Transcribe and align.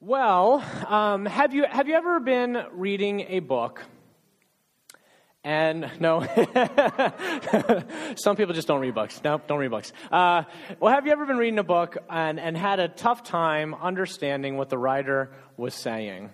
Well, 0.00 0.64
um, 0.86 1.26
have 1.26 1.52
you 1.52 1.64
have 1.68 1.88
you 1.88 1.94
ever 1.94 2.20
been 2.20 2.56
reading 2.70 3.22
a 3.30 3.40
book? 3.40 3.84
And 5.42 5.90
no, 5.98 6.20
some 8.14 8.36
people 8.36 8.54
just 8.54 8.68
don't 8.68 8.80
read 8.80 8.94
books. 8.94 9.20
No, 9.24 9.40
don't 9.44 9.58
read 9.58 9.72
books. 9.72 9.92
Uh, 10.12 10.44
well, 10.78 10.94
have 10.94 11.04
you 11.04 11.10
ever 11.10 11.26
been 11.26 11.36
reading 11.36 11.58
a 11.58 11.64
book 11.64 11.96
and, 12.08 12.38
and 12.38 12.56
had 12.56 12.78
a 12.78 12.86
tough 12.86 13.24
time 13.24 13.74
understanding 13.74 14.56
what 14.56 14.68
the 14.68 14.78
writer 14.78 15.32
was 15.56 15.74
saying? 15.74 16.30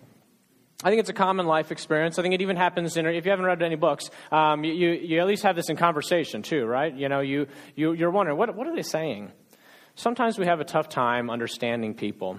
I 0.83 0.91
think 0.91 1.01
it's 1.01 1.11
a 1.11 1.15
common 1.15 1.46
life 1.46 1.73
experience. 1.73 2.19
I 2.19 2.23
think 2.23 2.35
it 2.35 2.43
even 2.43 2.57
happens 2.57 2.99
in, 2.99 3.07
if 3.07 3.25
you 3.25 3.31
haven't 3.31 3.46
read 3.46 3.62
any 3.62 3.77
books, 3.77 4.11
um, 4.31 4.65
you, 4.65 4.91
you 4.91 5.21
at 5.21 5.27
least 5.27 5.43
have 5.45 5.57
this 5.57 5.71
in 5.71 5.77
conversation 5.77 6.43
too, 6.43 6.67
right? 6.67 6.95
You 6.95 7.09
know, 7.09 7.21
you, 7.21 7.46
you, 7.75 7.93
you're 7.93 8.11
wondering, 8.11 8.37
what, 8.37 8.55
what 8.55 8.67
are 8.67 8.75
they 8.77 8.83
saying? 8.83 9.33
Sometimes 9.95 10.39
we 10.39 10.46
have 10.46 10.61
a 10.61 10.65
tough 10.65 10.91
time 10.91 11.31
understanding 11.31 11.95
people. 11.95 12.39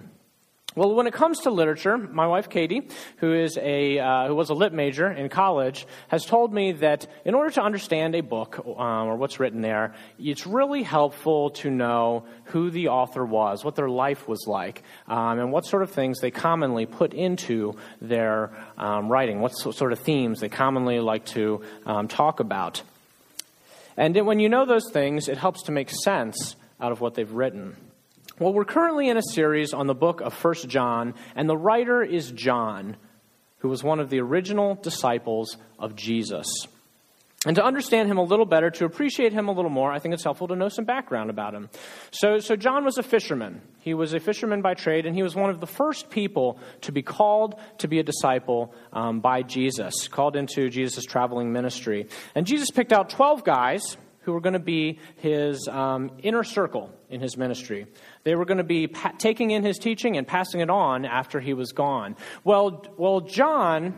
Well, 0.78 0.94
when 0.94 1.08
it 1.08 1.14
comes 1.14 1.40
to 1.42 1.52
literature, 1.52 1.98
my 1.98 2.28
wife 2.28 2.50
Katie, 2.50 2.90
who 3.18 3.34
is 3.34 3.58
a 3.58 3.98
uh, 3.98 4.28
who 4.28 4.36
was 4.36 4.50
a 4.50 4.54
lit 4.54 4.74
major 4.74 5.10
in 5.10 5.30
college, 5.30 5.88
has 6.10 6.26
told 6.26 6.54
me 6.54 6.74
that 6.74 7.08
in 7.24 7.34
order 7.34 7.50
to 7.52 7.62
understand 7.62 8.14
a 8.14 8.20
book 8.20 8.60
um, 8.68 9.08
or 9.08 9.16
what's 9.16 9.40
written 9.40 9.62
there, 9.62 9.96
it's 10.20 10.46
really 10.46 10.84
helpful 10.84 11.52
to 11.52 11.70
know 11.70 12.26
who 12.46 12.72
the 12.72 12.90
author 12.90 13.24
was, 13.24 13.64
what 13.64 13.76
their 13.76 13.88
life 13.88 14.28
was 14.28 14.48
like, 14.48 14.84
um, 15.08 15.40
and 15.40 15.50
what 15.54 15.66
sort 15.66 15.82
of 15.82 15.92
things 15.92 16.20
they 16.20 16.30
commonly 16.30 16.86
put 16.86 17.14
into 17.14 17.78
their 18.02 18.52
um, 18.78 19.08
writing, 19.10 19.40
what 19.40 19.52
sort 19.56 19.94
of 19.94 20.00
themes 20.00 20.42
they 20.42 20.50
commonly 20.50 21.00
like 21.00 21.24
to 21.24 21.62
um, 21.86 22.10
talk 22.10 22.42
about. 22.42 22.82
And 23.96 24.14
when 24.26 24.42
you 24.42 24.50
know 24.50 24.66
those 24.66 24.92
things, 24.92 25.30
it 25.30 25.38
helps 25.38 25.64
to 25.64 25.72
make 25.72 25.90
sense 25.90 26.58
out 26.82 26.92
of 26.92 27.00
what 27.00 27.14
they've 27.14 27.32
written. 27.32 27.78
Well, 28.38 28.52
we're 28.52 28.66
currently 28.66 29.08
in 29.08 29.16
a 29.16 29.22
series 29.22 29.74
on 29.74 29.88
the 29.88 29.96
book 29.96 30.20
of 30.20 30.34
First 30.34 30.68
John, 30.68 31.14
and 31.38 31.48
the 31.48 31.56
writer 31.56 32.04
is 32.04 32.32
John, 32.32 32.98
who 33.60 33.70
was 33.70 33.82
one 33.82 34.02
of 34.02 34.10
the 34.10 34.20
original 34.20 34.76
disciples 34.76 35.56
of 35.80 35.96
Jesus. 35.96 36.46
And 37.46 37.56
to 37.56 37.64
understand 37.64 38.10
him 38.10 38.18
a 38.18 38.24
little 38.24 38.46
better, 38.46 38.70
to 38.72 38.84
appreciate 38.84 39.32
him 39.32 39.48
a 39.48 39.54
little 39.54 39.72
more, 39.72 39.90
I 39.90 40.00
think 40.00 40.14
it's 40.14 40.24
helpful 40.26 40.50
to 40.50 40.56
know 40.58 40.68
some 40.68 40.84
background 40.84 41.30
about 41.30 41.54
him. 41.54 41.70
So, 42.12 42.40
so 42.40 42.58
John 42.58 42.84
was 42.84 42.98
a 42.98 43.04
fisherman. 43.04 43.62
He 43.80 43.94
was 43.94 44.14
a 44.14 44.20
fisherman 44.20 44.62
by 44.62 44.74
trade, 44.74 45.06
and 45.06 45.16
he 45.16 45.24
was 45.24 45.34
one 45.34 45.50
of 45.50 45.62
the 45.62 45.68
first 45.68 46.10
people 46.10 46.60
to 46.82 46.92
be 46.92 47.04
called 47.04 47.56
to 47.78 47.88
be 47.88 48.00
a 48.00 48.04
disciple 48.04 48.76
um, 48.92 49.22
by 49.22 49.44
Jesus, 49.44 50.10
called 50.10 50.36
into 50.36 50.70
Jesus' 50.70 51.06
traveling 51.06 51.54
ministry. 51.54 52.10
And 52.36 52.46
Jesus 52.46 52.70
picked 52.70 52.92
out 52.92 53.12
12 53.12 53.46
guys 53.46 53.96
who 54.26 54.34
were 54.34 54.42
going 54.42 54.54
to 54.54 54.60
be 54.60 55.00
his 55.18 55.68
um, 55.68 56.12
inner 56.24 56.44
circle 56.44 56.92
in 57.10 57.22
his 57.22 57.38
ministry. 57.38 57.86
They 58.24 58.36
were 58.36 58.46
going 58.46 58.58
to 58.58 58.64
be 58.64 58.88
pa- 58.88 59.14
taking 59.18 59.52
in 59.52 59.64
his 59.64 59.78
teaching 59.78 60.18
and 60.18 60.28
passing 60.28 60.62
it 60.62 60.70
on 60.70 61.06
after 61.06 61.40
he 61.40 61.54
was 61.54 61.72
gone. 61.72 62.16
Well, 62.44 62.84
well, 62.98 63.22
John. 63.22 63.96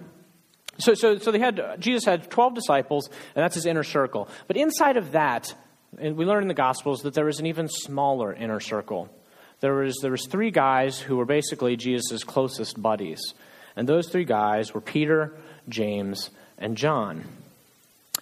So, 0.80 0.94
so, 0.94 1.18
so 1.18 1.32
they 1.32 1.40
had 1.40 1.78
Jesus 1.80 2.06
had 2.06 2.30
twelve 2.30 2.54
disciples, 2.54 3.08
and 3.08 3.44
that's 3.44 3.56
his 3.56 3.66
inner 3.66 3.84
circle. 3.84 4.30
But 4.48 4.58
inside 4.58 4.98
of 4.98 5.14
that, 5.14 5.56
and 5.98 6.18
we 6.18 6.26
learn 6.26 6.44
in 6.44 6.50
the 6.50 6.54
Gospels 6.54 7.02
that 7.02 7.14
there 7.14 7.26
was 7.26 7.40
an 7.40 7.46
even 7.48 7.68
smaller 7.68 8.34
inner 8.34 8.60
circle. 8.60 9.10
There 9.62 9.74
was 9.74 9.96
there 10.04 10.12
was 10.12 10.28
three 10.28 10.52
guys 10.52 11.00
who 11.00 11.18
were 11.18 11.26
basically 11.26 11.78
Jesus' 11.78 12.24
closest 12.24 12.80
buddies, 12.80 13.20
and 13.76 13.88
those 13.88 14.10
three 14.10 14.26
guys 14.26 14.74
were 14.74 14.82
Peter, 14.82 15.36
James, 15.68 16.30
and 16.60 16.78
John. 16.78 17.24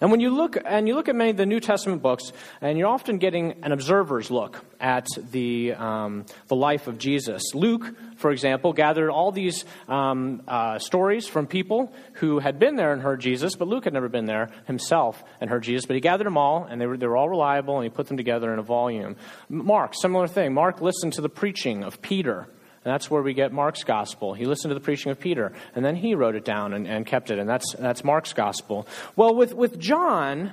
And 0.00 0.10
when 0.10 0.20
you 0.20 0.30
look 0.30 0.58
and 0.62 0.86
you 0.86 0.94
look 0.94 1.08
at 1.08 1.16
many 1.16 1.30
of 1.30 1.38
the 1.38 1.46
New 1.46 1.60
Testament 1.60 2.02
books, 2.02 2.32
and 2.60 2.78
you're 2.78 2.88
often 2.88 3.16
getting 3.16 3.54
an 3.62 3.72
observer's 3.72 4.30
look 4.30 4.62
at 4.78 5.06
the 5.30 5.72
um, 5.72 6.26
the 6.48 6.56
life 6.56 6.86
of 6.86 6.98
Jesus. 6.98 7.42
Luke, 7.54 7.94
for 8.16 8.30
example, 8.30 8.74
gathered 8.74 9.10
all 9.10 9.32
these 9.32 9.64
um, 9.88 10.42
uh, 10.46 10.78
stories 10.78 11.26
from 11.26 11.46
people 11.46 11.94
who 12.14 12.40
had 12.40 12.58
been 12.58 12.76
there 12.76 12.92
and 12.92 13.00
heard 13.00 13.20
Jesus, 13.20 13.56
but 13.56 13.68
Luke 13.68 13.84
had 13.84 13.94
never 13.94 14.10
been 14.10 14.26
there 14.26 14.50
himself 14.66 15.24
and 15.40 15.48
heard 15.48 15.62
Jesus. 15.62 15.86
But 15.86 15.94
he 15.94 16.00
gathered 16.00 16.26
them 16.26 16.36
all, 16.36 16.64
and 16.64 16.78
they 16.78 16.86
were 16.86 16.98
they 16.98 17.06
were 17.06 17.16
all 17.16 17.30
reliable, 17.30 17.76
and 17.76 17.84
he 17.84 17.90
put 17.90 18.08
them 18.08 18.18
together 18.18 18.52
in 18.52 18.58
a 18.58 18.62
volume. 18.62 19.16
Mark, 19.48 19.94
similar 19.94 20.26
thing. 20.26 20.52
Mark 20.52 20.82
listened 20.82 21.14
to 21.14 21.22
the 21.22 21.30
preaching 21.30 21.82
of 21.82 22.02
Peter 22.02 22.48
and 22.86 22.94
that's 22.94 23.10
where 23.10 23.20
we 23.20 23.34
get 23.34 23.52
Mark's 23.52 23.82
gospel. 23.82 24.32
He 24.32 24.44
listened 24.44 24.70
to 24.70 24.76
the 24.76 24.80
preaching 24.80 25.10
of 25.10 25.18
Peter, 25.18 25.52
and 25.74 25.84
then 25.84 25.96
he 25.96 26.14
wrote 26.14 26.36
it 26.36 26.44
down 26.44 26.72
and, 26.72 26.86
and 26.86 27.04
kept 27.04 27.32
it, 27.32 27.38
and 27.40 27.48
that's, 27.48 27.74
that's 27.76 28.04
Mark's 28.04 28.32
gospel. 28.32 28.86
Well, 29.16 29.34
with, 29.34 29.54
with 29.54 29.80
John, 29.80 30.52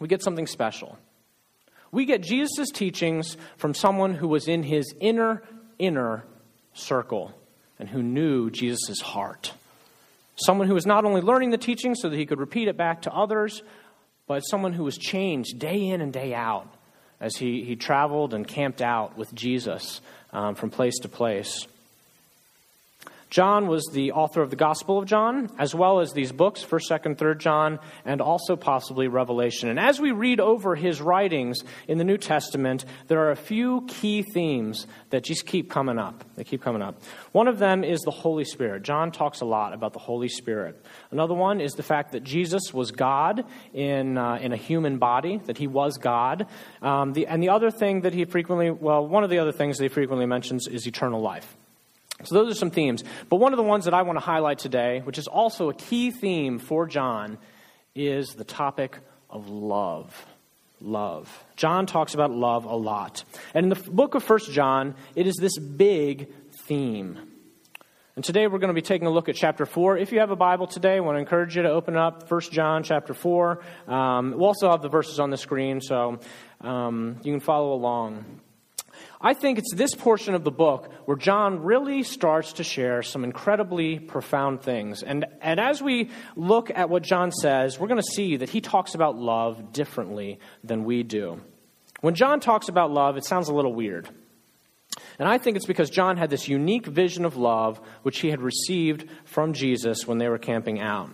we 0.00 0.08
get 0.08 0.20
something 0.20 0.48
special. 0.48 0.98
We 1.92 2.06
get 2.06 2.24
Jesus' 2.24 2.72
teachings 2.72 3.36
from 3.56 3.72
someone 3.72 4.14
who 4.14 4.26
was 4.26 4.48
in 4.48 4.64
his 4.64 4.92
inner, 4.98 5.44
inner 5.78 6.24
circle 6.72 7.32
and 7.78 7.88
who 7.88 8.02
knew 8.02 8.50
Jesus' 8.50 9.00
heart. 9.00 9.52
Someone 10.34 10.66
who 10.66 10.74
was 10.74 10.86
not 10.86 11.04
only 11.04 11.20
learning 11.20 11.50
the 11.50 11.56
teaching 11.56 11.94
so 11.94 12.08
that 12.08 12.16
he 12.16 12.26
could 12.26 12.40
repeat 12.40 12.66
it 12.66 12.76
back 12.76 13.02
to 13.02 13.12
others, 13.12 13.62
but 14.26 14.40
someone 14.40 14.72
who 14.72 14.82
was 14.82 14.98
changed 14.98 15.60
day 15.60 15.86
in 15.86 16.00
and 16.00 16.12
day 16.12 16.34
out 16.34 16.68
as 17.20 17.36
he, 17.36 17.62
he 17.62 17.76
traveled 17.76 18.34
and 18.34 18.46
camped 18.46 18.82
out 18.82 19.16
with 19.16 19.32
Jesus 19.32 20.00
um, 20.32 20.54
from 20.54 20.70
place 20.70 20.98
to 21.00 21.08
place. 21.08 21.66
John 23.30 23.66
was 23.66 23.84
the 23.92 24.12
author 24.12 24.40
of 24.40 24.48
the 24.48 24.56
Gospel 24.56 24.98
of 24.98 25.04
John, 25.04 25.50
as 25.58 25.74
well 25.74 26.00
as 26.00 26.12
these 26.12 26.32
books, 26.32 26.64
1st, 26.64 27.00
2nd, 27.00 27.16
3rd 27.16 27.38
John, 27.38 27.78
and 28.06 28.22
also 28.22 28.56
possibly 28.56 29.06
Revelation. 29.06 29.68
And 29.68 29.78
as 29.78 30.00
we 30.00 30.12
read 30.12 30.40
over 30.40 30.74
his 30.74 31.02
writings 31.02 31.58
in 31.86 31.98
the 31.98 32.04
New 32.04 32.16
Testament, 32.16 32.86
there 33.08 33.20
are 33.20 33.30
a 33.30 33.36
few 33.36 33.84
key 33.86 34.22
themes 34.22 34.86
that 35.10 35.24
just 35.24 35.44
keep 35.44 35.70
coming 35.70 35.98
up. 35.98 36.24
They 36.36 36.44
keep 36.44 36.62
coming 36.62 36.80
up. 36.80 37.02
One 37.32 37.48
of 37.48 37.58
them 37.58 37.84
is 37.84 38.00
the 38.00 38.10
Holy 38.10 38.44
Spirit. 38.44 38.82
John 38.82 39.12
talks 39.12 39.42
a 39.42 39.44
lot 39.44 39.74
about 39.74 39.92
the 39.92 39.98
Holy 39.98 40.28
Spirit. 40.28 40.82
Another 41.10 41.34
one 41.34 41.60
is 41.60 41.72
the 41.72 41.82
fact 41.82 42.12
that 42.12 42.24
Jesus 42.24 42.72
was 42.72 42.92
God 42.92 43.44
in, 43.74 44.16
uh, 44.16 44.38
in 44.40 44.52
a 44.52 44.56
human 44.56 44.96
body, 44.96 45.38
that 45.44 45.58
he 45.58 45.66
was 45.66 45.98
God. 45.98 46.46
Um, 46.80 47.12
the, 47.12 47.26
and 47.26 47.42
the 47.42 47.50
other 47.50 47.70
thing 47.70 48.02
that 48.02 48.14
he 48.14 48.24
frequently, 48.24 48.70
well, 48.70 49.06
one 49.06 49.22
of 49.22 49.28
the 49.28 49.38
other 49.38 49.52
things 49.52 49.76
that 49.76 49.84
he 49.84 49.88
frequently 49.88 50.24
mentions 50.24 50.66
is 50.66 50.86
eternal 50.86 51.20
life. 51.20 51.58
So, 52.24 52.34
those 52.34 52.52
are 52.52 52.58
some 52.58 52.70
themes. 52.70 53.04
But 53.28 53.36
one 53.36 53.52
of 53.52 53.56
the 53.56 53.62
ones 53.62 53.84
that 53.84 53.94
I 53.94 54.02
want 54.02 54.18
to 54.18 54.24
highlight 54.24 54.58
today, 54.58 55.00
which 55.04 55.18
is 55.18 55.28
also 55.28 55.70
a 55.70 55.74
key 55.74 56.10
theme 56.10 56.58
for 56.58 56.86
John, 56.86 57.38
is 57.94 58.28
the 58.30 58.44
topic 58.44 58.98
of 59.30 59.48
love. 59.48 60.26
Love. 60.80 61.44
John 61.56 61.86
talks 61.86 62.14
about 62.14 62.30
love 62.30 62.64
a 62.64 62.76
lot. 62.76 63.24
And 63.54 63.64
in 63.64 63.70
the 63.70 63.90
book 63.90 64.14
of 64.14 64.22
First 64.22 64.52
John, 64.52 64.94
it 65.16 65.26
is 65.26 65.34
this 65.36 65.58
big 65.58 66.32
theme. 66.66 67.18
And 68.14 68.24
today 68.24 68.48
we're 68.48 68.58
going 68.58 68.68
to 68.68 68.74
be 68.74 68.82
taking 68.82 69.06
a 69.06 69.10
look 69.10 69.28
at 69.28 69.36
chapter 69.36 69.64
4. 69.64 69.96
If 69.98 70.10
you 70.10 70.18
have 70.18 70.32
a 70.32 70.36
Bible 70.36 70.66
today, 70.66 70.96
I 70.96 71.00
want 71.00 71.14
to 71.16 71.20
encourage 71.20 71.56
you 71.56 71.62
to 71.62 71.70
open 71.70 71.96
up 71.96 72.28
1 72.28 72.40
John 72.50 72.82
chapter 72.82 73.14
4. 73.14 73.60
Um, 73.86 74.32
we'll 74.32 74.46
also 74.46 74.68
have 74.70 74.82
the 74.82 74.88
verses 74.88 75.20
on 75.20 75.30
the 75.30 75.36
screen, 75.36 75.80
so 75.80 76.18
um, 76.60 77.20
you 77.22 77.32
can 77.32 77.38
follow 77.40 77.72
along. 77.72 78.40
I 79.20 79.34
think 79.34 79.58
it's 79.58 79.74
this 79.74 79.94
portion 79.94 80.34
of 80.34 80.44
the 80.44 80.52
book 80.52 80.92
where 81.04 81.16
John 81.16 81.64
really 81.64 82.04
starts 82.04 82.54
to 82.54 82.64
share 82.64 83.02
some 83.02 83.24
incredibly 83.24 83.98
profound 83.98 84.62
things. 84.62 85.02
And, 85.02 85.26
and 85.40 85.58
as 85.58 85.82
we 85.82 86.10
look 86.36 86.70
at 86.70 86.88
what 86.88 87.02
John 87.02 87.32
says, 87.32 87.80
we're 87.80 87.88
going 87.88 88.00
to 88.00 88.14
see 88.14 88.36
that 88.36 88.48
he 88.48 88.60
talks 88.60 88.94
about 88.94 89.16
love 89.16 89.72
differently 89.72 90.38
than 90.62 90.84
we 90.84 91.02
do. 91.02 91.40
When 92.00 92.14
John 92.14 92.38
talks 92.38 92.68
about 92.68 92.92
love, 92.92 93.16
it 93.16 93.24
sounds 93.24 93.48
a 93.48 93.54
little 93.54 93.74
weird. 93.74 94.08
And 95.18 95.28
I 95.28 95.38
think 95.38 95.56
it's 95.56 95.66
because 95.66 95.90
John 95.90 96.16
had 96.16 96.30
this 96.30 96.46
unique 96.46 96.86
vision 96.86 97.24
of 97.24 97.36
love 97.36 97.80
which 98.02 98.20
he 98.20 98.30
had 98.30 98.40
received 98.40 99.08
from 99.24 99.52
Jesus 99.52 100.06
when 100.06 100.18
they 100.18 100.28
were 100.28 100.38
camping 100.38 100.80
out. 100.80 101.10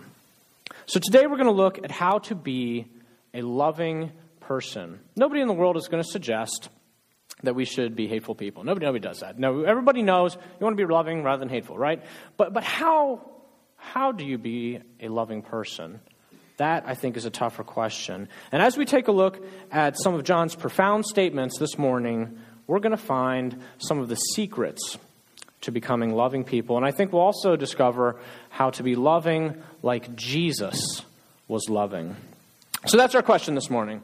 So 0.85 0.99
today 0.99 1.25
we're 1.25 1.37
going 1.37 1.45
to 1.45 1.51
look 1.51 1.83
at 1.83 1.89
how 1.89 2.19
to 2.19 2.35
be 2.35 2.87
a 3.33 3.41
loving 3.41 4.11
person. 4.41 4.99
Nobody 5.15 5.41
in 5.41 5.47
the 5.47 5.53
world 5.53 5.75
is 5.75 5.87
going 5.87 6.03
to 6.03 6.09
suggest 6.09 6.69
that 7.45 7.55
we 7.55 7.65
should 7.65 7.95
be 7.95 8.07
hateful 8.07 8.35
people. 8.35 8.63
Nobody, 8.63 8.85
nobody 8.85 9.01
does 9.01 9.19
that. 9.19 9.39
No, 9.39 9.63
everybody 9.63 10.01
knows 10.01 10.35
you 10.35 10.63
want 10.63 10.77
to 10.77 10.85
be 10.85 10.91
loving 10.91 11.23
rather 11.23 11.39
than 11.39 11.49
hateful, 11.49 11.77
right? 11.77 12.03
But, 12.37 12.53
but 12.53 12.63
how, 12.63 13.21
how 13.77 14.11
do 14.11 14.25
you 14.25 14.37
be 14.37 14.79
a 14.99 15.07
loving 15.07 15.41
person? 15.41 15.99
That, 16.57 16.83
I 16.87 16.95
think, 16.95 17.17
is 17.17 17.25
a 17.25 17.29
tougher 17.29 17.63
question. 17.63 18.29
And 18.51 18.61
as 18.61 18.77
we 18.77 18.85
take 18.85 19.07
a 19.07 19.11
look 19.11 19.43
at 19.71 19.97
some 19.99 20.13
of 20.13 20.23
John's 20.23 20.55
profound 20.55 21.05
statements 21.05 21.59
this 21.59 21.77
morning, 21.77 22.39
we're 22.67 22.79
going 22.79 22.91
to 22.91 22.97
find 22.97 23.61
some 23.77 23.99
of 23.99 24.07
the 24.07 24.15
secrets 24.15 24.97
to 25.61 25.71
becoming 25.71 26.13
loving 26.13 26.43
people. 26.43 26.77
And 26.77 26.85
I 26.85 26.91
think 26.91 27.11
we'll 27.11 27.21
also 27.21 27.55
discover 27.55 28.19
how 28.49 28.69
to 28.71 28.83
be 28.83 28.95
loving 28.95 29.61
like 29.81 30.15
Jesus 30.15 31.01
was 31.47 31.69
loving. 31.69 32.15
So 32.85 32.97
that's 32.97 33.15
our 33.15 33.23
question 33.23 33.55
this 33.55 33.69
morning 33.69 34.03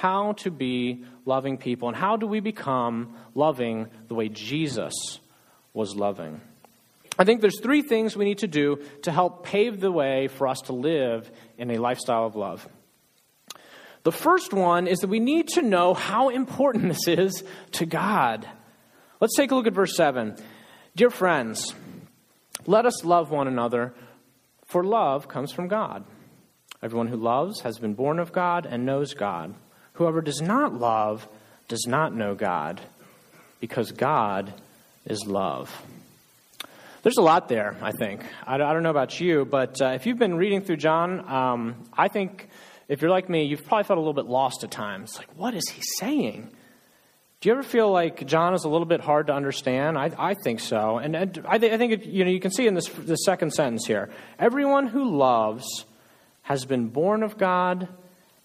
how 0.00 0.32
to 0.32 0.50
be 0.50 1.04
loving 1.26 1.58
people, 1.58 1.88
and 1.88 1.96
how 1.96 2.16
do 2.16 2.26
we 2.26 2.40
become 2.40 3.14
loving 3.34 3.86
the 4.08 4.14
way 4.14 4.30
Jesus 4.30 4.94
was 5.74 5.94
loving. 5.94 6.40
I 7.18 7.24
think 7.24 7.42
there's 7.42 7.60
three 7.60 7.82
things 7.82 8.16
we 8.16 8.24
need 8.24 8.38
to 8.38 8.46
do 8.46 8.82
to 9.02 9.12
help 9.12 9.44
pave 9.44 9.78
the 9.78 9.92
way 9.92 10.28
for 10.28 10.48
us 10.48 10.62
to 10.62 10.72
live 10.72 11.30
in 11.58 11.70
a 11.70 11.76
lifestyle 11.76 12.24
of 12.24 12.34
love. 12.34 12.66
The 14.04 14.12
first 14.12 14.54
one 14.54 14.86
is 14.86 15.00
that 15.00 15.10
we 15.10 15.20
need 15.20 15.48
to 15.48 15.62
know 15.62 15.92
how 15.92 16.30
important 16.30 16.88
this 16.88 17.06
is 17.06 17.44
to 17.72 17.84
God. 17.84 18.48
Let's 19.20 19.36
take 19.36 19.50
a 19.50 19.54
look 19.54 19.66
at 19.66 19.74
verse 19.74 19.94
7. 19.94 20.34
Dear 20.96 21.10
friends, 21.10 21.74
let 22.66 22.86
us 22.86 23.04
love 23.04 23.30
one 23.30 23.48
another, 23.48 23.92
for 24.64 24.82
love 24.82 25.28
comes 25.28 25.52
from 25.52 25.68
God. 25.68 26.04
Everyone 26.82 27.08
who 27.08 27.16
loves 27.16 27.60
has 27.60 27.78
been 27.78 27.92
born 27.92 28.18
of 28.18 28.32
God 28.32 28.64
and 28.64 28.86
knows 28.86 29.12
God. 29.12 29.54
Whoever 30.00 30.22
does 30.22 30.40
not 30.40 30.72
love 30.72 31.28
does 31.68 31.84
not 31.86 32.14
know 32.14 32.34
God, 32.34 32.80
because 33.60 33.92
God 33.92 34.50
is 35.04 35.26
love. 35.26 35.70
There's 37.02 37.18
a 37.18 37.22
lot 37.22 37.50
there, 37.50 37.76
I 37.82 37.92
think. 37.92 38.24
I, 38.46 38.56
don't 38.56 38.82
know 38.82 38.88
about 38.88 39.20
you, 39.20 39.44
but 39.44 39.78
uh, 39.82 39.88
if 39.88 40.06
you've 40.06 40.18
been 40.18 40.36
reading 40.36 40.62
through 40.62 40.78
John, 40.78 41.28
um, 41.28 41.84
I 41.92 42.08
think 42.08 42.48
if 42.88 43.02
you're 43.02 43.10
like 43.10 43.28
me, 43.28 43.44
you've 43.44 43.66
probably 43.66 43.84
felt 43.84 43.98
a 43.98 44.00
little 44.00 44.14
bit 44.14 44.24
lost 44.24 44.64
at 44.64 44.70
times. 44.70 45.18
Like, 45.18 45.36
what 45.36 45.52
is 45.52 45.68
he 45.68 45.82
saying? 45.98 46.48
Do 47.42 47.50
you 47.50 47.52
ever 47.52 47.62
feel 47.62 47.92
like 47.92 48.26
John 48.26 48.54
is 48.54 48.64
a 48.64 48.70
little 48.70 48.86
bit 48.86 49.02
hard 49.02 49.26
to 49.26 49.34
understand? 49.34 49.98
I, 49.98 50.12
I 50.18 50.32
think 50.32 50.60
so. 50.60 50.96
And, 50.96 51.14
and 51.14 51.44
I, 51.46 51.58
th- 51.58 51.72
I, 51.74 51.76
think 51.76 51.92
it, 51.92 52.06
you, 52.06 52.24
know, 52.24 52.30
you 52.30 52.40
can 52.40 52.52
see 52.52 52.66
in 52.66 52.72
this, 52.72 52.88
the 52.88 53.16
second 53.16 53.52
sentence 53.52 53.84
here 53.84 54.08
everyone 54.38 54.86
who 54.86 55.18
loves 55.18 55.84
has 56.40 56.64
been 56.64 56.88
born 56.88 57.22
of 57.22 57.36
God 57.36 57.86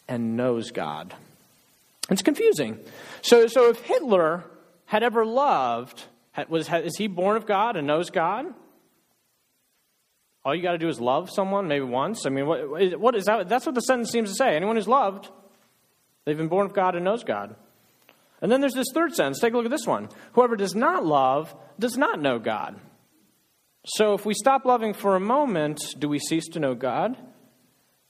and 0.10 0.36
knows 0.36 0.72
God. 0.72 1.16
It's 2.10 2.22
confusing. 2.22 2.80
So, 3.22 3.48
so 3.48 3.70
if 3.70 3.80
Hitler 3.82 4.44
had 4.86 5.04
ever 5.04 5.26
loved, 5.26 6.04
was, 6.50 6.70
is 6.72 6.98
he 6.98 7.08
born 7.08 7.38
of 7.38 7.46
God 7.46 7.76
and 7.76 7.88
knows 7.88 8.10
God? 8.10 8.46
All 10.44 10.54
you 10.54 10.62
got 10.62 10.74
to 10.74 10.78
do 10.78 10.88
is 10.88 11.00
love 11.00 11.32
someone, 11.32 11.68
maybe 11.68 11.86
once. 11.86 12.28
I 12.28 12.30
mean, 12.30 12.46
what, 12.46 13.00
what 13.00 13.16
is 13.16 13.26
that? 13.26 13.50
That's 13.50 13.66
what 13.66 13.74
the 13.74 13.82
sentence 13.82 14.12
seems 14.12 14.30
to 14.30 14.36
say. 14.36 14.56
Anyone 14.56 14.76
who's 14.76 14.88
loved, 14.88 15.30
they've 16.24 16.38
been 16.38 16.50
born 16.50 16.68
of 16.68 16.74
God 16.74 16.96
and 16.96 17.04
knows 17.04 17.24
God. 17.24 17.56
And 18.42 18.52
then 18.52 18.62
there's 18.62 18.76
this 18.76 18.92
third 18.94 19.16
sentence. 19.16 19.40
Take 19.40 19.54
a 19.54 19.58
look 19.58 19.66
at 19.66 19.72
this 19.72 19.88
one. 19.88 20.10
Whoever 20.34 20.56
does 20.56 20.76
not 20.76 21.04
love 21.04 21.56
does 21.80 21.98
not 21.98 22.22
know 22.22 22.38
God. 22.38 22.80
So 23.88 24.14
if 24.14 24.26
we 24.26 24.36
stop 24.36 24.66
loving 24.66 24.94
for 24.94 25.16
a 25.16 25.20
moment, 25.20 25.80
do 25.98 26.08
we 26.08 26.20
cease 26.20 26.48
to 26.50 26.60
know 26.60 26.76
God? 26.76 27.18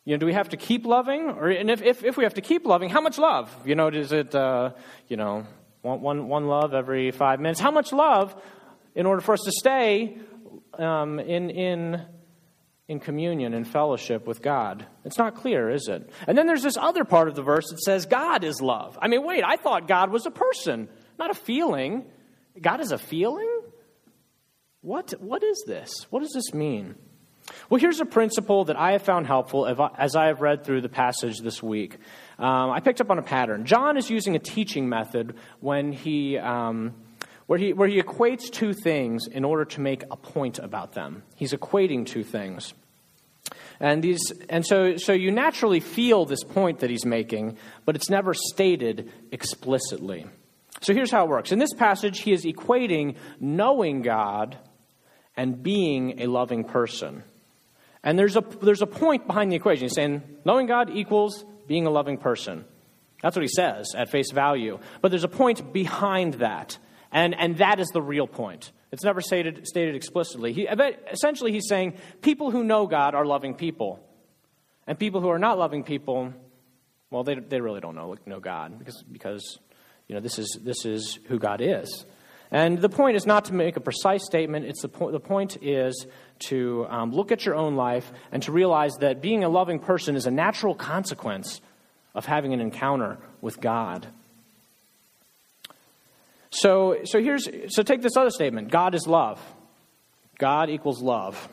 You 0.06 0.14
know, 0.14 0.20
do 0.20 0.26
we 0.26 0.34
have 0.34 0.50
to 0.50 0.58
keep 0.58 0.86
loving? 0.86 1.30
Or, 1.30 1.50
and 1.50 1.70
if, 1.70 1.82
if, 1.82 2.04
if 2.04 2.16
we 2.16 2.24
have 2.24 2.36
to 2.36 2.42
keep 2.42 2.66
loving, 2.66 2.90
how 2.90 3.02
much 3.02 3.18
love? 3.18 3.54
You 3.66 3.76
know, 3.76 3.88
is 3.88 4.12
it, 4.12 4.34
uh, 4.34 4.72
you 5.08 5.18
know, 5.18 5.46
one, 5.82 6.02
one, 6.02 6.28
one 6.28 6.48
love 6.48 6.74
every 6.74 7.12
five 7.12 7.40
minutes? 7.40 7.60
How 7.60 7.72
much 7.72 7.92
love 7.92 8.36
in 8.94 9.06
order 9.06 9.22
for 9.22 9.34
us 9.34 9.42
to 9.42 9.52
stay 9.52 10.18
um, 10.78 11.20
in, 11.20 11.50
in 11.50 12.06
in 12.88 13.00
communion 13.00 13.54
and 13.54 13.68
fellowship 13.68 14.28
with 14.28 14.42
God. 14.42 14.86
It's 15.04 15.18
not 15.18 15.36
clear, 15.36 15.70
is 15.70 15.88
it? 15.88 16.10
And 16.28 16.38
then 16.38 16.46
there's 16.46 16.62
this 16.62 16.78
other 16.78 17.04
part 17.04 17.28
of 17.28 17.36
the 17.36 17.42
verse 17.42 17.70
that 17.70 17.80
says 17.80 18.06
God 18.06 18.44
is 18.44 18.62
love. 18.62 18.98
I 19.02 19.08
mean, 19.08 19.26
wait, 19.26 19.44
I 19.44 19.56
thought 19.56 19.88
God 19.88 20.12
was 20.12 20.26
a 20.26 20.32
person, 20.32 20.88
not 21.18 21.32
a 21.32 21.34
feeling. 21.34 22.06
God 22.62 22.82
is 22.82 22.92
a 22.92 22.98
feeling? 22.98 23.62
What, 24.82 25.14
what 25.20 25.44
is 25.44 25.64
this? 25.66 26.06
What 26.12 26.22
does 26.22 26.34
this 26.34 26.54
mean? 26.54 26.96
Well, 27.70 27.80
here's 27.80 28.00
a 28.00 28.06
principle 28.06 28.66
that 28.66 28.78
I 28.78 28.94
have 28.94 29.02
found 29.02 29.28
helpful 29.28 29.68
as 29.98 30.16
I 30.16 30.28
have 30.28 30.42
read 30.42 30.64
through 30.64 30.82
the 30.82 30.90
passage 30.90 31.40
this 31.40 31.62
week. 31.62 31.98
Um, 32.38 32.72
I 32.72 32.80
picked 32.80 33.02
up 33.02 33.10
on 33.12 33.20
a 33.20 33.24
pattern. 33.24 33.66
John 33.66 33.98
is 33.98 34.10
using 34.10 34.36
a 34.36 34.40
teaching 34.40 34.90
method 34.90 35.36
when 35.60 35.92
he. 35.92 36.38
Um, 36.38 36.96
where 37.48 37.60
he, 37.60 37.74
where 37.74 37.88
he 37.88 38.02
equates 38.02 38.50
two 38.50 38.74
things 38.74 39.28
in 39.28 39.46
order 39.46 39.66
to 39.66 39.80
make 39.80 40.04
a 40.10 40.16
point 40.16 40.58
about 40.58 40.94
them. 40.94 41.22
He's 41.36 41.54
equating 41.54 42.06
two 42.06 42.24
things. 42.24 42.74
And, 43.80 44.02
these, 44.02 44.32
and 44.50 44.66
so, 44.66 44.98
so 44.98 45.14
you 45.14 45.32
naturally 45.32 45.80
feel 45.80 46.26
this 46.26 46.44
point 46.44 46.80
that 46.80 46.90
he's 46.90 47.06
making, 47.06 47.58
but 47.86 47.96
it's 47.96 48.10
never 48.10 48.34
stated 48.34 49.12
explicitly. 49.32 50.26
So 50.82 50.94
here's 50.94 51.12
how 51.12 51.26
it 51.26 51.30
works. 51.30 51.52
In 51.52 51.60
this 51.60 51.74
passage, 51.74 52.22
he 52.22 52.32
is 52.32 52.46
equating 52.46 53.16
knowing 53.40 54.02
God 54.02 54.58
and 55.38 55.62
being 55.62 56.22
a 56.22 56.28
loving 56.28 56.64
person. 56.64 57.24
And 58.06 58.18
there's 58.18 58.38
a, 58.38 58.42
there's 58.62 58.84
a 58.84 58.88
point 58.88 59.26
behind 59.28 59.52
the 59.52 59.56
equation. 59.56 59.86
He's 59.86 59.96
saying 59.96 60.22
knowing 60.46 60.68
God 60.68 60.92
equals 60.92 61.44
being 61.68 61.88
a 61.88 61.90
loving 61.90 62.18
person. 62.18 62.64
That's 63.22 63.36
what 63.36 63.42
he 63.42 63.50
says 63.50 63.88
at 63.96 64.10
face 64.10 64.32
value. 64.32 64.80
But 65.02 65.10
there's 65.10 65.24
a 65.24 65.28
point 65.28 65.74
behind 65.74 66.36
that. 66.36 66.78
And, 67.12 67.36
and 67.38 67.58
that 67.58 67.80
is 67.80 67.88
the 67.88 68.02
real 68.02 68.28
point. 68.28 68.72
It's 68.92 69.04
never 69.04 69.22
stated, 69.22 69.66
stated 69.68 69.96
explicitly. 69.96 70.54
He, 70.54 70.68
essentially, 71.12 71.52
he's 71.52 71.68
saying 71.68 71.96
people 72.22 72.52
who 72.52 72.64
know 72.64 72.86
God 72.86 73.16
are 73.16 73.26
loving 73.26 73.56
people. 73.56 74.00
And 74.86 75.00
people 75.00 75.20
who 75.20 75.30
are 75.30 75.40
not 75.40 75.58
loving 75.58 75.84
people, 75.84 76.32
well, 77.10 77.24
they, 77.24 77.36
they 77.36 77.60
really 77.60 77.80
don't 77.80 77.96
know, 77.96 78.16
know 78.28 78.40
God 78.40 78.78
because, 78.78 79.04
because 79.12 79.60
you 80.08 80.14
know, 80.14 80.22
this, 80.22 80.38
is, 80.38 80.60
this 80.62 80.86
is 80.86 81.18
who 81.28 81.40
God 81.40 81.60
is. 81.62 82.06
And 82.52 82.80
the 82.80 82.90
point 82.90 83.16
is 83.16 83.26
not 83.26 83.46
to 83.46 83.54
make 83.54 83.76
a 83.76 83.80
precise 83.80 84.24
statement. 84.26 84.66
It's 84.66 84.82
the, 84.82 84.88
po- 84.88 85.12
the 85.12 85.20
point 85.20 85.58
is 85.62 86.06
to 86.48 86.86
um, 86.90 87.12
look 87.12 87.32
at 87.32 87.46
your 87.46 87.56
own 87.56 87.76
life 87.76 88.12
and 88.32 88.44
to 88.44 88.52
realize 88.52 88.94
that 89.00 89.22
being 89.22 89.44
a 89.44 89.50
loving 89.50 89.80
person 89.80 90.16
is 90.16 90.26
a 90.26 90.32
natural 90.32 90.76
consequence 90.76 91.62
of 92.14 92.26
having 92.26 92.54
an 92.54 92.62
encounter 92.62 93.18
with 93.42 93.60
God. 93.60 94.08
So, 96.50 97.00
so 97.04 97.22
here's 97.22 97.50
so 97.70 97.84
take 97.84 98.02
this 98.02 98.16
other 98.16 98.30
statement 98.30 98.72
God 98.72 98.96
is 98.96 99.08
love. 99.08 99.42
God 100.38 100.70
equals 100.70 101.02
love. 101.02 101.50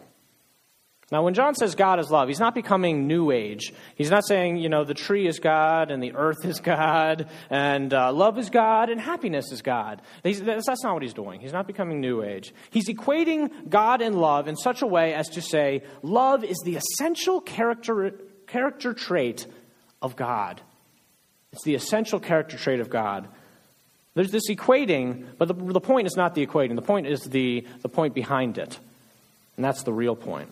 Now, 1.12 1.22
when 1.22 1.34
John 1.34 1.54
says 1.54 1.74
God 1.74 2.00
is 2.00 2.10
love, 2.10 2.28
he's 2.28 2.40
not 2.40 2.54
becoming 2.54 3.06
New 3.06 3.32
Age. 3.32 3.74
He's 3.96 4.10
not 4.10 4.26
saying, 4.26 4.56
you 4.56 4.70
know, 4.70 4.82
the 4.82 4.94
tree 4.94 5.26
is 5.26 5.40
God 5.40 5.90
and 5.90 6.02
the 6.02 6.14
earth 6.14 6.42
is 6.46 6.58
God 6.58 7.28
and 7.50 7.92
uh, 7.92 8.10
love 8.14 8.38
is 8.38 8.48
God 8.48 8.88
and 8.88 8.98
happiness 8.98 9.52
is 9.52 9.60
God. 9.60 10.00
That's, 10.22 10.40
that's 10.40 10.82
not 10.82 10.94
what 10.94 11.02
he's 11.02 11.12
doing. 11.12 11.40
He's 11.40 11.52
not 11.52 11.66
becoming 11.66 12.00
New 12.00 12.22
Age. 12.22 12.54
He's 12.70 12.88
equating 12.88 13.68
God 13.68 14.00
and 14.00 14.16
love 14.16 14.48
in 14.48 14.56
such 14.56 14.80
a 14.80 14.86
way 14.86 15.12
as 15.12 15.28
to 15.30 15.42
say, 15.42 15.82
love 16.02 16.44
is 16.44 16.56
the 16.64 16.76
essential 16.76 17.42
character, 17.42 18.14
character 18.46 18.94
trait 18.94 19.46
of 20.00 20.16
God. 20.16 20.62
It's 21.52 21.64
the 21.64 21.74
essential 21.74 22.20
character 22.20 22.56
trait 22.56 22.80
of 22.80 22.88
God. 22.88 23.28
There's 24.14 24.30
this 24.30 24.48
equating, 24.48 25.26
but 25.36 25.48
the, 25.48 25.54
the 25.54 25.80
point 25.80 26.06
is 26.06 26.16
not 26.16 26.34
the 26.34 26.46
equating. 26.46 26.74
The 26.74 26.80
point 26.80 27.06
is 27.06 27.20
the, 27.20 27.66
the 27.82 27.90
point 27.90 28.14
behind 28.14 28.56
it. 28.56 28.78
And 29.56 29.64
that's 29.64 29.82
the 29.82 29.92
real 29.92 30.16
point. 30.16 30.48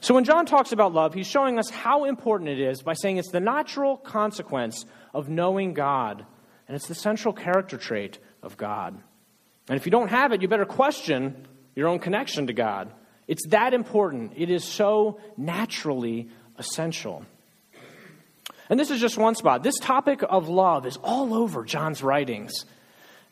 So 0.00 0.14
when 0.14 0.24
John 0.24 0.46
talks 0.46 0.72
about 0.72 0.92
love, 0.92 1.14
he's 1.14 1.26
showing 1.26 1.58
us 1.58 1.70
how 1.70 2.04
important 2.04 2.50
it 2.50 2.60
is 2.60 2.82
by 2.82 2.94
saying 2.94 3.18
it's 3.18 3.30
the 3.30 3.40
natural 3.40 3.96
consequence 3.96 4.84
of 5.14 5.28
knowing 5.28 5.74
God. 5.74 6.24
And 6.68 6.74
it's 6.74 6.88
the 6.88 6.94
central 6.94 7.32
character 7.32 7.76
trait 7.76 8.18
of 8.42 8.56
God. 8.56 8.98
And 9.68 9.76
if 9.76 9.86
you 9.86 9.90
don't 9.90 10.08
have 10.08 10.32
it, 10.32 10.42
you 10.42 10.48
better 10.48 10.64
question 10.64 11.46
your 11.74 11.88
own 11.88 11.98
connection 11.98 12.46
to 12.48 12.52
God. 12.52 12.92
It's 13.28 13.46
that 13.48 13.74
important. 13.74 14.32
It 14.36 14.50
is 14.50 14.64
so 14.64 15.20
naturally 15.36 16.28
essential. 16.58 17.24
And 18.68 18.78
this 18.78 18.90
is 18.90 19.00
just 19.00 19.16
one 19.16 19.34
spot. 19.34 19.62
This 19.62 19.78
topic 19.78 20.22
of 20.28 20.48
love 20.48 20.86
is 20.86 20.96
all 20.96 21.34
over 21.34 21.64
John's 21.64 22.02
writings. 22.02 22.64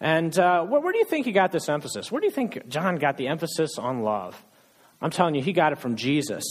And 0.00 0.36
uh, 0.38 0.64
where, 0.64 0.80
where, 0.80 0.92
do 0.92 0.98
you 0.98 1.04
think 1.04 1.26
he 1.26 1.32
got 1.32 1.52
this 1.52 1.68
emphasis? 1.68 2.10
Where 2.12 2.20
do 2.20 2.26
you 2.26 2.32
think 2.32 2.68
John 2.68 2.96
got 2.96 3.16
the 3.16 3.28
emphasis 3.28 3.78
on 3.78 4.02
love? 4.02 4.44
I'm 5.00 5.10
telling 5.10 5.34
you, 5.34 5.42
he 5.42 5.52
got 5.52 5.72
it 5.72 5.78
from 5.78 5.96
Jesus. 5.96 6.44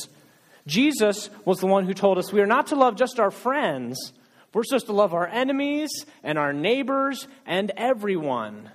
Jesus 0.65 1.29
was 1.45 1.59
the 1.59 1.67
one 1.67 1.85
who 1.85 1.93
told 1.93 2.17
us 2.17 2.31
we 2.31 2.41
are 2.41 2.47
not 2.47 2.67
to 2.67 2.75
love 2.75 2.95
just 2.95 3.19
our 3.19 3.31
friends, 3.31 4.13
we're 4.53 4.63
supposed 4.63 4.85
to 4.85 4.93
love 4.93 5.13
our 5.13 5.27
enemies 5.27 5.89
and 6.23 6.37
our 6.37 6.53
neighbors 6.53 7.27
and 7.45 7.71
everyone. 7.75 8.69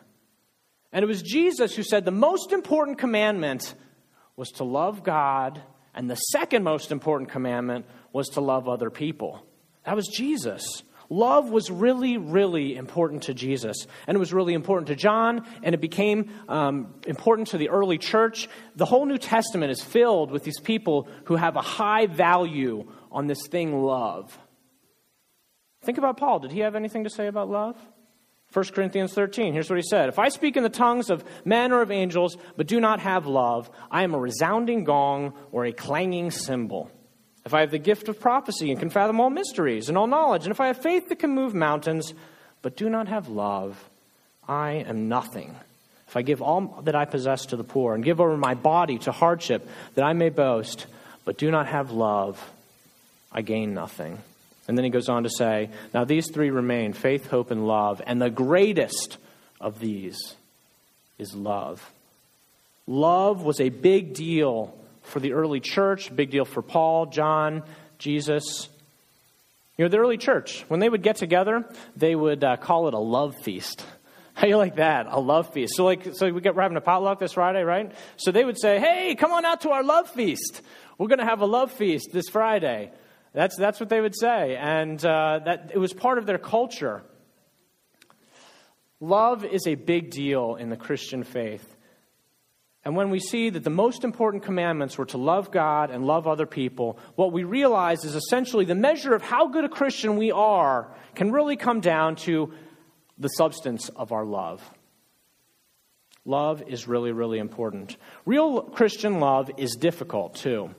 And 0.93 1.05
it 1.05 1.07
was 1.07 1.23
Jesus 1.23 1.77
who 1.77 1.83
said 1.83 2.05
the 2.05 2.11
most 2.11 2.53
important 2.53 2.99
commandment 2.99 3.75
was 4.37 4.51
to 4.53 4.65
love 4.65 5.03
God, 5.03 5.63
and 5.95 6.11
the 6.11 6.17
second 6.17 6.65
most 6.65 6.91
important 6.91 7.31
commandment 7.31 7.87
was 8.13 8.29
to 8.31 8.41
love 8.41 8.69
other 8.69 8.91
people. 8.91 9.45
That 9.85 9.97
was 9.97 10.09
Jesus. 10.09 10.83
Love 11.11 11.51
was 11.51 11.71
really, 11.71 12.19
really 12.19 12.77
important 12.77 13.25
to 13.25 13.35
Jesus, 13.35 13.87
and 14.07 14.15
it 14.15 14.19
was 14.19 14.33
really 14.33 14.53
important 14.53 14.89
to 14.89 14.95
John, 14.95 15.47
and 15.63 15.75
it 15.75 15.81
became 15.81 16.31
um, 16.49 16.95
important 17.07 17.49
to 17.49 17.59
the 17.59 17.71
early 17.71 17.97
church. 17.97 18.49
The 18.77 18.85
whole 18.85 19.07
New 19.07 19.17
Testament 19.17 19.71
is 19.71 19.83
filled 19.83 20.31
with 20.31 20.45
these 20.45 20.61
people 20.61 21.09
who 21.25 21.37
have 21.37 21.57
a 21.57 21.63
high 21.63 22.07
value 22.07 22.91
on 23.11 23.27
this 23.27 23.47
thing, 23.47 23.83
love. 23.83 24.39
Think 25.83 25.97
about 25.97 26.19
Paul. 26.19 26.41
Did 26.41 26.53
he 26.53 26.61
have 26.61 26.75
anything 26.75 27.05
to 27.05 27.11
say 27.11 27.27
about 27.27 27.49
love? 27.49 27.77
1 28.53 28.65
Corinthians 28.67 29.13
13, 29.13 29.53
here's 29.53 29.69
what 29.69 29.77
he 29.77 29.83
said 29.83 30.09
If 30.09 30.19
I 30.19 30.29
speak 30.29 30.57
in 30.57 30.63
the 30.63 30.69
tongues 30.69 31.11
of 31.11 31.25
men 31.45 31.73
or 31.73 31.81
of 31.81 31.91
angels, 31.91 32.37
but 32.57 32.67
do 32.67 32.81
not 32.81 33.01
have 33.01 33.27
love, 33.27 33.71
I 33.91 34.05
am 34.05 34.15
a 34.15 34.19
resounding 34.19 34.85
gong 34.85 35.35
or 35.53 35.65
a 35.65 35.73
clanging 35.73 36.31
cymbal. 36.31 36.91
If 37.49 37.55
I 37.55 37.61
have 37.61 37.71
the 37.71 37.79
gift 37.79 38.11
of 38.11 38.21
prophecy 38.21 38.71
and 38.71 38.79
can 38.79 38.91
fathom 38.91 39.21
all 39.21 39.31
mysteries 39.31 39.89
and 39.89 39.97
all 39.97 40.07
knowledge, 40.07 40.43
and 40.43 40.51
if 40.51 40.61
I 40.61 40.67
have 40.67 40.83
faith 40.83 41.09
that 41.09 41.19
can 41.19 41.31
move 41.31 41.55
mountains, 41.55 42.13
but 42.61 42.77
do 42.77 42.91
not 42.91 43.09
have 43.09 43.29
love, 43.29 43.83
I 44.47 44.85
am 44.87 45.09
nothing. 45.09 45.57
If 46.07 46.15
I 46.15 46.21
give 46.21 46.43
all 46.43 46.83
that 46.83 46.95
I 46.95 47.07
possess 47.07 47.47
to 47.47 47.57
the 47.57 47.65
poor 47.65 47.95
and 47.95 48.05
give 48.05 48.21
over 48.21 48.37
my 48.37 48.53
body 48.53 48.99
to 48.99 49.13
hardship 49.13 49.67
that 49.95 50.05
I 50.05 50.13
may 50.13 50.29
boast, 50.29 50.85
but 51.25 51.39
do 51.39 51.51
not 51.51 51.67
have 51.69 51.91
love, 51.91 52.53
I 53.33 53.41
gain 53.41 53.73
nothing. 53.73 54.19
And 54.69 54.77
then 54.77 54.85
he 54.85 54.91
goes 54.91 55.09
on 55.09 55.23
to 55.23 55.31
say, 55.31 55.71
Now 55.95 56.05
these 56.05 56.31
three 56.31 56.51
remain 56.51 56.93
faith, 56.93 57.29
hope, 57.29 57.51
and 57.51 57.67
love, 57.67 58.03
and 58.07 58.21
the 58.21 58.29
greatest 58.29 59.17
of 59.59 59.81
these 59.81 60.19
is 61.17 61.35
love. 61.35 61.91
Love 62.87 63.43
was 63.43 63.59
a 63.59 63.71
big 63.71 64.13
deal 64.13 64.78
for 65.09 65.21
the 65.21 65.33
early 65.33 65.61
church, 65.61 66.15
big 66.15 66.31
deal 66.31 66.45
for 66.45 66.63
Paul, 66.63 67.07
John, 67.07 67.63
Jesus. 67.99 68.69
You 69.77 69.85
know, 69.85 69.89
the 69.89 69.99
early 69.99 70.19
church, 70.19 70.65
when 70.69 70.81
they 70.81 70.89
would 70.89 71.03
get 71.03 71.17
together, 71.17 71.65
they 71.97 72.15
would 72.15 72.45
uh, 72.45 72.57
call 72.57 72.89
it 72.89 72.95
a 72.95 72.99
love 72.99 73.37
feast. 73.37 73.85
How 74.35 74.47
you 74.47 74.57
like 74.57 74.77
that? 74.77 75.07
A 75.09 75.19
love 75.19 75.53
feast. 75.53 75.75
So, 75.77 75.85
like, 75.85 76.15
so 76.15 76.31
we 76.31 76.41
get 76.41 76.55
we're 76.55 76.63
having 76.63 76.77
a 76.77 76.81
potluck 76.81 77.19
this 77.19 77.33
Friday, 77.33 77.63
right? 77.63 77.93
So 78.17 78.31
they 78.31 78.45
would 78.45 78.61
say, 78.61 78.79
"Hey, 78.79 79.17
come 79.17 79.33
on 79.33 79.45
out 79.45 79.63
to 79.63 79.71
our 79.71 79.83
love 79.83 80.09
feast. 80.11 80.63
We're 80.97 81.09
going 81.09 81.19
to 81.19 81.25
have 81.25 81.41
a 81.41 81.47
love 81.47 81.73
feast 81.73 82.11
this 82.13 82.29
Friday." 82.29 82.93
That's 83.35 83.57
that's 83.57 83.81
what 83.81 83.89
they 83.89 84.01
would 84.01 84.15
say, 84.17 84.57
and 84.57 85.05
uh, 85.05 85.41
that 85.45 85.73
it 85.75 85.79
was 85.79 85.93
part 85.93 86.19
of 86.19 86.27
their 86.27 86.39
culture. 86.39 87.03
Love 89.01 89.45
is 89.45 89.67
a 89.67 89.75
big 89.75 90.11
deal 90.11 90.57
in 90.57 90.71
the 90.71 90.77
Christian 90.77 91.23
faith. 91.23 91.77
And 92.85 92.97
when 92.97 93.11
we 93.11 93.19
see 93.19 93.51
that 93.51 93.65
the 93.65 93.71
most 93.71 94.05
important 94.05 94.45
commandments 94.45 94.97
were 94.97 95.07
to 95.07 95.19
love 95.19 95.51
God 95.51 95.91
and 95.91 96.07
love 96.07 96.27
other 96.27 96.47
people, 96.47 96.99
what 97.17 97.33
we 97.33 97.45
realize 97.45 98.05
is 98.05 98.15
essentially 98.15 98.65
the 98.65 98.75
measure 98.75 99.15
of 99.15 99.23
how 99.23 99.49
good 99.49 99.65
a 99.65 99.69
Christian 99.69 100.17
we 100.17 100.31
are 100.31 100.95
can 101.15 101.33
really 101.33 101.57
come 101.57 101.81
down 101.81 102.17
to 102.17 102.53
the 103.19 103.29
substance 103.29 103.89
of 103.91 104.13
our 104.13 104.25
love. 104.25 104.63
Love 106.25 106.63
is 106.67 106.87
really, 106.87 107.11
really 107.11 107.39
important. 107.39 107.97
Real 108.25 108.63
Christian 108.63 109.19
love 109.19 109.51
is 109.57 109.77
difficult, 109.77 110.35
too. 110.35 110.75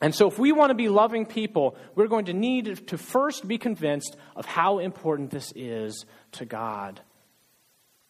And 0.00 0.14
so, 0.14 0.28
if 0.28 0.38
we 0.38 0.52
want 0.52 0.70
to 0.70 0.74
be 0.74 0.90
loving 0.90 1.24
people, 1.24 1.76
we're 1.94 2.08
going 2.08 2.26
to 2.26 2.34
need 2.34 2.86
to 2.88 2.98
first 2.98 3.48
be 3.48 3.56
convinced 3.56 4.16
of 4.36 4.44
how 4.44 4.78
important 4.78 5.30
this 5.30 5.52
is 5.56 6.04
to 6.32 6.44
God. 6.44 7.00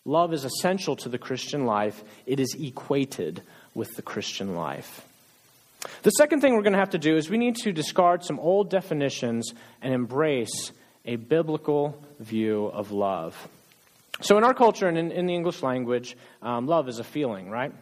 Love 0.07 0.33
is 0.33 0.45
essential 0.45 0.95
to 0.95 1.09
the 1.09 1.19
Christian 1.19 1.67
life, 1.67 2.03
it 2.27 2.39
is 2.39 2.57
equated 2.59 3.43
with 3.75 3.95
the 3.97 4.03
Christian 4.03 4.55
life. 4.55 5.05
The 6.03 6.11
second 6.11 6.41
thing 6.41 6.55
we're 6.55 6.63
going 6.63 6.75
to 6.75 6.79
have 6.79 6.91
to 6.91 6.99
do 6.99 7.17
is 7.17 7.29
we 7.29 7.39
need 7.39 7.57
to 7.57 7.73
discard 7.73 8.25
some 8.25 8.39
old 8.39 8.71
definitions 8.71 9.53
and 9.83 9.93
embrace 9.93 10.71
a 11.05 11.17
biblical 11.17 12.01
view 12.21 12.67
of 12.67 12.93
love. 12.93 13.49
So, 14.21 14.39
in 14.39 14.45
our 14.45 14.55
culture 14.55 14.87
and 14.87 14.97
in, 14.97 15.11
in 15.11 15.27
the 15.27 15.35
English 15.35 15.63
language, 15.63 16.17
um, 16.41 16.67
love 16.67 16.89
is 16.89 17.01
a 17.01 17.05
feeling, 17.05 17.51
right? 17.51 17.73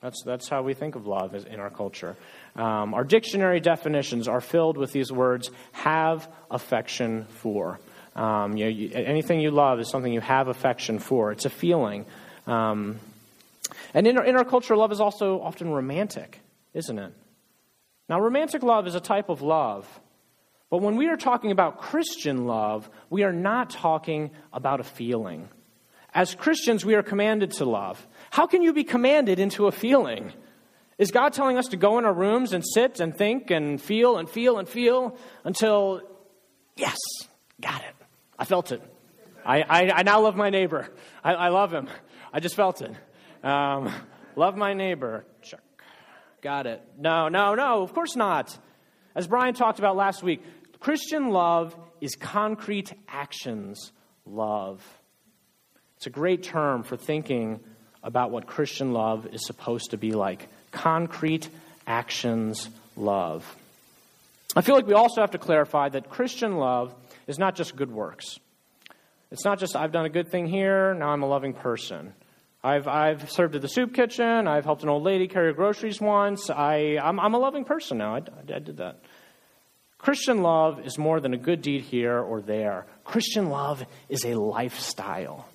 That's, 0.00 0.22
that's 0.24 0.48
how 0.48 0.62
we 0.62 0.74
think 0.74 0.94
of 0.94 1.06
love 1.06 1.34
in 1.34 1.60
our 1.60 1.70
culture. 1.70 2.16
Um, 2.54 2.94
our 2.94 3.04
dictionary 3.04 3.60
definitions 3.60 4.28
are 4.28 4.40
filled 4.40 4.76
with 4.78 4.92
these 4.92 5.12
words 5.12 5.50
have 5.72 6.28
affection 6.50 7.26
for. 7.26 7.78
Um, 8.16 8.56
you 8.56 8.64
know, 8.64 8.70
you, 8.70 8.90
anything 8.94 9.40
you 9.40 9.50
love 9.50 9.78
is 9.78 9.90
something 9.90 10.12
you 10.12 10.22
have 10.22 10.48
affection 10.48 10.98
for. 10.98 11.32
It's 11.32 11.44
a 11.44 11.50
feeling. 11.50 12.06
Um, 12.46 12.98
and 13.92 14.06
in 14.06 14.16
our, 14.16 14.24
in 14.24 14.36
our 14.36 14.44
culture, 14.44 14.74
love 14.76 14.90
is 14.90 15.00
also 15.00 15.40
often 15.40 15.70
romantic, 15.70 16.40
isn't 16.72 16.98
it? 16.98 17.12
Now, 18.08 18.20
romantic 18.20 18.62
love 18.62 18.86
is 18.86 18.94
a 18.94 19.00
type 19.00 19.28
of 19.28 19.42
love. 19.42 19.86
But 20.70 20.78
when 20.78 20.96
we 20.96 21.08
are 21.08 21.16
talking 21.16 21.50
about 21.50 21.78
Christian 21.78 22.46
love, 22.46 22.88
we 23.10 23.22
are 23.22 23.32
not 23.32 23.70
talking 23.70 24.30
about 24.52 24.80
a 24.80 24.84
feeling. 24.84 25.48
As 26.14 26.34
Christians, 26.34 26.84
we 26.84 26.94
are 26.94 27.02
commanded 27.02 27.50
to 27.52 27.66
love. 27.66 28.04
How 28.30 28.46
can 28.46 28.62
you 28.62 28.72
be 28.72 28.84
commanded 28.84 29.38
into 29.38 29.66
a 29.66 29.72
feeling? 29.72 30.32
Is 30.96 31.10
God 31.10 31.34
telling 31.34 31.58
us 31.58 31.68
to 31.68 31.76
go 31.76 31.98
in 31.98 32.06
our 32.06 32.14
rooms 32.14 32.54
and 32.54 32.64
sit 32.66 33.00
and 33.00 33.14
think 33.14 33.50
and 33.50 33.80
feel 33.80 34.16
and 34.16 34.28
feel 34.28 34.58
and 34.58 34.66
feel 34.66 35.18
until, 35.44 36.00
yes, 36.76 36.96
got 37.60 37.82
it? 37.82 37.95
I 38.38 38.44
felt 38.44 38.72
it. 38.72 38.82
I, 39.44 39.62
I, 39.62 39.90
I 39.90 40.02
now 40.02 40.20
love 40.20 40.36
my 40.36 40.50
neighbor. 40.50 40.88
I, 41.22 41.34
I, 41.34 41.48
love 41.48 41.72
him. 41.72 41.88
I 42.32 42.40
just 42.40 42.56
felt 42.56 42.82
it. 42.82 42.92
Um, 43.44 43.92
love 44.34 44.56
my 44.56 44.74
neighbor. 44.74 45.24
Check. 45.42 45.60
Got 46.42 46.66
it. 46.66 46.82
No, 46.98 47.28
no, 47.28 47.54
no, 47.54 47.82
of 47.82 47.94
course 47.94 48.16
not. 48.16 48.56
As 49.14 49.26
Brian 49.26 49.54
talked 49.54 49.78
about 49.78 49.96
last 49.96 50.22
week, 50.22 50.42
Christian 50.80 51.30
love 51.30 51.76
is 52.00 52.16
concrete 52.16 52.92
actions 53.08 53.92
love. 54.26 54.82
It's 55.96 56.06
a 56.06 56.10
great 56.10 56.42
term 56.42 56.82
for 56.82 56.96
thinking 56.96 57.60
about 58.02 58.30
what 58.30 58.46
Christian 58.46 58.92
love 58.92 59.26
is 59.32 59.46
supposed 59.46 59.90
to 59.90 59.96
be 59.96 60.12
like. 60.12 60.48
Concrete 60.70 61.48
actions 61.86 62.68
love. 62.96 63.56
I 64.54 64.60
feel 64.60 64.74
like 64.74 64.86
we 64.86 64.94
also 64.94 65.20
have 65.20 65.32
to 65.32 65.38
clarify 65.38 65.88
that 65.88 66.10
Christian 66.10 66.56
love 66.56 66.94
is 67.26 67.38
not 67.38 67.54
just 67.54 67.76
good 67.76 67.90
works. 67.90 68.38
It's 69.30 69.44
not 69.44 69.58
just, 69.58 69.74
I've 69.74 69.92
done 69.92 70.06
a 70.06 70.10
good 70.10 70.28
thing 70.28 70.46
here, 70.46 70.94
now 70.94 71.08
I'm 71.08 71.22
a 71.22 71.26
loving 71.26 71.52
person. 71.52 72.14
I've, 72.62 72.88
I've 72.88 73.30
served 73.30 73.54
at 73.54 73.62
the 73.62 73.68
soup 73.68 73.94
kitchen, 73.94 74.46
I've 74.46 74.64
helped 74.64 74.82
an 74.82 74.88
old 74.88 75.02
lady 75.02 75.28
carry 75.28 75.52
groceries 75.52 76.00
once, 76.00 76.50
I, 76.50 76.98
I'm, 77.02 77.18
I'm 77.18 77.34
a 77.34 77.38
loving 77.38 77.64
person 77.64 77.98
now. 77.98 78.14
I, 78.14 78.18
I 78.18 78.58
did 78.58 78.76
that. 78.78 79.00
Christian 79.98 80.42
love 80.42 80.84
is 80.86 80.98
more 80.98 81.20
than 81.20 81.34
a 81.34 81.38
good 81.38 81.62
deed 81.62 81.82
here 81.82 82.18
or 82.18 82.40
there. 82.40 82.86
Christian 83.04 83.48
love 83.48 83.84
is 84.08 84.24
a 84.24 84.34
lifestyle. 84.34 85.48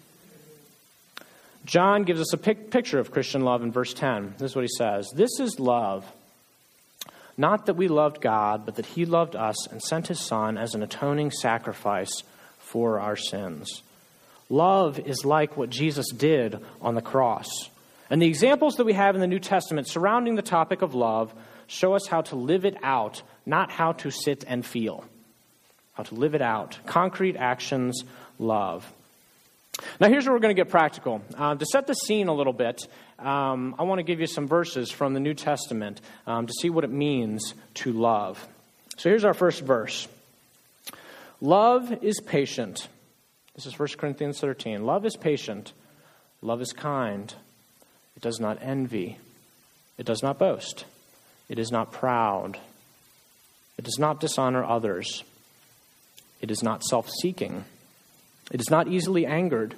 John 1.64 2.04
gives 2.04 2.20
us 2.20 2.34
a 2.34 2.38
pic- 2.38 2.72
picture 2.72 3.00
of 3.00 3.12
Christian 3.12 3.44
love 3.44 3.62
in 3.62 3.72
verse 3.72 3.94
10. 3.94 4.36
This 4.38 4.52
is 4.52 4.56
what 4.56 4.64
he 4.64 4.72
says 4.78 5.10
This 5.16 5.40
is 5.40 5.60
love 5.60 6.06
not 7.42 7.66
that 7.66 7.74
we 7.74 7.88
loved 7.88 8.22
God, 8.22 8.66
but 8.66 8.76
that 8.76 8.86
He 8.86 9.06
loved 9.06 9.36
us 9.36 9.68
and 9.68 9.82
sent 9.82 10.08
His 10.08 10.20
Son 10.20 10.58
as 10.58 10.76
an 10.76 10.84
atoning 10.84 11.32
sacrifice 11.32 12.24
for 12.60 13.00
our 13.00 13.18
sins. 13.18 13.82
Love 14.48 15.00
is 15.00 15.26
like 15.26 15.58
what 15.58 15.70
Jesus 15.70 16.10
did 16.12 16.60
on 16.82 16.96
the 16.96 17.02
cross. 17.02 17.50
And 18.10 18.22
the 18.22 18.28
examples 18.28 18.76
that 18.76 18.86
we 18.86 18.94
have 18.94 19.16
in 19.16 19.22
the 19.22 19.28
New 19.28 19.40
Testament 19.40 19.88
surrounding 19.88 20.36
the 20.36 20.42
topic 20.42 20.82
of 20.82 20.94
love 20.94 21.34
show 21.68 21.96
us 21.96 22.06
how 22.08 22.22
to 22.22 22.36
live 22.36 22.64
it 22.64 22.78
out, 22.84 23.24
not 23.46 23.72
how 23.72 23.94
to 23.94 24.12
sit 24.12 24.44
and 24.48 24.66
feel. 24.66 25.04
How 25.94 26.04
to 26.04 26.16
live 26.16 26.36
it 26.36 26.42
out. 26.42 26.78
Concrete 26.86 27.38
actions, 27.38 28.04
love. 28.38 28.92
Now, 30.00 30.10
here's 30.10 30.26
where 30.26 30.34
we're 30.34 30.40
going 30.40 30.56
to 30.56 30.60
get 30.62 30.70
practical. 30.70 31.22
Uh, 31.38 31.56
to 31.56 31.66
set 31.66 31.88
the 31.88 31.94
scene 31.94 32.28
a 32.28 32.34
little 32.34 32.54
bit, 32.54 32.88
um, 33.20 33.76
I 33.78 33.84
want 33.84 34.00
to 34.00 34.04
give 34.04 34.20
you 34.20 34.28
some 34.28 34.48
verses 34.48 34.92
from 34.92 35.14
the 35.14 35.20
New 35.20 35.34
Testament 35.34 36.02
um, 36.28 36.48
to 36.48 36.54
see 36.54 36.70
what 36.70 36.84
it 36.84 36.92
means 36.92 37.54
to 37.76 37.92
love. 37.92 38.48
So, 38.98 39.10
here's 39.10 39.26
our 39.26 39.34
first 39.34 39.62
verse 39.62 40.08
Love 41.40 42.04
is 42.04 42.20
patient. 42.22 42.88
This 43.56 43.66
is 43.66 43.78
1 43.78 43.90
Corinthians 43.98 44.40
13. 44.40 44.86
Love 44.86 45.06
is 45.06 45.18
patient. 45.18 45.74
Love 46.42 46.62
is 46.62 46.72
kind. 46.72 47.34
It 48.16 48.22
does 48.22 48.40
not 48.40 48.60
envy. 48.62 49.18
It 49.98 50.06
does 50.06 50.24
not 50.24 50.40
boast. 50.40 50.86
It 51.50 51.60
is 51.60 51.72
not 51.72 51.92
proud. 51.92 52.60
It 53.78 53.86
does 53.86 53.98
not 54.00 54.20
dishonor 54.20 54.64
others. 54.64 55.24
It 56.40 56.50
is 56.52 56.64
not 56.64 56.84
self 56.84 57.10
seeking. 57.22 57.66
It 58.52 58.60
is 58.60 58.70
not 58.70 58.88
easily 58.88 59.26
angered. 59.26 59.76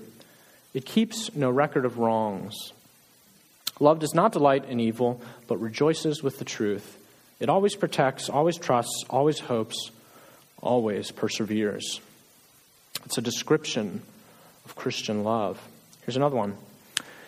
It 0.74 0.86
keeps 0.86 1.34
no 1.36 1.50
record 1.50 1.86
of 1.86 2.00
wrongs. 2.00 2.56
Love 3.80 4.00
does 4.00 4.14
not 4.14 4.32
delight 4.32 4.66
in 4.66 4.80
evil, 4.80 5.22
but 5.48 5.60
rejoices 5.60 6.24
with 6.24 6.40
the 6.40 6.46
truth. 6.46 6.98
It 7.40 7.50
always 7.50 7.76
protects, 7.76 8.30
always 8.30 8.58
trusts, 8.58 9.04
always 9.10 9.40
hopes, 9.40 9.92
always 10.62 11.12
perseveres. 11.12 12.00
It's 13.06 13.18
a 13.18 13.22
description 13.22 14.02
of 14.66 14.76
Christian 14.76 15.24
love. 15.24 15.62
Here's 16.06 16.16
another 16.16 16.36
one. 16.36 16.56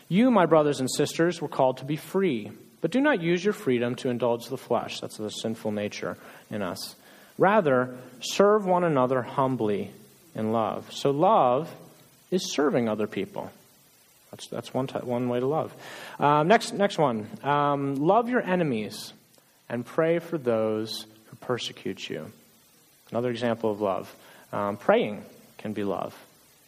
You, 0.08 0.32
my 0.32 0.46
brothers 0.46 0.80
and 0.80 0.90
sisters, 0.90 1.42
were 1.42 1.48
called 1.48 1.78
to 1.78 1.86
be 1.86 1.96
free, 1.96 2.52
but 2.82 2.92
do 2.92 3.02
not 3.02 3.22
use 3.22 3.44
your 3.44 3.54
freedom 3.54 3.96
to 3.96 4.10
indulge 4.10 4.48
the 4.48 4.58
flesh. 4.58 5.00
That's 5.00 5.18
the 5.18 5.30
sinful 5.30 5.72
nature 5.72 6.18
in 6.50 6.62
us. 6.62 6.96
Rather, 7.38 7.98
serve 8.22 8.66
one 8.66 8.84
another 8.84 9.22
humbly 9.22 9.92
in 10.36 10.52
love. 10.52 10.92
So, 10.92 11.12
love 11.12 11.74
is 12.32 12.54
serving 12.54 12.88
other 12.90 13.08
people. 13.08 13.52
That's, 14.32 14.48
that's 14.48 14.74
one, 14.74 14.88
t- 14.88 15.00
one 15.00 15.30
way 15.30 15.40
to 15.40 15.46
love. 15.46 15.74
Um, 16.20 16.48
next, 16.48 16.74
next 16.74 16.98
one 16.98 17.30
um, 17.44 17.96
love 17.96 18.30
your 18.30 18.42
enemies 18.42 19.14
and 19.70 19.86
pray 19.86 20.20
for 20.20 20.38
those 20.38 21.06
who 21.28 21.38
persecute 21.38 22.10
you. 22.10 22.32
Another 23.12 23.30
example 23.30 23.72
of 23.72 23.82
love. 23.82 24.14
Um, 24.52 24.78
praying 24.78 25.24
can 25.58 25.74
be 25.74 25.84
love. 25.84 26.16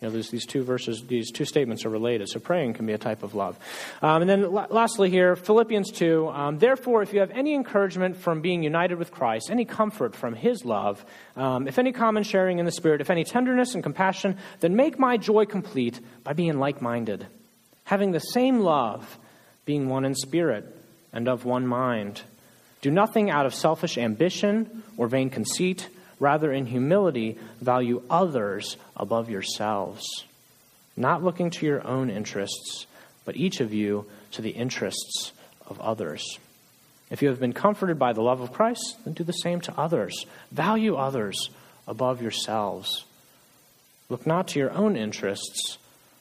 You 0.02 0.08
know, 0.08 0.14
these 0.14 0.46
two 0.46 0.64
verses, 0.64 1.04
these 1.08 1.32
two 1.32 1.46
statements 1.46 1.84
are 1.84 1.90
related, 1.90 2.30
so 2.30 2.40
praying 2.40 2.76
can 2.76 2.86
be 2.86 2.94
a 2.94 3.00
type 3.00 3.24
of 3.24 3.34
love. 3.34 3.58
Um, 4.04 4.22
and 4.22 4.30
then 4.30 4.52
lastly, 4.52 5.10
here, 5.10 5.36
Philippians 5.36 5.90
2 5.92 6.28
um, 6.28 6.60
Therefore, 6.60 7.02
if 7.02 7.14
you 7.14 7.20
have 7.22 7.32
any 7.32 7.56
encouragement 7.56 8.16
from 8.16 8.42
being 8.42 8.62
united 8.62 9.00
with 9.00 9.10
Christ, 9.10 9.50
any 9.50 9.66
comfort 9.66 10.16
from 10.16 10.36
his 10.36 10.64
love, 10.64 11.04
um, 11.36 11.68
if 11.68 11.80
any 11.80 11.92
common 11.92 12.22
sharing 12.22 12.60
in 12.60 12.66
the 12.66 12.72
Spirit, 12.72 13.02
if 13.02 13.10
any 13.10 13.24
tenderness 13.24 13.74
and 13.74 13.82
compassion, 13.82 14.38
then 14.60 14.76
make 14.76 15.00
my 15.00 15.18
joy 15.18 15.46
complete 15.46 16.00
by 16.24 16.34
being 16.34 16.60
like 16.60 16.80
minded, 16.80 17.26
having 17.86 18.12
the 18.12 18.20
same 18.20 18.60
love, 18.60 19.18
being 19.66 19.90
one 19.90 20.06
in 20.06 20.14
spirit 20.14 20.76
and 21.12 21.28
of 21.28 21.44
one 21.44 21.66
mind. 21.66 22.22
Do 22.82 22.92
nothing 22.92 23.32
out 23.32 23.48
of 23.48 23.56
selfish 23.56 23.98
ambition 23.98 24.84
or 24.96 25.08
vain 25.08 25.32
conceit 25.32 25.90
Rather, 26.20 26.52
in 26.52 26.66
humility, 26.66 27.38
value 27.62 28.02
others 28.10 28.78
above 28.96 29.30
yourselves, 29.30 30.04
not 30.96 31.24
looking 31.24 31.50
to 31.52 31.66
your 31.66 31.86
own 31.86 32.10
interests, 32.10 32.88
but 33.24 33.36
each 33.36 33.60
of 33.60 33.74
you 33.74 34.06
to 34.32 34.42
the 34.42 34.50
interests 34.50 35.32
of 35.68 35.80
others. 35.80 36.40
If 37.10 37.22
you 37.22 37.30
have 37.30 37.40
been 37.40 37.54
comforted 37.54 38.00
by 38.00 38.14
the 38.14 38.22
love 38.22 38.42
of 38.42 38.52
Christ, 38.52 38.98
then 39.06 39.14
do 39.14 39.24
the 39.24 39.32
same 39.32 39.62
to 39.62 39.78
others. 39.78 40.26
Value 40.52 40.96
others 40.96 41.50
above 41.88 42.22
yourselves. 42.22 43.06
Look 44.10 44.26
not 44.26 44.50
to 44.50 44.60
your 44.60 44.72
own 44.72 44.98
interests, 44.98 45.78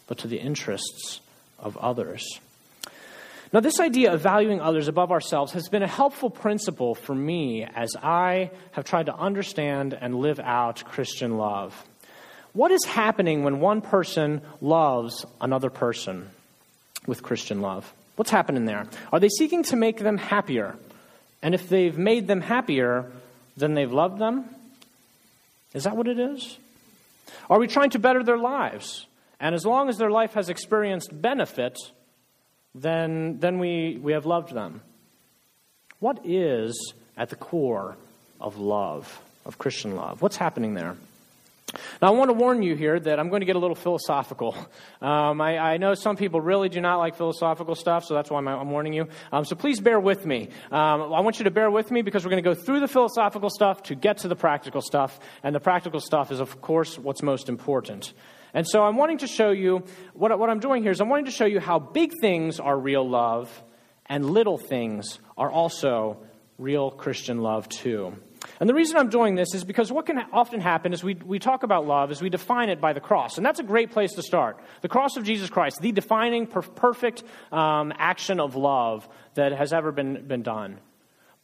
but 0.07 0.19
to 0.19 0.29
the 0.29 0.39
interests 0.39 1.21
of 1.59 1.77
others. 1.79 2.25
Now, 3.53 3.61
this 3.61 3.79
idea 3.79 4.13
of 4.13 4.21
valuing 4.21 4.61
others 4.61 4.89
above 4.89 5.13
ourselves 5.13 5.53
has 5.53 5.69
been 5.69 5.83
a 5.83 5.89
helpful 5.89 6.31
principle 6.31 6.95
for 6.95 7.15
me 7.15 7.65
as 7.65 7.95
I 8.03 8.51
have 8.73 8.85
tried 8.85 9.07
to 9.07 9.15
understand 9.15 9.97
and 9.99 10.17
live 10.17 10.41
out 10.41 10.85
Christian 10.85 11.37
love. 11.37 11.87
What 12.53 12.73
is 12.73 12.85
happening 12.85 13.45
when 13.45 13.61
one 13.61 13.83
person 13.83 14.41
loves 14.61 15.25
another 15.41 15.71
person 15.71 16.29
with 17.07 17.23
Christian 17.23 17.61
love? 17.61 17.93
What's 18.17 18.31
happening 18.31 18.65
there? 18.65 18.87
Are 19.13 19.21
they 19.21 19.29
seeking 19.29 19.63
to 19.65 19.77
make 19.77 19.99
them 19.99 20.17
happier? 20.17 20.77
And 21.43 21.55
if 21.55 21.69
they've 21.69 21.97
made 21.97 22.27
them 22.27 22.41
happier, 22.41 23.13
then 23.57 23.75
they've 23.75 23.93
loved 23.93 24.19
them? 24.19 24.47
Is 25.73 25.85
that 25.85 25.97
what 25.97 26.09
it 26.09 26.19
is? 26.19 26.59
Are 27.49 27.59
we 27.59 27.69
trying 27.69 27.91
to 27.91 27.99
better 27.99 28.25
their 28.25 28.39
lives? 28.39 29.07
And 29.39 29.55
as 29.55 29.67
long 29.67 29.89
as 29.89 29.99
their 29.99 30.11
life 30.11 30.33
has 30.33 30.49
experienced 30.49 31.11
benefit, 31.21 31.77
then, 32.77 33.39
then 33.41 33.59
we, 33.59 33.99
we 34.01 34.13
have 34.13 34.27
loved 34.27 34.55
them. 34.55 34.83
What 35.99 36.21
is 36.25 36.93
at 37.17 37.31
the 37.31 37.37
core 37.37 37.97
of 38.41 38.59
love, 38.59 39.21
of 39.45 39.59
Christian 39.59 39.97
love? 39.97 40.21
What's 40.21 40.37
happening 40.37 40.75
there? 40.75 40.97
Now, 42.01 42.09
I 42.09 42.11
want 42.11 42.29
to 42.29 42.35
warn 42.35 42.63
you 42.63 42.77
here 42.77 42.99
that 43.01 43.19
I'm 43.19 43.29
going 43.29 43.41
to 43.41 43.47
get 43.47 43.57
a 43.57 43.59
little 43.59 43.75
philosophical. 43.75 44.57
Um, 45.03 45.41
I, 45.41 45.59
I, 45.59 45.77
know 45.79 45.95
some 45.95 46.17
people 46.17 46.41
really 46.41 46.69
do 46.69 46.81
not 46.81 46.99
like 46.99 47.17
philosophical 47.17 47.75
stuff, 47.75 48.05
so 48.05 48.15
that's 48.15 48.31
why 48.31 48.39
I'm, 48.39 48.49
I'm 48.49 48.71
warning 48.71 48.93
you. 48.93 49.09
Um, 49.33 49.45
so 49.45 49.57
please 49.57 49.81
bear 49.81 49.99
with 49.99 50.25
me. 50.25 50.49
Um, 50.71 51.13
I 51.13 51.21
want 51.21 51.39
you 51.39 51.45
to 51.45 51.51
bear 51.51 51.71
with 51.71 51.91
me 51.91 52.03
because 52.03 52.25
we're 52.25 52.31
going 52.31 52.43
to 52.43 52.49
go 52.49 52.55
through 52.55 52.81
the 52.81 52.89
philosophical 52.89 53.51
stuff 53.51 53.83
to 53.85 53.95
get 53.95 54.19
to 54.19 54.29
the 54.29 54.37
practical 54.37 54.81
stuff, 54.81 55.19
and 55.43 55.55
the 55.55 55.61
practical 55.61 56.01
stuff 56.01 56.31
is, 56.31 56.41
of 56.41 56.61
course, 56.61 56.99
what's 56.99 57.23
most 57.23 57.49
important. 57.49 58.13
And 58.57 58.67
so 58.67 58.83
I'm 58.83 58.97
wanting 58.97 59.19
to 59.19 59.27
show 59.27 59.51
you, 59.51 59.85
what, 60.15 60.37
what 60.39 60.49
I'm 60.49 60.61
doing 60.61 60.83
here 60.83 60.91
is 60.91 61.03
I'm 61.03 61.11
wanting 61.11 61.27
to 61.27 61.31
show 61.31 61.45
you 61.45 61.61
how 61.61 61.79
big 61.79 62.13
things 62.23 62.59
are 62.59 62.77
real 62.77 63.07
love 63.07 63.53
and 64.07 64.31
little 64.31 64.57
things 64.57 65.19
are 65.37 65.51
also 65.51 66.17
real 66.57 66.91
Christian 66.91 67.43
love 67.43 67.69
too. 67.69 68.17
And 68.59 68.67
the 68.67 68.73
reason 68.73 68.97
I'm 68.97 69.11
doing 69.11 69.35
this 69.35 69.53
is 69.53 69.63
because 69.63 69.93
what 69.93 70.07
can 70.07 70.19
often 70.33 70.63
happen 70.63 70.95
is 70.95 71.05
we, 71.05 71.17
we 71.17 71.39
talk 71.39 71.65
about 71.65 71.87
love 71.87 72.11
is 72.11 72.23
we 72.23 72.31
define 72.31 72.71
it 72.71 72.81
by 72.81 72.95
the 72.95 73.01
cross. 73.01 73.37
And 73.37 73.45
that's 73.45 73.61
a 73.61 73.63
great 73.63 73.91
place 73.91 74.15
to 74.15 74.23
start. 74.23 74.59
The 74.81 74.89
cross 74.89 75.19
of 75.19 75.25
Jesus 75.25 75.51
Christ, 75.51 75.83
the 75.83 75.93
defining 75.93 76.47
per- 76.47 76.63
perfect 76.63 77.25
um, 77.53 77.93
action 77.99 78.41
of 78.41 78.57
love 78.57 79.07
that 79.35 79.53
has 79.53 79.75
ever 79.75 79.93
been, 79.93 80.27
been 80.27 80.43
done. 80.43 80.79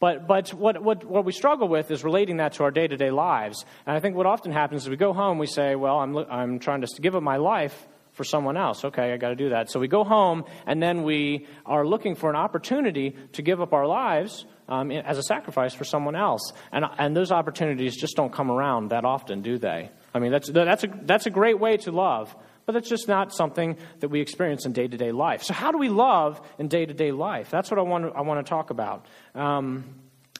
But, 0.03 0.27
but 0.27 0.53
what, 0.53 0.83
what, 0.83 1.05
what 1.05 1.23
we 1.23 1.31
struggle 1.31 1.69
with 1.69 1.89
is 1.89 2.03
relating 2.03 2.35
that 2.35 2.51
to 2.55 2.63
our 2.63 2.71
day 2.71 2.89
to 2.89 2.97
day 2.97 3.09
lives. 3.09 3.63
And 3.85 3.95
I 3.95 4.01
think 4.01 4.17
what 4.17 4.25
often 4.25 4.51
happens 4.51 4.83
is 4.83 4.89
we 4.89 4.97
go 4.97 5.13
home, 5.13 5.37
we 5.37 5.47
say, 5.47 5.75
Well, 5.75 5.97
I'm, 5.97 6.17
I'm 6.17 6.59
trying 6.59 6.81
to 6.81 6.87
give 7.01 7.15
up 7.15 7.23
my 7.23 7.37
life 7.37 7.87
for 8.11 8.25
someone 8.25 8.57
else. 8.57 8.83
Okay, 8.83 9.13
I 9.13 9.15
got 9.15 9.29
to 9.29 9.37
do 9.37 9.51
that. 9.51 9.71
So 9.71 9.79
we 9.79 9.87
go 9.87 10.03
home, 10.03 10.43
and 10.67 10.83
then 10.83 11.03
we 11.03 11.47
are 11.65 11.87
looking 11.87 12.15
for 12.15 12.29
an 12.29 12.35
opportunity 12.35 13.15
to 13.31 13.41
give 13.41 13.61
up 13.61 13.71
our 13.71 13.87
lives 13.87 14.45
um, 14.67 14.91
as 14.91 15.17
a 15.17 15.23
sacrifice 15.23 15.73
for 15.73 15.85
someone 15.85 16.17
else. 16.17 16.51
And, 16.73 16.83
and 16.97 17.15
those 17.15 17.31
opportunities 17.31 17.95
just 17.95 18.17
don't 18.17 18.33
come 18.33 18.51
around 18.51 18.89
that 18.89 19.05
often, 19.05 19.41
do 19.41 19.57
they? 19.57 19.89
I 20.13 20.19
mean, 20.19 20.33
that's, 20.33 20.51
that's, 20.51 20.83
a, 20.83 20.87
that's 21.03 21.27
a 21.27 21.29
great 21.29 21.61
way 21.61 21.77
to 21.77 21.93
love, 21.93 22.35
but 22.65 22.75
it's 22.75 22.89
just 22.89 23.07
not 23.07 23.33
something 23.33 23.77
that 23.99 24.09
we 24.09 24.21
experience 24.21 24.65
in 24.65 24.73
day 24.73 24.87
to 24.87 24.97
day 24.97 25.11
life. 25.11 25.43
So, 25.43 25.53
how 25.53 25.71
do 25.71 25.77
we 25.77 25.89
love 25.89 26.41
in 26.57 26.67
day 26.67 26.85
to 26.85 26.93
day 26.93 27.11
life? 27.11 27.49
That's 27.49 27.69
what 27.69 27.79
I 27.79 27.83
want 27.83 28.05
to, 28.05 28.11
I 28.11 28.21
want 28.21 28.45
to 28.45 28.49
talk 28.49 28.69
about. 28.69 29.05
Um, 29.35 29.85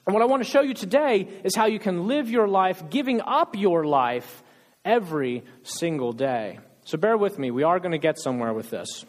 and 0.06 0.12
what 0.12 0.22
I 0.22 0.26
want 0.26 0.42
to 0.42 0.48
show 0.48 0.60
you 0.60 0.74
today 0.74 1.28
is 1.44 1.54
how 1.54 1.66
you 1.66 1.78
can 1.78 2.06
live 2.06 2.30
your 2.30 2.46
life 2.46 2.90
giving 2.90 3.20
up 3.20 3.56
your 3.56 3.84
life 3.84 4.42
every 4.84 5.42
single 5.62 6.12
day. 6.12 6.58
So, 6.84 6.98
bear 6.98 7.16
with 7.16 7.38
me. 7.38 7.50
We 7.50 7.62
are 7.62 7.78
going 7.78 7.92
to 7.92 7.98
get 7.98 8.18
somewhere 8.18 8.52
with 8.52 8.70
this. 8.70 9.04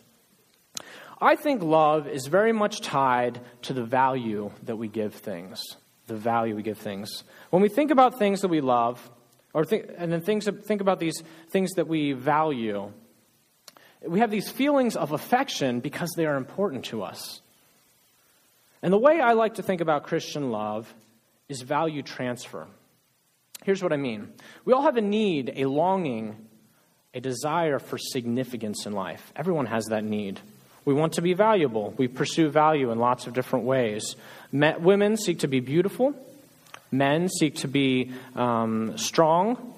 I 1.21 1.35
think 1.35 1.63
love 1.63 2.07
is 2.07 2.27
very 2.27 2.51
much 2.51 2.81
tied 2.81 3.39
to 3.63 3.73
the 3.73 3.83
value 3.83 4.51
that 4.63 4.75
we 4.75 4.87
give 4.87 5.13
things. 5.13 5.61
The 6.07 6.15
value 6.15 6.55
we 6.55 6.61
give 6.61 6.77
things. 6.77 7.23
When 7.49 7.61
we 7.61 7.69
think 7.69 7.89
about 7.91 8.19
things 8.19 8.41
that 8.41 8.49
we 8.49 8.61
love, 8.61 9.09
or 9.53 9.63
think, 9.63 9.85
and 9.97 10.11
then 10.11 10.21
things, 10.21 10.47
think 10.65 10.81
about 10.81 10.99
these 10.99 11.23
things 11.49 11.71
that 11.73 11.87
we 11.87 12.11
value, 12.11 12.91
we 14.07 14.19
have 14.19 14.31
these 14.31 14.49
feelings 14.49 14.95
of 14.95 15.11
affection 15.11 15.79
because 15.79 16.11
they 16.15 16.25
are 16.25 16.35
important 16.35 16.85
to 16.85 17.03
us. 17.03 17.41
And 18.81 18.93
the 18.93 18.99
way 18.99 19.19
I 19.19 19.33
like 19.33 19.55
to 19.55 19.63
think 19.63 19.81
about 19.81 20.03
Christian 20.03 20.51
love 20.51 20.93
is 21.49 21.61
value 21.61 22.03
transfer. 22.03 22.67
Here's 23.63 23.81
what 23.81 23.93
I 23.93 23.97
mean 23.97 24.33
we 24.63 24.73
all 24.73 24.83
have 24.83 24.97
a 24.97 25.01
need, 25.01 25.53
a 25.55 25.65
longing, 25.65 26.35
a 27.13 27.19
desire 27.19 27.79
for 27.79 27.97
significance 27.97 28.85
in 28.85 28.93
life. 28.93 29.31
Everyone 29.35 29.65
has 29.65 29.85
that 29.85 30.03
need. 30.03 30.39
We 30.85 30.93
want 30.93 31.13
to 31.13 31.23
be 31.23 31.33
valuable. 31.33 31.95
We 31.97 32.07
pursue 32.07 32.49
value 32.49 32.91
in 32.91 32.99
lots 32.99 33.25
of 33.25 33.33
different 33.33 33.65
ways. 33.65 34.15
Men, 34.51 34.83
women 34.83 35.17
seek 35.17 35.39
to 35.39 35.47
be 35.47 35.59
beautiful. 35.59 36.13
Men 36.91 37.27
seek 37.27 37.55
to 37.57 37.67
be 37.67 38.13
um, 38.35 38.95
strong. 38.97 39.74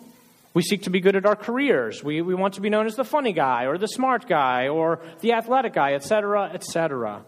We 0.57 0.63
seek 0.63 0.81
to 0.85 0.89
be 0.89 1.01
good 1.01 1.15
at 1.15 1.27
our 1.27 1.35
careers. 1.35 2.03
We, 2.03 2.23
we 2.23 2.33
want 2.33 2.55
to 2.55 2.61
be 2.61 2.71
known 2.71 2.87
as 2.87 2.95
the 2.95 3.03
funny 3.03 3.31
guy 3.31 3.67
or 3.67 3.77
the 3.77 3.87
smart 3.87 4.27
guy 4.27 4.69
or 4.69 5.01
the 5.19 5.33
athletic 5.33 5.71
guy, 5.71 5.93
etc., 5.93 6.49
etc. 6.51 7.23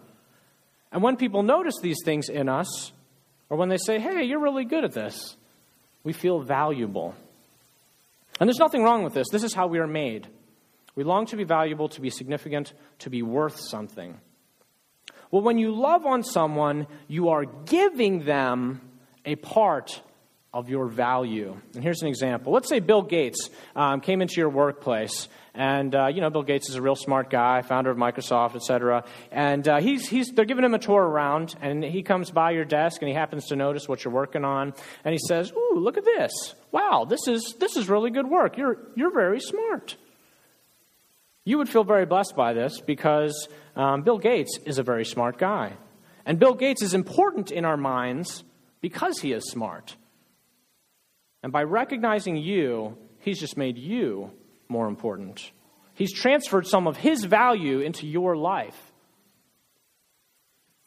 And 0.90 1.00
when 1.00 1.16
people 1.16 1.44
notice 1.44 1.76
these 1.80 1.98
things 2.04 2.28
in 2.28 2.48
us, 2.48 2.90
or 3.48 3.56
when 3.56 3.68
they 3.68 3.76
say, 3.76 4.00
hey, 4.00 4.24
you're 4.24 4.40
really 4.40 4.64
good 4.64 4.82
at 4.82 4.94
this, 4.94 5.36
we 6.02 6.12
feel 6.12 6.40
valuable. 6.40 7.14
And 8.40 8.48
there's 8.48 8.58
nothing 8.58 8.82
wrong 8.82 9.04
with 9.04 9.14
this. 9.14 9.28
This 9.30 9.44
is 9.44 9.54
how 9.54 9.68
we 9.68 9.78
are 9.78 9.86
made. 9.86 10.26
We 10.96 11.04
long 11.04 11.26
to 11.26 11.36
be 11.36 11.44
valuable, 11.44 11.88
to 11.90 12.00
be 12.00 12.10
significant, 12.10 12.72
to 12.98 13.10
be 13.10 13.22
worth 13.22 13.60
something. 13.60 14.18
Well, 15.30 15.42
when 15.42 15.56
you 15.56 15.72
love 15.72 16.04
on 16.04 16.24
someone, 16.24 16.88
you 17.06 17.28
are 17.28 17.44
giving 17.44 18.24
them 18.24 18.80
a 19.24 19.36
part 19.36 20.02
of 20.52 20.68
your 20.68 20.86
value. 20.86 21.56
And 21.74 21.82
here's 21.82 22.02
an 22.02 22.08
example. 22.08 22.52
Let's 22.52 22.68
say 22.68 22.80
Bill 22.80 23.02
Gates 23.02 23.50
um, 23.76 24.00
came 24.00 24.20
into 24.20 24.34
your 24.36 24.48
workplace, 24.48 25.28
and 25.54 25.94
uh, 25.94 26.08
you 26.08 26.20
know 26.20 26.30
Bill 26.30 26.42
Gates 26.42 26.68
is 26.68 26.74
a 26.74 26.82
real 26.82 26.96
smart 26.96 27.30
guy, 27.30 27.62
founder 27.62 27.90
of 27.90 27.96
Microsoft, 27.96 28.56
etc. 28.56 29.04
And 29.30 29.66
uh, 29.68 29.80
he's, 29.80 30.08
he's, 30.08 30.30
they're 30.30 30.44
giving 30.44 30.64
him 30.64 30.74
a 30.74 30.78
tour 30.78 31.02
around, 31.02 31.54
and 31.60 31.84
he 31.84 32.02
comes 32.02 32.30
by 32.30 32.50
your 32.50 32.64
desk, 32.64 33.00
and 33.00 33.08
he 33.08 33.14
happens 33.14 33.46
to 33.46 33.56
notice 33.56 33.88
what 33.88 34.04
you're 34.04 34.12
working 34.12 34.44
on, 34.44 34.74
and 35.04 35.12
he 35.12 35.20
says, 35.28 35.52
"Ooh, 35.52 35.78
look 35.78 35.96
at 35.96 36.04
this! 36.04 36.32
Wow, 36.72 37.06
this 37.08 37.28
is 37.28 37.54
this 37.60 37.76
is 37.76 37.88
really 37.88 38.10
good 38.10 38.28
work. 38.28 38.58
You're 38.58 38.78
you're 38.96 39.12
very 39.12 39.40
smart." 39.40 39.96
You 41.44 41.58
would 41.58 41.68
feel 41.68 41.84
very 41.84 42.06
blessed 42.06 42.36
by 42.36 42.52
this 42.52 42.80
because 42.80 43.48
um, 43.74 44.02
Bill 44.02 44.18
Gates 44.18 44.58
is 44.66 44.78
a 44.78 44.82
very 44.82 45.04
smart 45.04 45.38
guy. 45.38 45.72
And 46.26 46.38
Bill 46.38 46.54
Gates 46.54 46.82
is 46.82 46.92
important 46.92 47.50
in 47.50 47.64
our 47.64 47.78
minds 47.78 48.44
because 48.82 49.18
he 49.20 49.32
is 49.32 49.50
smart. 49.50 49.96
And 51.42 51.52
by 51.52 51.62
recognizing 51.62 52.36
you, 52.36 52.96
he's 53.20 53.40
just 53.40 53.56
made 53.56 53.78
you 53.78 54.30
more 54.68 54.86
important. 54.86 55.50
He's 55.94 56.12
transferred 56.12 56.66
some 56.66 56.86
of 56.86 56.96
his 56.96 57.24
value 57.24 57.80
into 57.80 58.06
your 58.06 58.36
life. 58.36 58.92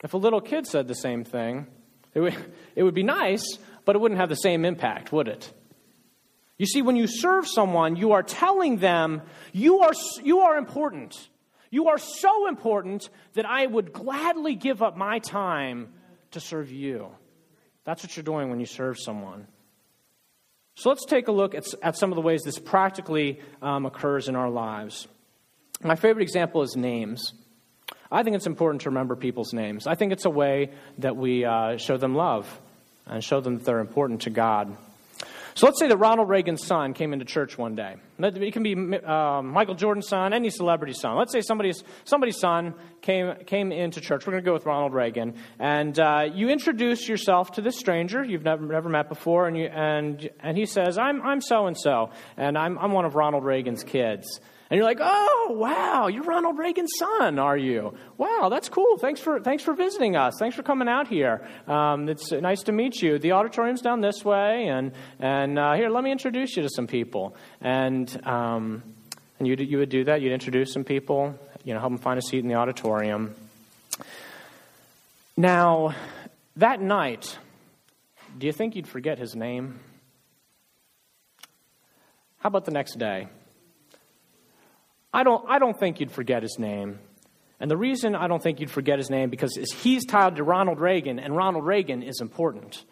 If 0.03 0.13
a 0.13 0.17
little 0.17 0.41
kid 0.41 0.67
said 0.67 0.87
the 0.87 0.95
same 0.95 1.23
thing, 1.23 1.67
it 2.13 2.19
would, 2.19 2.35
it 2.75 2.83
would 2.83 2.93
be 2.93 3.03
nice, 3.03 3.57
but 3.85 3.95
it 3.95 3.99
wouldn't 3.99 4.19
have 4.19 4.29
the 4.29 4.35
same 4.35 4.65
impact, 4.65 5.11
would 5.11 5.27
it? 5.27 5.51
You 6.57 6.65
see, 6.65 6.81
when 6.81 6.95
you 6.95 7.07
serve 7.07 7.47
someone, 7.47 7.95
you 7.95 8.11
are 8.11 8.23
telling 8.23 8.77
them, 8.77 9.21
you 9.51 9.79
are, 9.79 9.93
you 10.23 10.41
are 10.41 10.57
important. 10.57 11.29
You 11.71 11.87
are 11.87 11.97
so 11.97 12.47
important 12.47 13.09
that 13.33 13.45
I 13.45 13.65
would 13.65 13.91
gladly 13.91 14.55
give 14.55 14.83
up 14.83 14.95
my 14.95 15.19
time 15.19 15.89
to 16.31 16.39
serve 16.39 16.71
you. 16.71 17.09
That's 17.83 18.03
what 18.03 18.15
you're 18.15 18.23
doing 18.23 18.49
when 18.49 18.59
you 18.59 18.65
serve 18.65 18.99
someone. 18.99 19.47
So 20.75 20.89
let's 20.89 21.05
take 21.05 21.27
a 21.27 21.31
look 21.31 21.53
at, 21.53 21.65
at 21.81 21.97
some 21.97 22.11
of 22.11 22.15
the 22.15 22.21
ways 22.21 22.41
this 22.43 22.57
practically 22.57 23.39
um, 23.61 23.85
occurs 23.85 24.27
in 24.27 24.35
our 24.35 24.49
lives. 24.49 25.07
My 25.83 25.95
favorite 25.95 26.23
example 26.23 26.63
is 26.63 26.75
names. 26.75 27.33
I 28.11 28.23
think 28.23 28.35
it's 28.35 28.47
important 28.47 28.81
to 28.83 28.89
remember 28.89 29.15
people's 29.15 29.53
names. 29.53 29.87
I 29.87 29.95
think 29.95 30.11
it's 30.11 30.25
a 30.25 30.29
way 30.29 30.71
that 30.99 31.15
we 31.15 31.45
uh, 31.45 31.77
show 31.77 31.97
them 31.97 32.15
love 32.15 32.61
and 33.05 33.23
show 33.23 33.41
them 33.41 33.57
that 33.57 33.65
they're 33.65 33.79
important 33.79 34.21
to 34.21 34.29
God. 34.29 34.75
So 35.55 35.67
let's 35.67 35.79
say 35.79 35.87
that 35.87 35.97
Ronald 35.97 36.29
Reagan's 36.29 36.65
son 36.65 36.93
came 36.93 37.13
into 37.13 37.25
church 37.25 37.57
one 37.57 37.75
day. 37.75 37.95
It 38.19 38.53
can 38.53 38.63
be 38.63 38.75
uh, 38.75 39.41
Michael 39.43 39.75
Jordan's 39.75 40.07
son, 40.07 40.33
any 40.33 40.49
celebrity's 40.49 40.99
son. 40.99 41.15
Let's 41.15 41.31
say 41.31 41.41
somebody's, 41.41 41.83
somebody's 42.05 42.39
son 42.39 42.73
came, 43.01 43.35
came 43.45 43.71
into 43.71 44.01
church. 44.01 44.25
We're 44.25 44.31
going 44.31 44.43
to 44.43 44.49
go 44.49 44.53
with 44.53 44.65
Ronald 44.65 44.93
Reagan. 44.93 45.35
And 45.59 45.99
uh, 45.99 46.29
you 46.33 46.49
introduce 46.49 47.07
yourself 47.07 47.51
to 47.53 47.61
this 47.61 47.77
stranger 47.77 48.23
you've 48.23 48.43
never, 48.43 48.65
never 48.65 48.89
met 48.89 49.09
before, 49.09 49.47
and, 49.47 49.55
you, 49.55 49.65
and, 49.65 50.29
and 50.39 50.57
he 50.57 50.65
says, 50.65 50.97
I'm, 50.97 51.21
I'm 51.21 51.41
so-and-so, 51.41 52.09
and 52.37 52.57
I'm, 52.57 52.79
I'm 52.79 52.91
one 52.91 53.05
of 53.05 53.15
Ronald 53.15 53.43
Reagan's 53.43 53.83
kids. 53.83 54.39
And 54.73 54.79
you're 54.79 54.87
like, 54.87 55.01
oh, 55.01 55.49
wow, 55.51 56.07
you're 56.07 56.23
Ronald 56.23 56.57
Reagan's 56.57 56.93
son, 56.97 57.37
are 57.37 57.55
you? 57.55 57.95
Wow, 58.17 58.47
that's 58.49 58.69
cool. 58.69 58.97
Thanks 58.97 59.21
for, 59.21 59.39
thanks 59.39 59.61
for 59.61 59.75
visiting 59.75 60.15
us. 60.15 60.33
Thanks 60.39 60.55
for 60.55 60.63
coming 60.63 60.87
out 60.87 61.07
here. 61.07 61.47
Um, 61.67 62.09
it's 62.09 62.31
nice 62.31 62.63
to 62.63 62.71
meet 62.71 62.99
you. 62.99 63.19
The 63.19 63.33
auditorium's 63.33 63.81
down 63.81 64.01
this 64.01 64.25
way, 64.25 64.69
and, 64.69 64.93
and 65.19 65.59
uh, 65.59 65.73
here, 65.73 65.91
let 65.91 66.03
me 66.03 66.11
introduce 66.11 66.57
you 66.57 66.63
to 66.63 66.69
some 66.69 66.87
people. 66.87 67.35
And, 67.61 68.19
um, 68.25 68.81
and 69.37 69.47
you, 69.47 69.55
you 69.59 69.77
would 69.77 69.89
do 69.89 70.05
that. 70.05 70.21
You'd 70.21 70.33
introduce 70.33 70.73
some 70.73 70.83
people, 70.83 71.37
you 71.63 71.75
know, 71.75 71.79
help 71.79 71.91
them 71.91 71.99
find 71.99 72.17
a 72.17 72.23
seat 72.23 72.39
in 72.39 72.47
the 72.47 72.55
auditorium. 72.55 73.35
Now, 75.37 75.93
that 76.55 76.81
night, 76.81 77.37
do 78.39 78.47
you 78.47 78.51
think 78.51 78.75
you'd 78.75 78.87
forget 78.87 79.19
his 79.19 79.35
name? 79.35 79.81
How 82.39 82.47
about 82.47 82.65
the 82.65 82.71
next 82.71 82.97
day? 82.97 83.27
I 85.13 85.23
don't, 85.23 85.45
I 85.47 85.59
don't 85.59 85.77
think 85.77 85.99
you'd 85.99 86.11
forget 86.11 86.41
his 86.41 86.57
name. 86.57 86.99
And 87.59 87.69
the 87.69 87.77
reason 87.77 88.15
I 88.15 88.27
don't 88.27 88.41
think 88.41 88.59
you'd 88.59 88.71
forget 88.71 88.97
his 88.97 89.09
name 89.09 89.29
because 89.29 89.55
he's 89.55 90.05
tied 90.05 90.35
to 90.37 90.43
Ronald 90.43 90.79
Reagan, 90.79 91.19
and 91.19 91.35
Ronald 91.35 91.65
Reagan 91.65 92.03
is 92.03 92.19
important. 92.19 92.83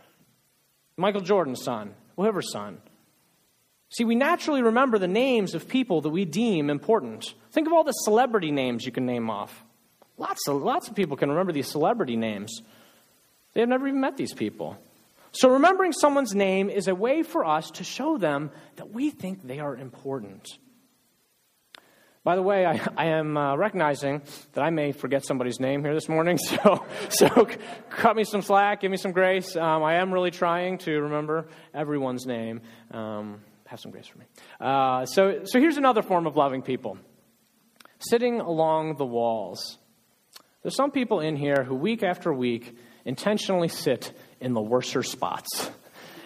Michael 0.95 1.21
Jordan's 1.21 1.63
son, 1.63 1.93
whoever's 2.15 2.51
son. 2.51 2.77
See, 3.89 4.05
we 4.05 4.15
naturally 4.15 4.61
remember 4.61 4.97
the 4.97 5.07
names 5.07 5.55
of 5.55 5.67
people 5.67 6.01
that 6.01 6.09
we 6.09 6.23
deem 6.23 6.69
important. 6.69 7.33
Think 7.51 7.67
of 7.67 7.73
all 7.73 7.83
the 7.83 7.91
celebrity 7.91 8.51
names 8.51 8.85
you 8.85 8.91
can 8.91 9.05
name 9.05 9.29
off. 9.29 9.65
Lots 10.17 10.47
of, 10.47 10.61
lots 10.61 10.87
of 10.87 10.95
people 10.95 11.17
can 11.17 11.29
remember 11.29 11.51
these 11.51 11.67
celebrity 11.67 12.15
names. 12.15 12.61
They 13.53 13.59
have 13.59 13.69
never 13.69 13.87
even 13.87 13.99
met 13.99 14.15
these 14.15 14.33
people. 14.33 14.77
So, 15.33 15.49
remembering 15.49 15.93
someone's 15.93 16.35
name 16.35 16.69
is 16.69 16.87
a 16.87 16.95
way 16.95 17.23
for 17.23 17.45
us 17.45 17.71
to 17.71 17.83
show 17.83 18.17
them 18.17 18.51
that 18.75 18.91
we 18.91 19.09
think 19.09 19.43
they 19.43 19.59
are 19.59 19.75
important. 19.75 20.47
By 22.23 22.35
the 22.35 22.43
way, 22.43 22.67
I, 22.67 22.79
I 22.95 23.05
am 23.07 23.35
uh, 23.35 23.55
recognizing 23.55 24.21
that 24.53 24.63
I 24.63 24.69
may 24.69 24.91
forget 24.91 25.25
somebody's 25.25 25.59
name 25.59 25.83
here 25.83 25.95
this 25.95 26.07
morning, 26.07 26.37
so, 26.37 26.85
so 27.09 27.47
cut 27.89 28.15
me 28.15 28.25
some 28.25 28.43
slack, 28.43 28.81
give 28.81 28.91
me 28.91 28.97
some 28.97 29.11
grace. 29.11 29.55
Um, 29.55 29.83
I 29.83 29.95
am 29.95 30.13
really 30.13 30.29
trying 30.29 30.77
to 30.79 30.91
remember 31.01 31.47
everyone's 31.73 32.27
name. 32.27 32.61
Um, 32.91 33.41
have 33.65 33.79
some 33.79 33.91
grace 33.91 34.05
for 34.05 34.19
me. 34.19 34.25
Uh, 34.59 35.07
so, 35.07 35.45
so 35.45 35.59
here's 35.59 35.77
another 35.77 36.03
form 36.03 36.27
of 36.27 36.35
loving 36.35 36.61
people 36.61 36.99
sitting 37.97 38.39
along 38.39 38.97
the 38.97 39.05
walls. 39.05 39.79
There's 40.61 40.75
some 40.75 40.91
people 40.91 41.21
in 41.21 41.35
here 41.35 41.63
who, 41.63 41.73
week 41.73 42.03
after 42.03 42.31
week, 42.31 42.77
intentionally 43.03 43.67
sit 43.67 44.13
in 44.39 44.53
the 44.53 44.61
worser 44.61 45.01
spots. 45.01 45.71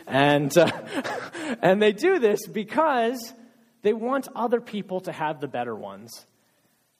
And, 0.07 0.55
uh, 0.57 0.69
and 1.61 1.81
they 1.81 1.93
do 1.93 2.19
this 2.19 2.45
because 2.47 3.33
they 3.85 3.93
want 3.93 4.27
other 4.35 4.59
people 4.59 5.01
to 5.01 5.11
have 5.11 5.39
the 5.39 5.47
better 5.47 5.75
ones. 5.75 6.25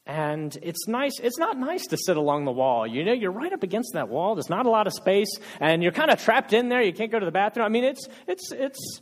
And 0.06 0.56
it's 0.62 0.88
nice, 0.88 1.20
it's 1.20 1.40
not 1.40 1.58
nice 1.58 1.88
to 1.88 1.98
sit 1.98 2.16
along 2.16 2.46
the 2.46 2.52
wall. 2.52 2.86
You 2.86 3.04
know, 3.04 3.12
you're 3.12 3.32
right 3.32 3.52
up 3.52 3.64
against 3.64 3.94
that 3.94 4.08
wall. 4.08 4.36
There's 4.36 4.52
not 4.52 4.68
a 4.68 4.70
lot 4.70 4.86
of 4.86 4.94
space, 4.94 5.40
and 5.60 5.82
you're 5.82 5.92
kind 5.92 6.12
of 6.12 6.22
trapped 6.22 6.54
in 6.54 6.70
there. 6.70 6.84
You 6.84 6.94
can't 6.94 7.12
go 7.12 7.18
to 7.18 7.26
the 7.26 7.32
bathroom. 7.32 7.66
I 7.66 7.70
mean, 7.70 7.86
it's, 7.86 8.08
it's, 8.28 8.52
it's, 8.52 9.02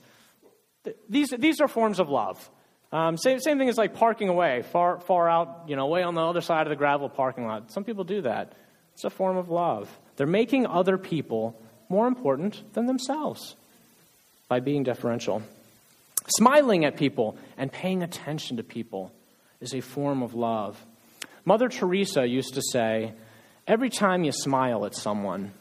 these, 1.10 1.28
these 1.38 1.60
are 1.60 1.68
forms 1.68 2.00
of 2.00 2.08
love. 2.08 2.50
Um, 2.94 3.18
same, 3.18 3.42
same 3.42 3.58
thing 3.58 3.68
as 3.68 3.78
like 3.78 3.96
parking 3.96 4.30
away, 4.30 4.62
far, 4.72 5.02
far 5.02 5.30
out, 5.30 5.66
you 5.68 5.76
know, 5.76 5.88
way 5.88 6.04
on 6.04 6.16
the 6.16 6.22
other 6.22 6.40
side 6.40 6.66
of 6.66 6.70
the 6.70 6.78
gravel 6.78 7.10
parking 7.10 7.46
lot. 7.46 7.70
Some 7.70 7.84
people 7.84 8.06
do 8.06 8.22
that. 8.22 8.54
It's 8.94 9.04
a 9.04 9.10
form 9.10 9.36
of 9.36 9.50
love. 9.50 9.90
They're 10.16 10.26
making 10.26 10.68
other 10.68 10.98
people 10.98 11.62
more 11.90 12.08
important 12.08 12.64
than 12.76 12.86
themselves 12.86 13.58
by 14.48 14.62
being 14.62 14.84
deferential. 14.84 15.44
Smiling 16.28 16.86
at 16.86 16.98
people 16.98 17.38
and 17.58 17.72
paying 17.72 18.04
attention 18.04 18.58
to 18.58 18.64
people 18.64 19.12
is 19.60 19.74
a 19.74 19.82
form 19.82 20.24
of 20.24 20.34
love. 20.34 20.84
Mother 21.46 21.68
Teresa 21.68 22.26
used 22.26 22.54
to 22.56 22.62
say, 22.62 23.14
Every 23.68 23.90
time 23.90 24.24
you 24.24 24.32
smile 24.32 24.86
at 24.86 24.96
someone, 24.96 25.52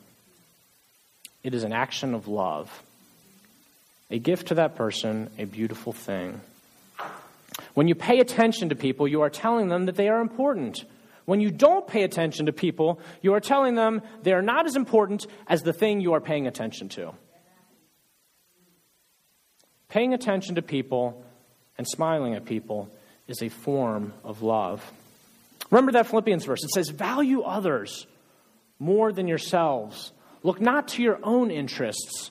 it 1.43 1.55
is 1.55 1.65
an 1.65 1.73
action 1.73 2.15
of 2.15 2.29
love. 2.29 2.83
A 4.11 4.19
gift 4.19 4.49
to 4.49 4.55
that 4.55 4.77
person, 4.77 5.31
a 5.39 5.45
beautiful 5.45 5.93
thing. 5.93 6.41
When 7.75 7.89
you 7.89 7.95
pay 7.95 8.21
attention 8.21 8.69
to 8.69 8.75
people, 8.75 9.09
you 9.09 9.23
are 9.23 9.31
telling 9.31 9.69
them 9.69 9.87
that 9.87 9.97
they 9.97 10.09
are 10.09 10.21
important. 10.21 10.85
When 11.25 11.41
you 11.41 11.51
don't 11.51 11.87
pay 11.87 12.03
attention 12.03 12.47
to 12.47 12.53
people, 12.53 13.01
you 13.23 13.35
are 13.35 13.41
telling 13.41 13.75
them 13.75 14.03
they 14.23 14.33
are 14.33 14.43
not 14.43 14.67
as 14.67 14.77
important 14.77 15.27
as 15.47 15.63
the 15.63 15.73
thing 15.73 16.01
you 16.01 16.13
are 16.15 16.21
paying 16.21 16.47
attention 16.47 16.89
to. 16.91 17.13
Paying 19.93 20.15
attention 20.15 20.55
to 20.55 20.63
people 20.63 21.23
and 21.77 21.87
smiling 21.87 22.33
at 22.33 22.47
people 22.47 22.89
is 23.29 23.43
a 23.43 23.51
form 23.51 24.15
of 24.25 24.41
love. 24.41 24.91
Remember 25.71 25.93
that 25.93 26.07
Philippians 26.07 26.47
verse. 26.47 26.65
It 26.65 26.71
says, 26.71 26.89
Value 26.89 27.43
others 27.43 28.07
more 28.79 29.13
than 29.13 29.29
yourselves. 29.29 30.13
Look 30.43 30.63
not 30.63 30.89
to 30.89 31.03
your 31.03 31.19
own 31.23 31.51
interests, 31.51 32.31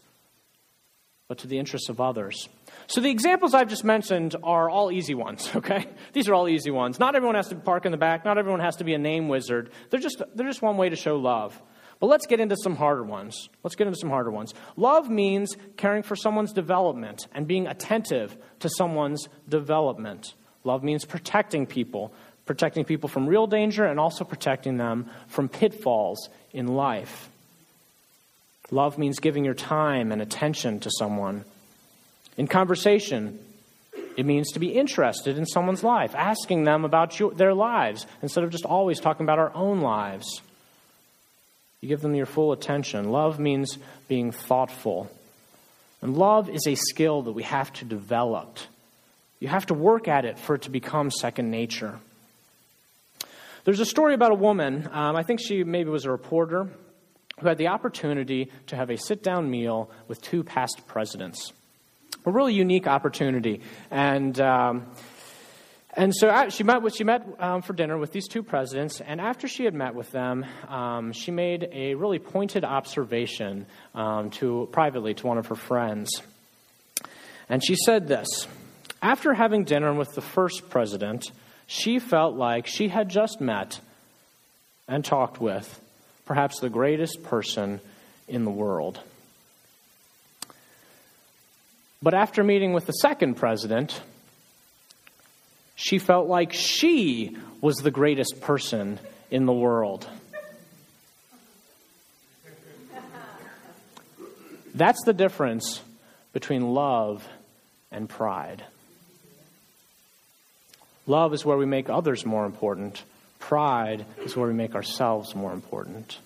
but 1.28 1.38
to 1.38 1.48
the 1.48 1.60
interests 1.60 1.88
of 1.88 2.02
others. 2.02 2.50
So 2.88 3.00
the 3.00 3.12
examples 3.12 3.54
I've 3.54 3.70
just 3.70 3.84
mentioned 3.84 4.36
are 4.42 4.68
all 4.68 4.92
easy 4.92 5.14
ones, 5.14 5.48
okay? 5.56 5.86
These 6.14 6.30
are 6.30 6.34
all 6.34 6.50
easy 6.50 6.72
ones. 6.72 7.00
Not 7.00 7.16
everyone 7.16 7.36
has 7.36 7.50
to 7.50 7.56
park 7.56 7.86
in 7.86 7.92
the 7.92 7.98
back, 7.98 8.26
not 8.26 8.40
everyone 8.40 8.62
has 8.62 8.78
to 8.78 8.84
be 8.84 8.96
a 8.96 8.98
name 8.98 9.28
wizard. 9.28 9.70
They're 9.92 10.00
just, 10.00 10.20
they're 10.34 10.48
just 10.48 10.64
one 10.64 10.78
way 10.78 10.90
to 10.90 10.96
show 10.96 11.18
love. 11.18 11.62
But 12.02 12.08
let's 12.08 12.26
get 12.26 12.40
into 12.40 12.58
some 12.58 12.76
harder 12.76 13.04
ones. 13.04 13.48
Let's 13.64 13.76
get 13.76 13.86
into 13.86 14.00
some 14.00 14.10
harder 14.10 14.32
ones. 14.32 14.56
Love 14.76 15.08
means 15.08 15.56
caring 15.78 16.02
for 16.02 16.16
someone's 16.16 16.52
development 16.52 17.28
and 17.32 17.48
being 17.48 17.68
attentive 17.68 18.36
to 18.60 18.70
someone's 18.70 19.30
development. 19.48 20.34
Love 20.64 20.84
means 20.84 21.06
protecting 21.06 21.68
people, 21.68 22.12
protecting 22.48 22.86
people 22.86 23.08
from 23.08 23.28
real 23.28 23.46
danger 23.46 23.86
and 23.86 24.00
also 24.00 24.24
protecting 24.24 24.78
them 24.78 25.12
from 25.28 25.48
pitfalls 25.48 26.30
in 26.52 26.68
life. 26.68 27.30
Love 28.72 28.98
means 28.98 29.20
giving 29.20 29.46
your 29.46 29.54
time 29.54 30.12
and 30.12 30.24
attention 30.24 30.80
to 30.80 30.90
someone. 30.98 31.46
In 32.36 32.48
conversation, 32.48 33.38
it 34.18 34.26
means 34.26 34.54
to 34.54 34.60
be 34.60 34.70
interested 34.70 35.38
in 35.38 35.46
someone's 35.46 35.84
life, 35.84 36.16
asking 36.16 36.64
them 36.64 36.84
about 36.84 37.20
your, 37.20 37.32
their 37.32 37.54
lives 37.54 38.08
instead 38.24 38.44
of 38.44 38.50
just 38.50 38.66
always 38.66 39.00
talking 39.00 39.24
about 39.24 39.38
our 39.38 39.54
own 39.54 39.82
lives. 39.82 40.42
You 41.82 41.88
give 41.88 42.02
them 42.02 42.14
your 42.14 42.28
full 42.28 42.52
attention. 42.52 43.12
Love 43.12 43.40
means 43.40 43.78
being 44.08 44.32
thoughtful. 44.32 45.12
And 46.02 46.16
love 46.16 46.50
is 46.50 46.66
a 46.68 46.76
skill 46.76 47.24
that 47.24 47.32
we 47.32 47.44
have 47.44 47.74
to 47.74 47.86
develop. 47.86 48.60
You 49.40 49.48
have 49.48 49.66
to 49.68 49.74
work 49.74 50.08
at 50.08 50.24
it 50.24 50.38
for 50.38 50.56
it 50.56 50.64
to 50.64 50.70
become 50.70 51.10
second 51.10 51.50
nature. 51.50 52.00
There's 53.64 53.80
a 53.80 53.86
story 53.86 54.14
about 54.14 54.32
a 54.32 54.36
woman, 54.36 54.88
um, 54.92 55.16
I 55.16 55.24
think 55.24 55.40
she 55.40 55.64
maybe 55.64 55.90
was 55.90 56.06
a 56.06 56.12
reporter, 56.12 56.70
who 57.40 57.48
had 57.48 57.58
the 57.58 57.68
opportunity 57.68 58.52
to 58.68 58.76
have 58.76 58.92
a 58.92 58.98
sit 58.98 59.24
down 59.24 59.50
meal 59.50 59.90
with 60.08 60.22
two 60.22 60.44
past 60.44 60.84
presidents. 60.88 61.52
A 62.26 62.32
really 62.32 62.54
unique 62.54 62.88
opportunity. 62.88 63.62
And. 63.90 64.40
Um, 64.40 64.86
and 65.94 66.16
so 66.16 66.50
she 66.50 66.64
met, 66.64 66.82
she 66.96 67.04
met 67.04 67.26
um, 67.40 67.62
for 67.62 67.74
dinner 67.74 67.98
with 67.98 68.14
these 68.14 68.28
two 68.28 68.44
presidents, 68.44 69.02
and 69.02 69.20
after 69.20 69.48
she 69.48 69.66
had 69.66 69.74
met 69.74 69.94
with 69.94 70.10
them, 70.12 70.46
um, 70.70 71.12
she 71.12 71.32
made 71.32 71.68
a 71.72 71.96
really 71.96 72.20
pointed 72.20 72.64
observation 72.64 73.66
um, 73.94 74.30
to, 74.32 74.70
privately 74.72 75.14
to 75.16 75.28
one 75.28 75.38
of 75.38 75.48
her 75.48 75.56
friends. 75.56 76.10
And 77.50 77.62
she 77.64 77.76
said 77.76 78.08
this 78.08 78.48
After 79.02 79.34
having 79.34 79.66
dinner 79.66 79.94
with 79.94 80.14
the 80.14 80.22
first 80.22 80.70
president, 80.70 81.30
she 81.68 82.00
felt 82.00 82.36
like 82.36 82.68
she 82.68 82.88
had 82.88 83.10
just 83.10 83.42
met 83.42 83.80
and 84.88 85.04
talked 85.04 85.42
with 85.42 85.80
perhaps 86.26 86.60
the 86.62 86.70
greatest 86.70 87.24
person 87.24 87.82
in 88.30 88.46
the 88.46 88.52
world. 88.52 89.00
But 92.02 92.14
after 92.14 92.44
meeting 92.44 92.72
with 92.72 92.86
the 92.86 92.94
second 92.94 93.36
president, 93.36 94.02
she 95.82 95.98
felt 95.98 96.28
like 96.28 96.54
she 96.54 97.36
was 97.60 97.78
the 97.78 97.90
greatest 97.90 98.40
person 98.40 99.00
in 99.32 99.48
the 99.48 99.54
world. 99.54 100.08
That's 104.76 105.04
the 105.06 105.14
difference 105.14 105.82
between 106.34 106.76
love 106.76 107.28
and 107.92 108.08
pride. 108.08 108.64
Love 111.08 111.34
is 111.34 111.44
where 111.44 111.58
we 111.58 111.66
make 111.66 111.90
others 111.90 112.28
more 112.28 112.46
important. 112.46 113.04
Pride 113.40 114.06
is 114.24 114.38
where 114.38 114.48
we 114.48 114.54
make 114.54 114.76
ourselves 114.76 115.34
more 115.34 115.52
important. 115.52 116.20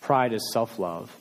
Pride 0.00 0.32
is 0.32 0.50
self 0.54 0.78
love. 0.78 1.14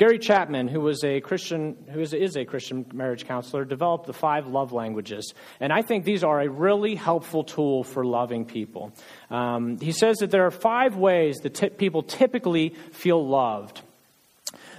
Gary 0.00 0.18
Chapman, 0.18 0.66
who 0.66 0.80
was 0.80 1.04
a 1.04 1.20
Christian, 1.20 1.76
who 1.92 2.00
is, 2.00 2.14
is 2.14 2.34
a 2.34 2.46
Christian 2.46 2.86
marriage 2.94 3.26
counselor, 3.26 3.66
developed 3.66 4.06
the 4.06 4.14
five 4.14 4.46
love 4.46 4.72
languages, 4.72 5.34
and 5.60 5.74
I 5.74 5.82
think 5.82 6.06
these 6.06 6.24
are 6.24 6.40
a 6.40 6.48
really 6.48 6.94
helpful 6.94 7.44
tool 7.44 7.84
for 7.84 8.02
loving 8.02 8.46
people. 8.46 8.94
Um, 9.30 9.78
he 9.78 9.92
says 9.92 10.16
that 10.20 10.30
there 10.30 10.46
are 10.46 10.50
five 10.50 10.96
ways 10.96 11.40
that 11.42 11.52
t- 11.52 11.68
people 11.68 12.02
typically 12.02 12.70
feel 12.92 13.28
loved. 13.28 13.82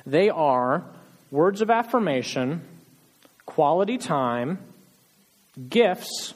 They 0.08 0.32
are 0.32 0.86
words 1.30 1.62
of 1.62 1.70
affirmation, 1.70 2.64
quality 3.46 4.00
time, 4.00 4.58
gifts, 5.70 6.34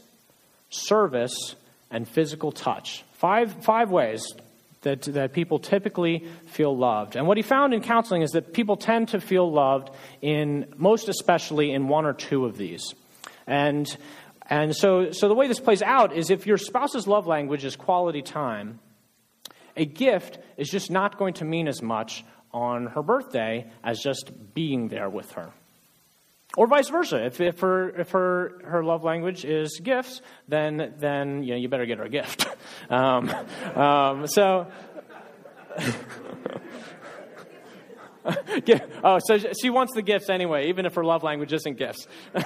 service, 0.69 1.55
and 1.89 2.07
physical 2.07 2.51
touch. 2.51 3.03
Five, 3.13 3.63
five 3.63 3.89
ways 3.89 4.35
that, 4.85 5.01
that 5.01 5.33
people 5.33 5.59
typically 5.59 6.25
feel 6.45 6.75
loved. 6.75 7.15
And 7.15 7.27
what 7.27 7.37
he 7.37 7.43
found 7.43 7.73
in 7.73 7.81
counseling 7.81 8.21
is 8.21 8.31
that 8.31 8.53
people 8.53 8.77
tend 8.77 9.09
to 9.09 9.19
feel 9.19 9.51
loved 9.51 9.89
in, 10.21 10.73
most 10.77 11.09
especially, 11.09 11.71
in 11.71 11.87
one 11.87 12.05
or 12.05 12.13
two 12.13 12.45
of 12.45 12.55
these. 12.55 12.93
And, 13.45 13.85
and 14.47 14.75
so, 14.75 15.11
so 15.11 15.27
the 15.27 15.33
way 15.33 15.47
this 15.47 15.59
plays 15.59 15.81
out 15.81 16.15
is 16.15 16.29
if 16.29 16.47
your 16.47 16.57
spouse's 16.57 17.07
love 17.07 17.27
language 17.27 17.65
is 17.65 17.75
quality 17.75 18.21
time, 18.21 18.79
a 19.75 19.85
gift 19.85 20.37
is 20.55 20.69
just 20.69 20.89
not 20.89 21.17
going 21.17 21.33
to 21.35 21.45
mean 21.45 21.67
as 21.67 21.81
much 21.81 22.23
on 22.53 22.85
her 22.87 23.01
birthday 23.01 23.69
as 23.83 23.99
just 23.99 24.31
being 24.53 24.87
there 24.87 25.09
with 25.09 25.31
her. 25.33 25.51
Or 26.57 26.67
vice 26.67 26.89
versa. 26.89 27.25
If, 27.25 27.41
if, 27.41 27.59
her, 27.59 27.89
if 27.89 28.11
her, 28.11 28.61
her 28.65 28.83
love 28.83 29.03
language 29.03 29.43
is 29.45 29.79
gifts, 29.83 30.21
then, 30.47 30.93
then 30.99 31.43
you, 31.43 31.51
know, 31.51 31.59
you 31.59 31.67
better 31.67 31.85
get 31.85 31.97
her 31.97 32.05
a 32.05 32.09
gift. 32.09 32.47
um, 32.89 33.29
um, 33.75 34.27
so. 34.27 34.67
oh, 39.03 39.19
so 39.23 39.37
she 39.61 39.69
wants 39.69 39.93
the 39.93 40.01
gifts 40.01 40.29
anyway, 40.29 40.69
even 40.69 40.85
if 40.85 40.95
her 40.95 41.03
love 41.03 41.23
language 41.23 41.53
isn't 41.53 41.77
gifts. 41.77 42.07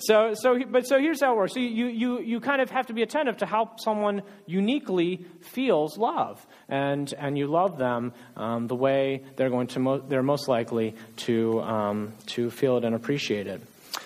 so, 0.00 0.34
so, 0.34 0.58
but 0.68 0.86
so 0.86 0.98
here's 0.98 1.20
how 1.20 1.34
it 1.34 1.36
works. 1.36 1.54
So 1.54 1.60
you, 1.60 1.86
you, 1.86 2.20
you 2.20 2.40
kind 2.40 2.62
of 2.62 2.70
have 2.70 2.86
to 2.86 2.92
be 2.92 3.02
attentive 3.02 3.38
to 3.38 3.46
how 3.46 3.72
someone 3.76 4.22
uniquely 4.46 5.26
feels 5.40 5.98
love, 5.98 6.44
and 6.68 7.12
and 7.18 7.36
you 7.36 7.46
love 7.46 7.78
them 7.78 8.12
um, 8.36 8.66
the 8.66 8.76
way 8.76 9.22
they're 9.36 9.50
going 9.50 9.68
to 9.68 9.80
mo- 9.80 10.00
they're 10.00 10.22
most 10.22 10.48
likely 10.48 10.94
to 11.16 11.60
um, 11.62 12.12
to 12.26 12.50
feel 12.50 12.78
it 12.78 12.84
and 12.84 12.94
appreciate 12.94 13.46
it. 13.46 13.60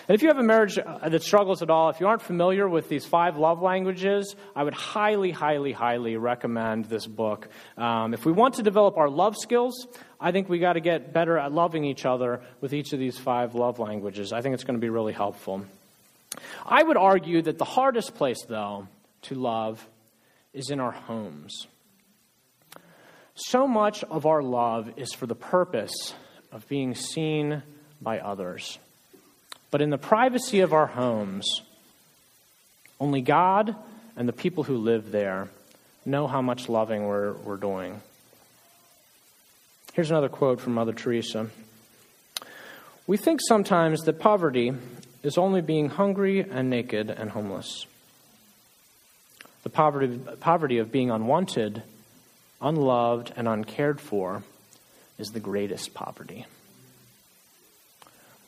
And 0.08 0.14
if 0.14 0.22
you 0.22 0.28
have 0.28 0.38
a 0.38 0.42
marriage 0.42 0.78
uh, 0.78 1.08
that 1.08 1.22
struggles 1.22 1.62
at 1.62 1.70
all, 1.70 1.90
if 1.90 2.00
you 2.00 2.06
aren't 2.06 2.22
familiar 2.22 2.68
with 2.68 2.88
these 2.88 3.04
five 3.04 3.36
love 3.36 3.62
languages, 3.62 4.34
I 4.54 4.64
would 4.64 4.74
highly, 4.74 5.30
highly, 5.30 5.72
highly 5.72 6.16
recommend 6.16 6.86
this 6.86 7.06
book. 7.06 7.48
Um, 7.76 8.14
if 8.14 8.24
we 8.24 8.32
want 8.32 8.54
to 8.54 8.62
develop 8.62 8.96
our 8.96 9.08
love 9.08 9.36
skills, 9.36 9.86
I 10.20 10.32
think 10.32 10.48
we 10.48 10.58
got 10.58 10.74
to 10.74 10.80
get 10.80 11.12
better 11.12 11.38
at 11.38 11.52
loving 11.52 11.84
each 11.84 12.06
other 12.06 12.40
with 12.60 12.72
each 12.72 12.92
of 12.92 12.98
these 12.98 13.18
five 13.18 13.54
love 13.54 13.78
languages. 13.78 14.32
I 14.32 14.40
think 14.40 14.54
it's 14.54 14.64
going 14.64 14.78
to 14.78 14.80
be 14.80 14.90
really 14.90 15.12
helpful. 15.12 15.64
I 16.66 16.82
would 16.82 16.96
argue 16.96 17.42
that 17.42 17.58
the 17.58 17.64
hardest 17.64 18.14
place, 18.14 18.42
though, 18.46 18.88
to 19.22 19.34
love 19.34 19.86
is 20.52 20.70
in 20.70 20.80
our 20.80 20.92
homes. 20.92 21.66
So 23.34 23.66
much 23.66 24.04
of 24.04 24.26
our 24.26 24.42
love 24.42 24.92
is 24.96 25.12
for 25.12 25.26
the 25.26 25.34
purpose 25.34 26.14
of 26.52 26.68
being 26.68 26.94
seen 26.94 27.62
by 28.00 28.20
others. 28.20 28.78
But 29.74 29.82
in 29.82 29.90
the 29.90 29.98
privacy 29.98 30.60
of 30.60 30.72
our 30.72 30.86
homes, 30.86 31.62
only 33.00 33.22
God 33.22 33.74
and 34.16 34.28
the 34.28 34.32
people 34.32 34.62
who 34.62 34.76
live 34.76 35.10
there 35.10 35.48
know 36.06 36.28
how 36.28 36.40
much 36.40 36.68
loving 36.68 37.06
we're, 37.06 37.32
we're 37.32 37.56
doing. 37.56 38.00
Here's 39.92 40.12
another 40.12 40.28
quote 40.28 40.60
from 40.60 40.74
Mother 40.74 40.92
Teresa. 40.92 41.48
We 43.08 43.16
think 43.16 43.40
sometimes 43.48 44.02
that 44.02 44.20
poverty 44.20 44.74
is 45.24 45.36
only 45.36 45.60
being 45.60 45.88
hungry 45.88 46.38
and 46.48 46.70
naked 46.70 47.10
and 47.10 47.30
homeless. 47.30 47.86
The 49.64 49.70
poverty, 49.70 50.20
poverty 50.38 50.78
of 50.78 50.92
being 50.92 51.10
unwanted, 51.10 51.82
unloved, 52.60 53.32
and 53.34 53.48
uncared 53.48 54.00
for 54.00 54.44
is 55.18 55.30
the 55.32 55.40
greatest 55.40 55.94
poverty. 55.94 56.46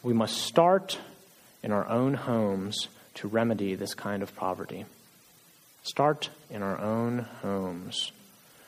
We 0.05 0.12
must 0.12 0.37
start 0.37 1.01
in 1.67 1.73
our 1.73 1.89
own 1.89 2.15
homes 2.15 2.87
to 3.13 3.27
remedy 3.27 3.75
this 3.75 3.93
kind 3.93 4.23
of 4.23 4.37
poverty. 4.37 4.85
Start 5.83 6.31
in 6.49 6.63
our 6.63 6.81
own 6.81 7.27
homes. 7.43 8.13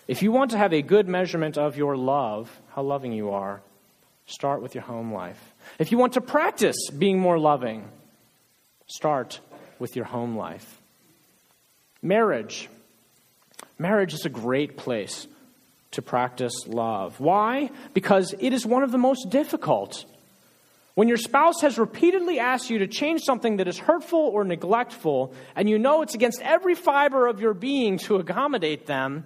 If 0.09 0.21
you 0.21 0.33
want 0.33 0.51
to 0.51 0.59
have 0.59 0.73
a 0.73 0.83
good 0.83 1.07
measurement 1.07 1.57
of 1.57 1.77
your 1.77 1.97
love, 1.97 2.51
how 2.75 2.83
loving 2.83 3.13
you 3.13 3.31
are, 3.31 3.61
start 4.27 4.63
with 4.63 4.75
your 4.75 4.83
home 4.83 5.13
life. 5.13 5.41
If 5.79 5.93
you 5.93 5.99
want 5.99 6.15
to 6.15 6.21
practice 6.21 6.91
being 6.91 7.21
more 7.21 7.39
loving, 7.39 7.89
start 8.89 9.39
with 9.79 9.95
your 9.95 10.07
home 10.07 10.37
life. 10.37 10.81
Marriage. 12.03 12.69
Marriage 13.79 14.13
is 14.13 14.25
a 14.25 14.29
great 14.29 14.77
place 14.77 15.29
to 15.93 16.03
practice 16.03 16.67
love. 16.67 17.21
Why? 17.21 17.71
Because 17.95 18.35
it 18.41 18.53
is 18.53 18.67
one 18.67 18.83
of 18.83 18.91
the 18.91 18.99
most 18.99 19.31
difficult 19.31 20.05
when 20.99 21.07
your 21.07 21.17
spouse 21.17 21.61
has 21.61 21.79
repeatedly 21.79 22.41
asked 22.41 22.71
you 22.71 22.81
to 22.81 22.89
change 22.89 23.21
something 23.23 23.59
that 23.59 23.69
is 23.69 23.79
hurtful 23.79 24.19
or 24.19 24.43
neglectful, 24.43 25.33
and 25.55 25.71
you 25.71 25.79
know 25.79 26.03
it's 26.03 26.17
against 26.17 26.43
every 26.43 26.75
fiber 26.75 27.29
of 27.29 27.41
your 27.41 27.55
being 27.55 27.99
to 27.99 28.17
accommodate 28.17 28.87
them, 28.87 29.25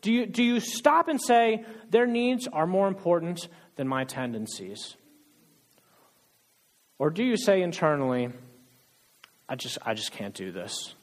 do 0.00 0.10
you, 0.10 0.24
do 0.24 0.42
you 0.42 0.60
stop 0.60 1.08
and 1.08 1.20
say, 1.20 1.62
their 1.90 2.06
needs 2.06 2.48
are 2.48 2.66
more 2.66 2.88
important 2.88 3.48
than 3.76 3.86
my 3.86 4.04
tendencies? 4.04 4.96
Or 6.98 7.10
do 7.10 7.22
you 7.22 7.36
say 7.36 7.60
internally, 7.60 8.30
I 9.46 9.56
just, 9.56 9.76
I 9.82 9.92
just 9.92 10.12
can't 10.12 10.32
do 10.32 10.52
this? 10.52 10.94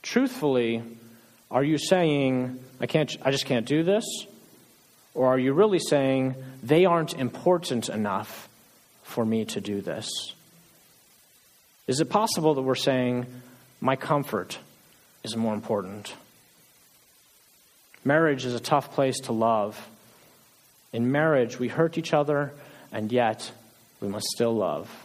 Truthfully, 0.00 0.82
are 1.50 1.62
you 1.62 1.76
saying, 1.76 2.60
I, 2.80 2.86
can't, 2.86 3.14
I 3.20 3.30
just 3.30 3.44
can't 3.44 3.66
do 3.66 3.82
this? 3.82 4.06
Or 5.14 5.28
are 5.28 5.38
you 5.38 5.52
really 5.52 5.78
saying 5.78 6.34
they 6.62 6.84
aren't 6.84 7.14
important 7.14 7.88
enough 7.88 8.48
for 9.04 9.24
me 9.24 9.44
to 9.46 9.60
do 9.60 9.80
this? 9.80 10.08
Is 11.86 12.00
it 12.00 12.10
possible 12.10 12.54
that 12.54 12.62
we're 12.62 12.74
saying 12.74 13.26
my 13.80 13.94
comfort 13.94 14.58
is 15.22 15.36
more 15.36 15.54
important? 15.54 16.14
Marriage 18.04 18.44
is 18.44 18.54
a 18.54 18.60
tough 18.60 18.92
place 18.92 19.18
to 19.20 19.32
love. 19.32 19.88
In 20.92 21.12
marriage, 21.12 21.58
we 21.58 21.68
hurt 21.68 21.96
each 21.96 22.12
other, 22.12 22.52
and 22.92 23.10
yet 23.12 23.50
we 24.00 24.08
must 24.08 24.26
still 24.26 24.54
love. 24.54 25.03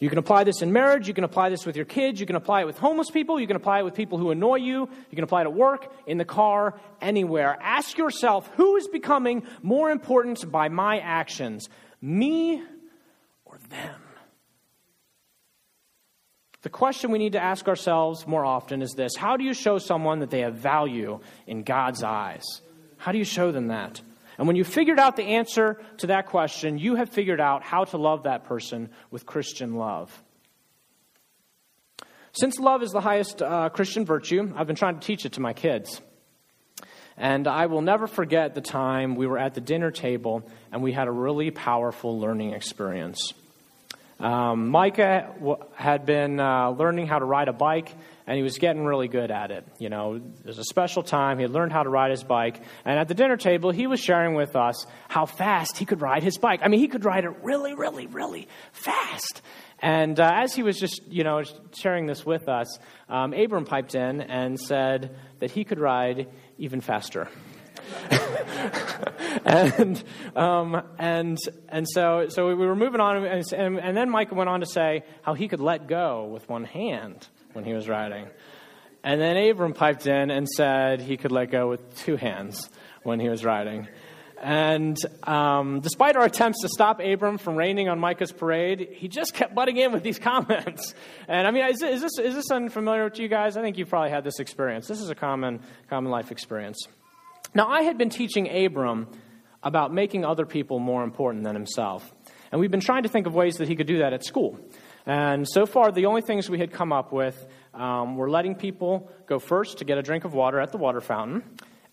You 0.00 0.08
can 0.08 0.18
apply 0.18 0.44
this 0.44 0.62
in 0.62 0.72
marriage. 0.72 1.06
You 1.06 1.14
can 1.14 1.24
apply 1.24 1.50
this 1.50 1.66
with 1.66 1.76
your 1.76 1.84
kids. 1.84 2.18
You 2.18 2.26
can 2.26 2.34
apply 2.34 2.62
it 2.62 2.64
with 2.64 2.78
homeless 2.78 3.10
people. 3.10 3.38
You 3.38 3.46
can 3.46 3.56
apply 3.56 3.80
it 3.80 3.82
with 3.84 3.94
people 3.94 4.16
who 4.16 4.30
annoy 4.30 4.56
you. 4.56 4.88
You 5.10 5.14
can 5.14 5.24
apply 5.24 5.42
it 5.42 5.44
at 5.44 5.52
work, 5.52 5.92
in 6.06 6.16
the 6.16 6.24
car, 6.24 6.80
anywhere. 7.02 7.58
Ask 7.60 7.98
yourself 7.98 8.50
who 8.56 8.76
is 8.76 8.88
becoming 8.88 9.42
more 9.62 9.90
important 9.90 10.50
by 10.50 10.70
my 10.70 10.98
actions, 11.00 11.68
me 12.00 12.62
or 13.44 13.58
them? 13.68 14.00
The 16.62 16.70
question 16.70 17.10
we 17.10 17.18
need 17.18 17.32
to 17.32 17.42
ask 17.42 17.68
ourselves 17.68 18.26
more 18.26 18.44
often 18.44 18.82
is 18.82 18.92
this 18.92 19.16
How 19.16 19.36
do 19.36 19.44
you 19.44 19.54
show 19.54 19.78
someone 19.78 20.20
that 20.20 20.30
they 20.30 20.40
have 20.40 20.54
value 20.54 21.20
in 21.46 21.62
God's 21.62 22.02
eyes? 22.02 22.44
How 22.96 23.12
do 23.12 23.18
you 23.18 23.24
show 23.24 23.52
them 23.52 23.68
that? 23.68 24.00
And 24.40 24.46
when 24.46 24.56
you 24.56 24.64
figured 24.64 24.98
out 24.98 25.16
the 25.16 25.34
answer 25.34 25.78
to 25.98 26.06
that 26.06 26.28
question, 26.28 26.78
you 26.78 26.94
have 26.94 27.10
figured 27.10 27.42
out 27.42 27.62
how 27.62 27.84
to 27.84 27.98
love 27.98 28.22
that 28.22 28.44
person 28.44 28.88
with 29.10 29.26
Christian 29.26 29.74
love. 29.74 30.10
Since 32.32 32.58
love 32.58 32.82
is 32.82 32.90
the 32.90 33.02
highest 33.02 33.42
uh, 33.42 33.68
Christian 33.68 34.06
virtue, 34.06 34.50
I've 34.56 34.66
been 34.66 34.76
trying 34.76 34.98
to 34.98 35.06
teach 35.06 35.26
it 35.26 35.32
to 35.34 35.42
my 35.42 35.52
kids. 35.52 36.00
And 37.18 37.46
I 37.46 37.66
will 37.66 37.82
never 37.82 38.06
forget 38.06 38.54
the 38.54 38.62
time 38.62 39.14
we 39.14 39.26
were 39.26 39.36
at 39.36 39.52
the 39.52 39.60
dinner 39.60 39.90
table 39.90 40.48
and 40.72 40.82
we 40.82 40.92
had 40.92 41.06
a 41.06 41.12
really 41.12 41.50
powerful 41.50 42.18
learning 42.18 42.54
experience. 42.54 43.34
Um, 44.20 44.68
Micah 44.68 45.34
had 45.74 46.04
been 46.04 46.38
uh, 46.38 46.70
learning 46.70 47.06
how 47.06 47.18
to 47.18 47.24
ride 47.24 47.48
a 47.48 47.54
bike, 47.54 47.94
and 48.26 48.36
he 48.36 48.42
was 48.42 48.58
getting 48.58 48.84
really 48.84 49.08
good 49.08 49.30
at 49.30 49.50
it. 49.50 49.66
You 49.78 49.88
know, 49.88 50.20
there's 50.44 50.58
a 50.58 50.64
special 50.64 51.02
time. 51.02 51.38
He 51.38 51.42
had 51.42 51.50
learned 51.50 51.72
how 51.72 51.82
to 51.82 51.88
ride 51.88 52.10
his 52.10 52.22
bike, 52.22 52.60
and 52.84 52.98
at 52.98 53.08
the 53.08 53.14
dinner 53.14 53.38
table, 53.38 53.70
he 53.70 53.86
was 53.86 53.98
sharing 53.98 54.34
with 54.34 54.56
us 54.56 54.86
how 55.08 55.24
fast 55.24 55.78
he 55.78 55.86
could 55.86 56.02
ride 56.02 56.22
his 56.22 56.36
bike. 56.36 56.60
I 56.62 56.68
mean, 56.68 56.80
he 56.80 56.88
could 56.88 57.06
ride 57.06 57.24
it 57.24 57.32
really, 57.42 57.74
really, 57.74 58.06
really 58.06 58.46
fast. 58.72 59.40
And 59.78 60.20
uh, 60.20 60.30
as 60.34 60.54
he 60.54 60.62
was 60.62 60.78
just, 60.78 61.00
you 61.08 61.24
know, 61.24 61.42
sharing 61.74 62.06
this 62.06 62.26
with 62.26 62.46
us, 62.46 62.78
um, 63.08 63.32
Abram 63.32 63.64
piped 63.64 63.94
in 63.94 64.20
and 64.20 64.60
said 64.60 65.16
that 65.38 65.50
he 65.50 65.64
could 65.64 65.78
ride 65.80 66.28
even 66.58 66.82
faster. 66.82 67.28
and 69.44 70.02
um, 70.36 70.82
and 70.98 71.38
and 71.68 71.88
so 71.88 72.26
so 72.28 72.48
we 72.48 72.54
were 72.54 72.76
moving 72.76 73.00
on, 73.00 73.24
and, 73.24 73.52
and 73.52 73.96
then 73.96 74.10
Micah 74.10 74.34
went 74.34 74.48
on 74.48 74.60
to 74.60 74.66
say 74.66 75.04
how 75.22 75.34
he 75.34 75.48
could 75.48 75.60
let 75.60 75.86
go 75.86 76.24
with 76.24 76.48
one 76.48 76.64
hand 76.64 77.28
when 77.52 77.64
he 77.64 77.72
was 77.72 77.88
riding, 77.88 78.28
and 79.02 79.20
then 79.20 79.36
Abram 79.36 79.72
piped 79.72 80.06
in 80.06 80.30
and 80.30 80.48
said 80.48 81.00
he 81.00 81.16
could 81.16 81.32
let 81.32 81.50
go 81.50 81.68
with 81.68 81.96
two 81.98 82.16
hands 82.16 82.68
when 83.02 83.20
he 83.20 83.28
was 83.28 83.44
riding. 83.44 83.88
And 84.42 84.96
um, 85.24 85.80
despite 85.80 86.16
our 86.16 86.24
attempts 86.24 86.62
to 86.62 86.68
stop 86.68 87.00
Abram 87.00 87.36
from 87.36 87.56
raining 87.56 87.90
on 87.90 87.98
Micah's 87.98 88.32
parade, 88.32 88.88
he 88.92 89.06
just 89.06 89.34
kept 89.34 89.54
butting 89.54 89.76
in 89.76 89.92
with 89.92 90.02
these 90.02 90.18
comments. 90.30 90.94
And 91.28 91.46
I 91.46 91.50
mean, 91.50 91.66
is, 91.66 91.82
is, 91.82 92.00
this, 92.00 92.18
is 92.18 92.34
this 92.34 92.50
unfamiliar 92.50 93.10
to 93.10 93.22
you 93.22 93.28
guys? 93.28 93.58
I 93.58 93.62
think 93.62 93.76
you've 93.76 93.90
probably 93.90 94.10
had 94.10 94.24
this 94.24 94.40
experience. 94.40 94.88
This 94.88 95.00
is 95.00 95.10
a 95.10 95.14
common, 95.14 95.60
common 95.90 96.10
life 96.10 96.30
experience. 96.30 96.88
Now, 97.54 97.68
I 97.68 97.82
had 97.82 97.98
been 97.98 98.10
teaching 98.10 98.48
Abram 98.48 99.08
about 99.62 99.92
making 99.92 100.24
other 100.24 100.46
people 100.46 100.78
more 100.78 101.02
important 101.04 101.44
than 101.44 101.54
himself. 101.54 102.14
And 102.52 102.60
we've 102.60 102.70
been 102.70 102.80
trying 102.80 103.02
to 103.04 103.08
think 103.08 103.26
of 103.26 103.34
ways 103.34 103.56
that 103.56 103.68
he 103.68 103.76
could 103.76 103.86
do 103.86 103.98
that 103.98 104.12
at 104.12 104.24
school. 104.24 104.58
And 105.06 105.48
so 105.48 105.66
far, 105.66 105.92
the 105.92 106.06
only 106.06 106.22
things 106.22 106.48
we 106.48 106.58
had 106.58 106.72
come 106.72 106.92
up 106.92 107.12
with 107.12 107.46
um, 107.74 108.16
were 108.16 108.30
letting 108.30 108.54
people 108.54 109.10
go 109.26 109.38
first 109.38 109.78
to 109.78 109.84
get 109.84 109.98
a 109.98 110.02
drink 110.02 110.24
of 110.24 110.34
water 110.34 110.60
at 110.60 110.72
the 110.72 110.78
water 110.78 111.00
fountain 111.00 111.42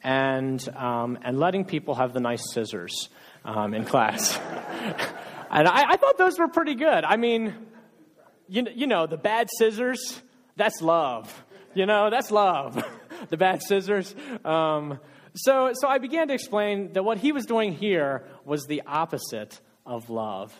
and, 0.03 0.67
um, 0.75 1.17
and 1.23 1.39
letting 1.39 1.65
people 1.65 1.95
have 1.95 2.13
the 2.13 2.19
nice 2.19 2.41
scissors 2.53 3.10
um, 3.45 3.73
in 3.73 3.86
class. 3.86 4.38
and 5.51 5.67
I, 5.67 5.91
I 5.91 5.97
thought 5.97 6.17
those 6.17 6.38
were 6.39 6.47
pretty 6.47 6.75
good. 6.75 7.03
I 7.03 7.17
mean, 7.17 7.53
you, 8.47 8.65
you 8.73 8.88
know, 8.88 9.07
the 9.07 9.17
bad 9.17 9.47
scissors, 9.57 10.21
that's 10.55 10.81
love. 10.81 11.43
You 11.73 11.86
know, 11.86 12.10
that's 12.10 12.31
love. 12.31 12.83
the 13.29 13.38
bad 13.38 13.62
scissors. 13.62 14.15
So, 15.38 15.71
so 15.73 15.88
I 15.88 16.00
began 16.00 16.28
to 16.30 16.34
explain 16.34 16.93
that 16.93 17.04
what 17.04 17.19
he 17.19 17.32
was 17.32 17.45
doing 17.45 17.73
here 17.73 18.23
was 18.43 18.65
the 18.65 18.82
opposite 18.88 19.60
of 19.86 20.10
love. 20.10 20.60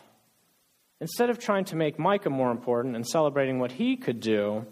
Instead 1.00 1.30
of 1.30 1.38
trying 1.38 1.64
to 1.66 1.76
make 1.76 1.98
Micah 1.98 2.30
more 2.30 2.50
important 2.50 2.94
and 2.94 3.06
celebrating 3.06 3.58
what 3.58 3.72
he 3.72 3.96
could 3.96 4.20
do, 4.20 4.64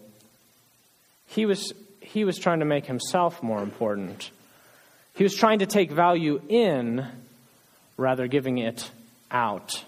he 1.25 1.45
was, 1.45 1.73
he 1.99 2.23
was 2.23 2.37
trying 2.37 2.59
to 2.59 2.65
make 2.65 2.85
himself 2.85 3.43
more 3.43 3.61
important. 3.61 4.31
He 5.13 5.23
was 5.23 5.35
trying 5.35 5.59
to 5.59 5.65
take 5.65 5.91
value 5.91 6.41
in 6.47 7.05
rather 7.97 8.27
giving 8.27 8.59
it 8.59 8.89
out. 9.29 9.83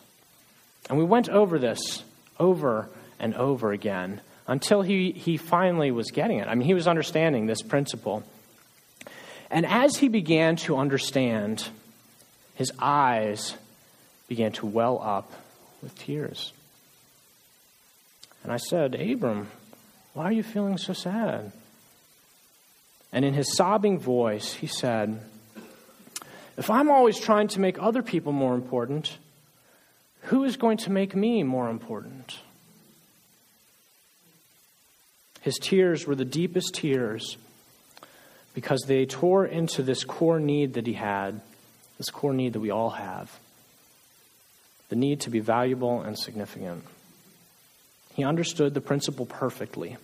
And 0.89 0.97
we 0.97 1.05
went 1.05 1.29
over 1.29 1.59
this 1.59 2.03
over 2.39 2.89
and 3.19 3.35
over 3.35 3.71
again 3.71 4.19
until 4.47 4.81
he, 4.81 5.11
he 5.11 5.37
finally 5.37 5.91
was 5.91 6.11
getting 6.11 6.39
it. 6.39 6.47
I 6.47 6.55
mean, 6.55 6.65
he 6.65 6.73
was 6.73 6.87
understanding 6.87 7.45
this 7.45 7.61
principle. 7.61 8.23
And 9.51 9.65
as 9.65 9.97
he 9.97 10.09
began 10.09 10.55
to 10.57 10.77
understand, 10.77 11.67
his 12.55 12.71
eyes 12.79 13.55
began 14.27 14.51
to 14.53 14.65
well 14.65 15.01
up 15.01 15.31
with 15.81 15.97
tears. 15.97 16.53
And 18.43 18.51
I 18.51 18.57
said, 18.57 18.95
Abram, 18.95 19.49
why 20.13 20.25
are 20.25 20.31
you 20.31 20.43
feeling 20.43 20.77
so 20.77 20.93
sad? 20.93 21.51
And 23.11 23.25
in 23.25 23.33
his 23.33 23.55
sobbing 23.55 23.99
voice, 23.99 24.53
he 24.53 24.67
said, 24.67 25.19
If 26.57 26.69
I'm 26.69 26.91
always 26.91 27.19
trying 27.19 27.47
to 27.49 27.59
make 27.59 27.81
other 27.81 28.03
people 28.03 28.31
more 28.31 28.53
important, 28.53 29.17
who 30.23 30.43
is 30.43 30.57
going 30.57 30.77
to 30.79 30.91
make 30.91 31.15
me 31.15 31.41
more 31.43 31.69
important? 31.69 32.39
His 35.41 35.57
tears 35.57 36.05
were 36.05 36.15
the 36.15 36.25
deepest 36.25 36.75
tears 36.75 37.37
because 38.53 38.81
they 38.87 39.05
tore 39.05 39.45
into 39.45 39.83
this 39.83 40.03
core 40.03 40.39
need 40.39 40.73
that 40.73 40.87
he 40.87 40.93
had, 40.93 41.41
this 41.97 42.09
core 42.09 42.33
need 42.33 42.53
that 42.53 42.59
we 42.59 42.71
all 42.71 42.91
have 42.91 43.39
the 44.89 44.95
need 44.95 45.21
to 45.21 45.29
be 45.29 45.39
valuable 45.39 46.01
and 46.01 46.17
significant. 46.17 46.83
He 48.15 48.23
understood 48.23 48.73
the 48.73 48.81
principle 48.81 49.25
perfectly, 49.25 49.97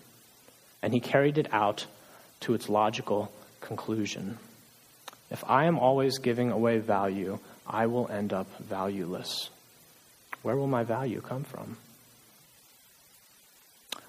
and 0.82 0.94
he 0.94 1.00
carried 1.00 1.38
it 1.38 1.52
out 1.52 1.88
to 2.42 2.54
its 2.54 2.70
logical 2.70 3.32
conclusion. 3.62 4.38
If 5.32 5.44
I 5.48 5.66
am 5.66 5.80
always 5.80 6.20
giving 6.20 6.52
away 6.52 6.78
value, 6.78 7.40
I 7.68 7.88
will 7.88 8.08
end 8.10 8.32
up 8.32 8.48
valueless. 8.60 9.50
Where 10.44 10.56
will 10.56 10.68
my 10.68 10.84
value 10.84 11.20
come 11.20 11.44
from? 11.44 11.78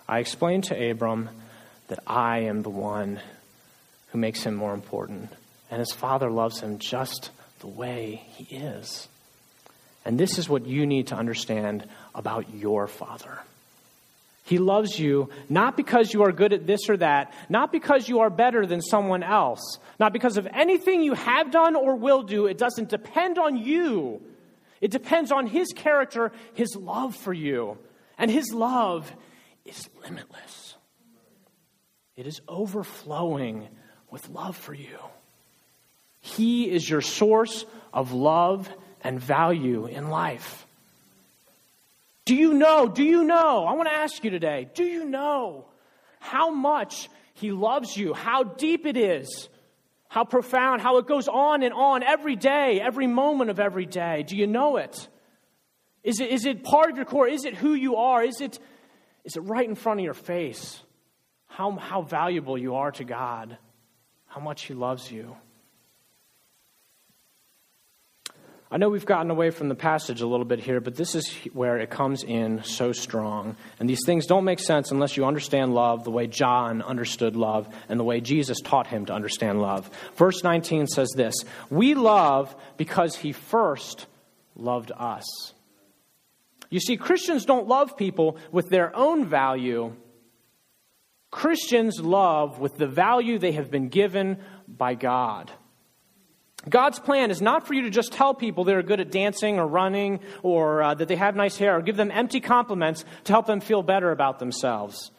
I 0.07 0.18
explained 0.18 0.64
to 0.64 0.90
Abram 0.90 1.31
that 1.88 2.01
I 2.07 2.40
am 2.40 2.62
the 2.62 2.70
one 2.70 3.20
who 4.16 4.20
makes 4.20 4.42
him 4.42 4.55
more 4.55 4.72
important, 4.72 5.31
and 5.70 5.79
his 5.79 5.92
father 5.92 6.31
loves 6.31 6.61
him 6.61 6.79
just 6.79 7.31
the 7.61 7.66
way 7.66 8.22
he 8.29 8.57
is. 8.57 9.09
And 10.07 10.18
this 10.18 10.38
is 10.38 10.48
what 10.48 10.64
you 10.64 10.87
need 10.87 11.09
to 11.09 11.16
understand 11.16 11.87
about 12.14 12.55
your 12.55 12.87
father. 12.87 13.38
He 14.44 14.57
loves 14.57 14.98
you 14.98 15.29
not 15.50 15.76
because 15.76 16.14
you 16.14 16.22
are 16.22 16.33
good 16.33 16.55
at 16.55 16.66
this 16.66 16.88
or 16.88 16.96
that, 16.96 17.35
not 17.50 17.72
because 17.72 18.09
you 18.09 18.20
are 18.20 18.31
better 18.31 18.64
than 18.64 18.81
someone 18.81 19.22
else, 19.22 19.79
not 20.00 20.14
because 20.14 20.38
of 20.38 20.46
anything 20.46 21.02
you 21.02 21.12
have 21.12 21.50
done 21.50 21.76
or 21.76 21.94
will 21.94 22.22
do. 22.22 22.46
It 22.46 22.57
doesn't 22.57 22.88
depend 22.88 23.37
on 23.38 23.59
you. 23.59 24.22
It 24.81 24.92
depends 24.92 25.31
on 25.31 25.46
His 25.46 25.74
character, 25.76 26.33
His 26.55 26.74
love 26.74 27.14
for 27.14 27.35
you. 27.35 27.76
And 28.16 28.31
His 28.31 28.50
love 28.55 29.12
is 29.66 29.90
limitless, 30.02 30.74
it 32.16 32.26
is 32.26 32.40
overflowing 32.48 33.68
with 34.11 34.29
love 34.29 34.57
for 34.57 34.75
you. 34.75 34.99
He 36.21 36.71
is 36.71 36.88
your 36.88 37.01
source 37.01 37.64
of 37.92 38.12
love 38.12 38.69
and 39.03 39.21
value 39.21 39.87
in 39.87 40.11
life. 40.11 40.66
Do 42.25 42.35
you 42.35 42.55
know? 42.55 42.88
Do 42.88 43.05
you 43.05 43.25
know? 43.25 43.64
I 43.64 43.75
want 43.75 43.88
to 43.88 43.95
ask 43.95 44.23
you 44.25 44.31
today 44.31 44.69
do 44.75 44.85
you 44.85 45.05
know 45.05 45.66
how 46.19 46.51
much 46.51 47.09
He 47.35 47.53
loves 47.53 47.97
you? 47.97 48.14
How 48.14 48.42
deep 48.42 48.85
it 48.85 48.97
is? 48.97 49.49
How 50.09 50.25
profound? 50.25 50.81
How 50.81 50.99
it 50.99 51.07
goes 51.07 51.29
on 51.29 51.62
and 51.62 51.73
on 51.73 52.03
every 52.03 52.37
day, 52.37 52.81
every 52.81 53.07
moment 53.07 53.51
of 53.51 53.61
every 53.61 53.87
day? 53.87 54.25
Do 54.25 54.37
you 54.37 54.47
know 54.47 54.77
it? 54.77 55.09
Is 56.03 56.21
it, 56.21 56.31
is 56.31 56.47
it 56.47 56.62
part 56.62 56.90
of 56.90 56.97
your 56.97 57.05
core? 57.05 57.27
Is 57.29 57.45
it 57.45 57.55
who 57.55 57.75
you 57.75 57.97
are? 57.97 58.23
Is 58.23 58.40
it, 58.40 58.59
is 59.25 59.37
it 59.37 59.40
right 59.40 59.69
in 59.69 59.75
front 59.75 60.01
of 60.01 60.05
your 60.05 60.14
face? 60.14 60.81
How, 61.49 61.73
how 61.73 62.03
valuable 62.03 62.57
you 62.57 62.77
are 62.77 62.92
to 62.92 63.05
God, 63.05 63.59
how 64.37 64.42
much 64.42 64.64
He 64.64 64.75
loves 64.75 65.11
you. 65.11 65.35
I 68.70 68.77
know 68.77 68.90
we've 68.90 69.07
gotten 69.07 69.31
away 69.31 69.49
from 69.49 69.70
the 69.70 69.75
passage 69.75 70.20
a 70.20 70.27
little 70.27 70.44
bit 70.44 70.61
here, 70.61 70.79
but 70.79 70.94
this 70.94 71.14
is 71.14 71.27
where 71.55 71.79
it 71.79 71.88
comes 71.88 72.22
in 72.22 72.62
so 72.62 72.92
strong. 72.92 73.57
And 73.81 73.88
these 73.88 74.03
things 74.05 74.27
don't 74.27 74.44
make 74.44 74.59
sense 74.59 74.90
unless 74.90 75.16
you 75.16 75.25
understand 75.25 75.72
love 75.72 76.05
the 76.05 76.11
way 76.11 76.27
John 76.27 76.83
understood 76.83 77.35
love 77.35 77.66
and 77.88 77.99
the 77.99 78.05
way 78.05 78.20
Jesus 78.20 78.61
taught 78.61 78.88
him 78.88 79.07
to 79.07 79.14
understand 79.14 79.62
love. 79.62 79.88
Verse 80.16 80.44
19 80.44 80.87
says 80.87 81.09
this 81.16 81.35
We 81.70 81.94
love 81.94 82.55
because 82.77 83.16
he 83.16 83.33
first 83.33 84.05
loved 84.55 84.92
us. 84.94 85.25
You 86.68 86.81
see, 86.81 86.99
Christians 86.99 87.46
don't 87.46 87.68
love 87.68 87.96
people 87.96 88.37
with 88.53 88.68
their 88.68 88.94
own 88.94 89.25
value. 89.25 89.94
Christians 91.37 92.01
love 92.01 92.61
with 92.61 92.79
the 92.79 92.87
value 92.87 93.38
they 93.38 93.53
have 93.53 93.70
been 93.70 93.88
given 93.88 94.38
by 94.66 94.94
God. 94.94 95.53
God's 96.66 96.99
plan 96.99 97.31
is 97.31 97.42
not 97.42 97.66
for 97.66 97.75
you 97.75 97.83
to 97.83 97.90
just 97.90 98.14
tell 98.14 98.33
people 98.33 98.64
they're 98.64 98.83
good 98.83 99.01
at 99.01 99.11
dancing 99.11 99.59
or 99.59 99.66
running 99.66 100.20
or 100.42 100.83
uh, 100.83 100.94
that 100.94 101.09
they 101.09 101.16
have 101.16 101.37
nice 101.37 101.59
hair 101.59 101.77
or 101.77 101.83
give 101.83 101.99
them 101.99 102.11
empty 102.11 102.40
compliments 102.40 103.05
to 103.25 103.35
help 103.35 103.44
them 103.44 103.61
feel 103.61 103.83
better 103.83 104.12
about 104.12 104.38
themselves. 104.38 105.11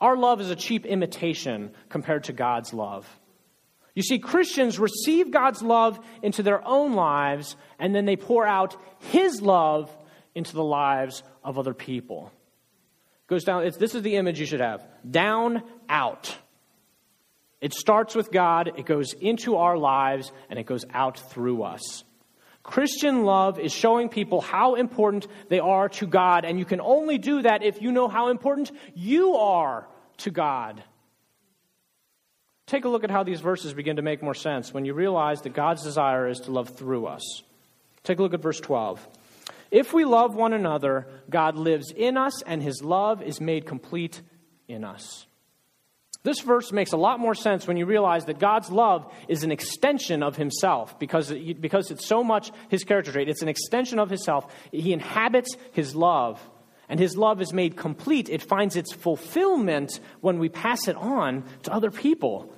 Our 0.00 0.16
love 0.16 0.40
is 0.40 0.50
a 0.50 0.56
cheap 0.56 0.86
imitation 0.86 1.72
compared 1.88 2.22
to 2.24 2.32
God's 2.32 2.72
love. 2.72 3.08
You 3.96 4.04
see, 4.04 4.20
Christians 4.20 4.78
receive 4.78 5.32
God's 5.32 5.62
love 5.62 5.98
into 6.22 6.44
their 6.44 6.64
own 6.64 6.94
lives 6.94 7.56
and 7.80 7.92
then 7.92 8.04
they 8.04 8.14
pour 8.14 8.46
out 8.46 8.76
His 9.00 9.42
love 9.42 9.90
into 10.32 10.54
the 10.54 10.62
lives 10.62 11.24
of 11.42 11.58
other 11.58 11.74
people. 11.74 12.30
Goes 13.26 13.42
down, 13.42 13.68
this 13.80 13.96
is 13.96 14.02
the 14.02 14.14
image 14.14 14.38
you 14.38 14.46
should 14.46 14.60
have 14.60 14.86
down, 15.08 15.62
out. 15.88 16.36
It 17.60 17.74
starts 17.74 18.14
with 18.14 18.30
God, 18.30 18.72
it 18.76 18.86
goes 18.86 19.12
into 19.12 19.56
our 19.56 19.76
lives, 19.76 20.32
and 20.48 20.58
it 20.58 20.64
goes 20.64 20.84
out 20.92 21.18
through 21.30 21.62
us. 21.62 22.04
Christian 22.62 23.24
love 23.24 23.58
is 23.58 23.72
showing 23.72 24.08
people 24.08 24.40
how 24.40 24.74
important 24.74 25.26
they 25.48 25.60
are 25.60 25.88
to 25.88 26.06
God, 26.06 26.44
and 26.44 26.58
you 26.58 26.64
can 26.64 26.80
only 26.80 27.18
do 27.18 27.42
that 27.42 27.62
if 27.62 27.82
you 27.82 27.92
know 27.92 28.08
how 28.08 28.28
important 28.28 28.70
you 28.94 29.34
are 29.34 29.88
to 30.18 30.30
God. 30.30 30.82
Take 32.66 32.84
a 32.84 32.88
look 32.88 33.02
at 33.02 33.10
how 33.10 33.24
these 33.24 33.40
verses 33.40 33.74
begin 33.74 33.96
to 33.96 34.02
make 34.02 34.22
more 34.22 34.34
sense 34.34 34.72
when 34.72 34.84
you 34.84 34.94
realize 34.94 35.42
that 35.42 35.54
God's 35.54 35.82
desire 35.82 36.28
is 36.28 36.40
to 36.40 36.52
love 36.52 36.68
through 36.68 37.06
us. 37.06 37.42
Take 38.04 38.20
a 38.20 38.22
look 38.22 38.34
at 38.34 38.42
verse 38.42 38.60
12. 38.60 39.06
If 39.70 39.92
we 39.92 40.04
love 40.04 40.34
one 40.34 40.52
another, 40.52 41.06
God 41.28 41.56
lives 41.56 41.92
in 41.94 42.16
us, 42.16 42.42
and 42.42 42.62
his 42.62 42.82
love 42.82 43.22
is 43.22 43.40
made 43.40 43.66
complete 43.66 44.20
in 44.70 44.84
us. 44.84 45.26
This 46.22 46.40
verse 46.40 46.70
makes 46.70 46.92
a 46.92 46.98
lot 46.98 47.18
more 47.18 47.34
sense 47.34 47.66
when 47.66 47.78
you 47.78 47.86
realize 47.86 48.26
that 48.26 48.38
God's 48.38 48.70
love 48.70 49.10
is 49.26 49.42
an 49.42 49.50
extension 49.50 50.22
of 50.22 50.36
himself 50.36 50.98
because, 50.98 51.32
because 51.32 51.90
it's 51.90 52.06
so 52.06 52.22
much 52.22 52.50
his 52.68 52.84
character 52.84 53.10
trait. 53.10 53.28
It's 53.28 53.42
an 53.42 53.48
extension 53.48 53.98
of 53.98 54.10
himself. 54.10 54.52
He 54.70 54.92
inhabits 54.92 55.56
his 55.72 55.94
love, 55.94 56.38
and 56.90 57.00
his 57.00 57.16
love 57.16 57.40
is 57.40 57.54
made 57.54 57.76
complete. 57.76 58.28
It 58.28 58.42
finds 58.42 58.76
its 58.76 58.92
fulfillment 58.92 59.98
when 60.20 60.38
we 60.38 60.50
pass 60.50 60.88
it 60.88 60.96
on 60.96 61.44
to 61.62 61.72
other 61.72 61.90
people 61.90 62.52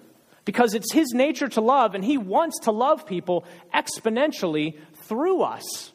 because 0.44 0.74
it's 0.74 0.92
his 0.92 1.12
nature 1.12 1.48
to 1.48 1.60
love, 1.60 1.94
and 1.94 2.04
he 2.04 2.18
wants 2.18 2.58
to 2.60 2.72
love 2.72 3.06
people 3.06 3.44
exponentially 3.72 4.76
through 5.04 5.42
us. 5.42 5.92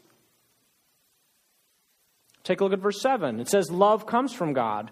Take 2.43 2.61
a 2.61 2.63
look 2.63 2.72
at 2.72 2.80
verse 2.80 3.01
7. 3.01 3.41
It 3.41 3.49
says, 3.49 3.70
Love 3.70 4.05
comes 4.05 4.32
from 4.32 4.53
God. 4.53 4.91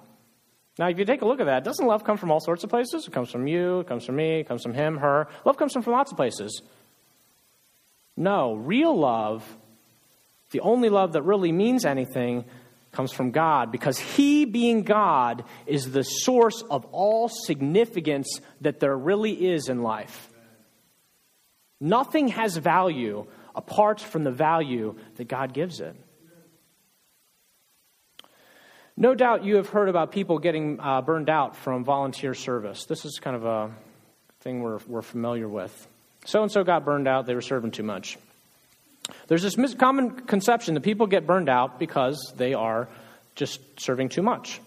Now, 0.77 0.89
if 0.89 0.99
you 0.99 1.05
take 1.05 1.21
a 1.21 1.25
look 1.25 1.39
at 1.39 1.45
that, 1.45 1.63
doesn't 1.63 1.85
love 1.85 2.03
come 2.03 2.17
from 2.17 2.31
all 2.31 2.41
sorts 2.41 2.63
of 2.63 2.69
places? 2.69 3.07
It 3.07 3.11
comes 3.11 3.31
from 3.31 3.47
you, 3.47 3.79
it 3.79 3.87
comes 3.87 4.05
from 4.05 4.17
me, 4.17 4.41
it 4.41 4.47
comes 4.47 4.61
from 4.61 4.73
him, 4.73 4.97
her. 4.97 5.27
Love 5.45 5.57
comes 5.57 5.73
from, 5.73 5.83
lots 5.87 6.11
of 6.11 6.17
places. 6.17 6.61
No, 8.17 8.55
real 8.55 8.97
love, 8.97 9.45
the 10.51 10.59
only 10.61 10.89
love 10.89 11.13
that 11.13 11.21
really 11.21 11.51
means 11.51 11.85
anything, 11.85 12.45
comes 12.95 13.11
from 13.11 13.31
God 13.31 13.71
because 13.71 13.99
He, 13.99 14.45
being 14.45 14.81
God, 14.81 15.43
is 15.67 15.91
the 15.91 16.03
source 16.03 16.63
of 16.71 16.85
all 16.85 17.29
significance 17.29 18.39
that 18.61 18.79
there 18.79 18.97
really 18.97 19.49
is 19.53 19.69
in 19.69 19.83
life. 19.83 20.31
Nothing 21.79 22.29
has 22.29 22.57
value 22.57 23.27
apart 23.53 23.99
from 23.99 24.23
the 24.23 24.31
value 24.31 24.95
that 25.17 25.27
God 25.27 25.53
gives 25.53 25.79
it. 25.79 25.95
No 28.97 29.13
doubt 29.13 29.43
you 29.43 29.57
have 29.57 29.67
heard 29.67 29.89
about 29.89 30.11
people 30.13 30.39
getting 30.39 30.79
uh, 30.79 31.01
burned 31.01 31.29
out 31.29 31.57
from 31.57 31.83
volunteer 31.83 32.33
service. 32.33 32.85
This 32.85 33.03
is 33.03 33.19
kind 33.19 33.35
of 33.35 33.45
a 33.45 33.71
thing 34.39 34.61
we're, 34.61 34.79
we're 34.87 35.01
familiar 35.01 35.49
with. 35.49 35.87
So 36.25 36.41
and 36.41 36.51
so 36.51 36.63
got 36.63 36.85
burned 36.85 37.07
out, 37.07 37.25
they 37.25 37.35
were 37.35 37.41
serving 37.41 37.71
too 37.71 37.83
much. 37.83 38.17
There's 39.27 39.43
this 39.43 39.57
mis- 39.57 39.73
common 39.73 40.11
conception 40.11 40.75
that 40.75 40.81
people 40.81 41.07
get 41.07 41.27
burned 41.27 41.49
out 41.49 41.77
because 41.77 42.33
they 42.37 42.53
are 42.53 42.87
just 43.35 43.59
serving 43.79 44.09
too 44.09 44.21
much. 44.21 44.61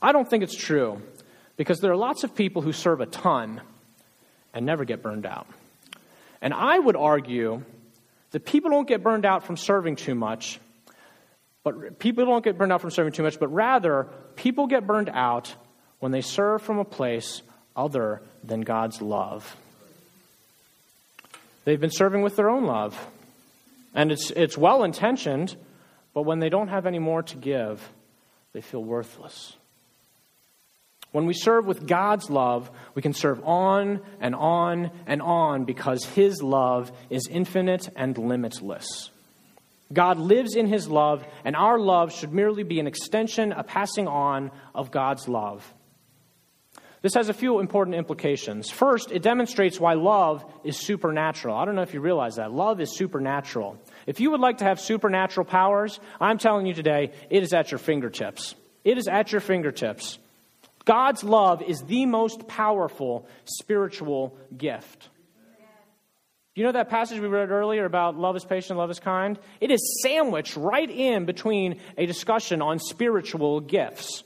I 0.00 0.12
don't 0.12 0.28
think 0.28 0.44
it's 0.44 0.56
true 0.56 1.02
because 1.56 1.80
there 1.80 1.90
are 1.90 1.96
lots 1.96 2.24
of 2.24 2.34
people 2.34 2.62
who 2.62 2.72
serve 2.72 3.00
a 3.00 3.06
ton 3.06 3.60
and 4.54 4.64
never 4.64 4.84
get 4.84 5.02
burned 5.02 5.26
out. 5.26 5.46
And 6.40 6.54
I 6.54 6.78
would 6.78 6.96
argue 6.96 7.62
that 8.30 8.44
people 8.44 8.70
don't 8.70 8.86
get 8.86 9.02
burned 9.02 9.24
out 9.24 9.44
from 9.44 9.56
serving 9.56 9.96
too 9.96 10.14
much, 10.14 10.60
but 11.64 11.98
people 11.98 12.26
don't 12.26 12.44
get 12.44 12.56
burned 12.58 12.72
out 12.72 12.82
from 12.82 12.90
serving 12.90 13.14
too 13.14 13.22
much, 13.22 13.40
but 13.40 13.48
rather 13.48 14.06
people 14.36 14.66
get 14.66 14.86
burned 14.86 15.08
out 15.08 15.54
when 15.98 16.12
they 16.12 16.20
serve 16.20 16.62
from 16.62 16.78
a 16.78 16.84
place 16.84 17.42
other 17.74 18.22
than 18.44 18.60
God's 18.60 19.00
love. 19.00 19.56
They've 21.64 21.80
been 21.80 21.90
serving 21.90 22.22
with 22.22 22.36
their 22.36 22.50
own 22.50 22.64
love. 22.64 22.94
And 23.94 24.12
it's, 24.12 24.30
it's 24.32 24.58
well 24.58 24.84
intentioned, 24.84 25.56
but 26.12 26.22
when 26.22 26.40
they 26.40 26.50
don't 26.50 26.68
have 26.68 26.84
any 26.84 26.98
more 26.98 27.22
to 27.22 27.36
give, 27.36 27.88
they 28.52 28.60
feel 28.60 28.84
worthless. 28.84 29.56
When 31.12 31.26
we 31.26 31.32
serve 31.32 31.64
with 31.64 31.86
God's 31.86 32.28
love, 32.28 32.70
we 32.94 33.00
can 33.00 33.12
serve 33.14 33.40
on 33.44 34.00
and 34.20 34.34
on 34.34 34.90
and 35.06 35.22
on 35.22 35.64
because 35.64 36.04
His 36.04 36.42
love 36.42 36.90
is 37.08 37.28
infinite 37.30 37.88
and 37.94 38.18
limitless. 38.18 39.10
God 39.92 40.18
lives 40.18 40.56
in 40.56 40.66
His 40.66 40.88
love, 40.88 41.24
and 41.44 41.54
our 41.54 41.78
love 41.78 42.12
should 42.12 42.32
merely 42.32 42.62
be 42.62 42.80
an 42.80 42.86
extension, 42.86 43.52
a 43.52 43.62
passing 43.62 44.08
on 44.08 44.50
of 44.74 44.90
God's 44.90 45.28
love. 45.28 45.72
This 47.02 47.14
has 47.16 47.28
a 47.28 47.34
few 47.34 47.60
important 47.60 47.96
implications. 47.96 48.70
First, 48.70 49.12
it 49.12 49.20
demonstrates 49.20 49.78
why 49.78 49.92
love 49.92 50.42
is 50.64 50.78
supernatural. 50.78 51.54
I 51.54 51.66
don't 51.66 51.74
know 51.74 51.82
if 51.82 51.92
you 51.92 52.00
realize 52.00 52.36
that. 52.36 52.50
Love 52.50 52.80
is 52.80 52.96
supernatural. 52.96 53.76
If 54.06 54.20
you 54.20 54.30
would 54.30 54.40
like 54.40 54.58
to 54.58 54.64
have 54.64 54.80
supernatural 54.80 55.44
powers, 55.44 56.00
I'm 56.18 56.38
telling 56.38 56.64
you 56.64 56.72
today, 56.72 57.12
it 57.28 57.42
is 57.42 57.52
at 57.52 57.70
your 57.70 57.78
fingertips. 57.78 58.54
It 58.84 58.96
is 58.96 59.06
at 59.06 59.32
your 59.32 59.42
fingertips. 59.42 60.18
God's 60.86 61.22
love 61.22 61.60
is 61.60 61.82
the 61.82 62.06
most 62.06 62.48
powerful 62.48 63.28
spiritual 63.44 64.38
gift. 64.56 65.10
You 66.54 66.62
know 66.62 66.72
that 66.72 66.88
passage 66.88 67.18
we 67.18 67.26
read 67.26 67.50
earlier 67.50 67.84
about 67.84 68.16
love 68.16 68.36
is 68.36 68.44
patient, 68.44 68.78
love 68.78 68.90
is 68.90 69.00
kind? 69.00 69.38
It 69.60 69.72
is 69.72 70.00
sandwiched 70.02 70.56
right 70.56 70.88
in 70.88 71.24
between 71.24 71.80
a 71.98 72.06
discussion 72.06 72.62
on 72.62 72.78
spiritual 72.78 73.60
gifts. 73.60 74.22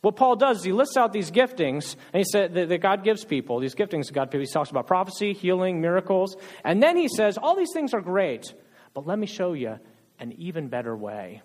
What 0.00 0.16
Paul 0.16 0.36
does 0.36 0.58
is 0.58 0.64
he 0.64 0.72
lists 0.72 0.96
out 0.96 1.12
these 1.12 1.30
giftings, 1.30 1.94
and 2.12 2.20
he 2.20 2.24
said 2.24 2.54
that, 2.54 2.70
that 2.70 2.78
God 2.78 3.04
gives 3.04 3.24
people, 3.24 3.60
these 3.60 3.74
giftings 3.74 4.06
that 4.06 4.14
God 4.14 4.30
gives. 4.30 4.48
He 4.48 4.52
talks 4.52 4.70
about 4.70 4.86
prophecy, 4.86 5.34
healing, 5.34 5.80
miracles. 5.82 6.36
And 6.64 6.82
then 6.82 6.96
he 6.96 7.06
says, 7.06 7.36
all 7.36 7.54
these 7.54 7.72
things 7.74 7.92
are 7.92 8.00
great, 8.00 8.52
but 8.94 9.06
let 9.06 9.18
me 9.18 9.26
show 9.26 9.52
you 9.52 9.78
an 10.18 10.32
even 10.38 10.68
better 10.68 10.96
way. 10.96 11.42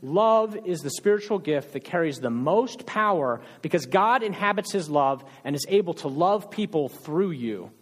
Love 0.00 0.56
is 0.64 0.80
the 0.82 0.90
spiritual 0.90 1.40
gift 1.40 1.72
that 1.72 1.80
carries 1.80 2.18
the 2.18 2.30
most 2.30 2.86
power 2.86 3.40
because 3.60 3.86
God 3.86 4.22
inhabits 4.22 4.72
his 4.72 4.88
love 4.88 5.24
and 5.42 5.56
is 5.56 5.66
able 5.68 5.94
to 5.94 6.08
love 6.08 6.52
people 6.52 6.88
through 6.88 7.32
you. 7.32 7.72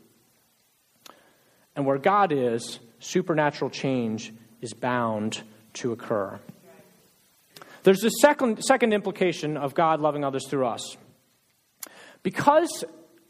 And 1.76 1.86
where 1.86 1.98
God 1.98 2.32
is, 2.32 2.80
supernatural 2.98 3.70
change 3.70 4.32
is 4.60 4.72
bound 4.72 5.42
to 5.74 5.92
occur. 5.92 6.40
There's 7.84 8.02
a 8.02 8.10
second, 8.20 8.64
second 8.64 8.92
implication 8.92 9.56
of 9.56 9.74
God 9.74 10.00
loving 10.00 10.24
others 10.24 10.48
through 10.48 10.66
us. 10.66 10.96
Because, 12.24 12.82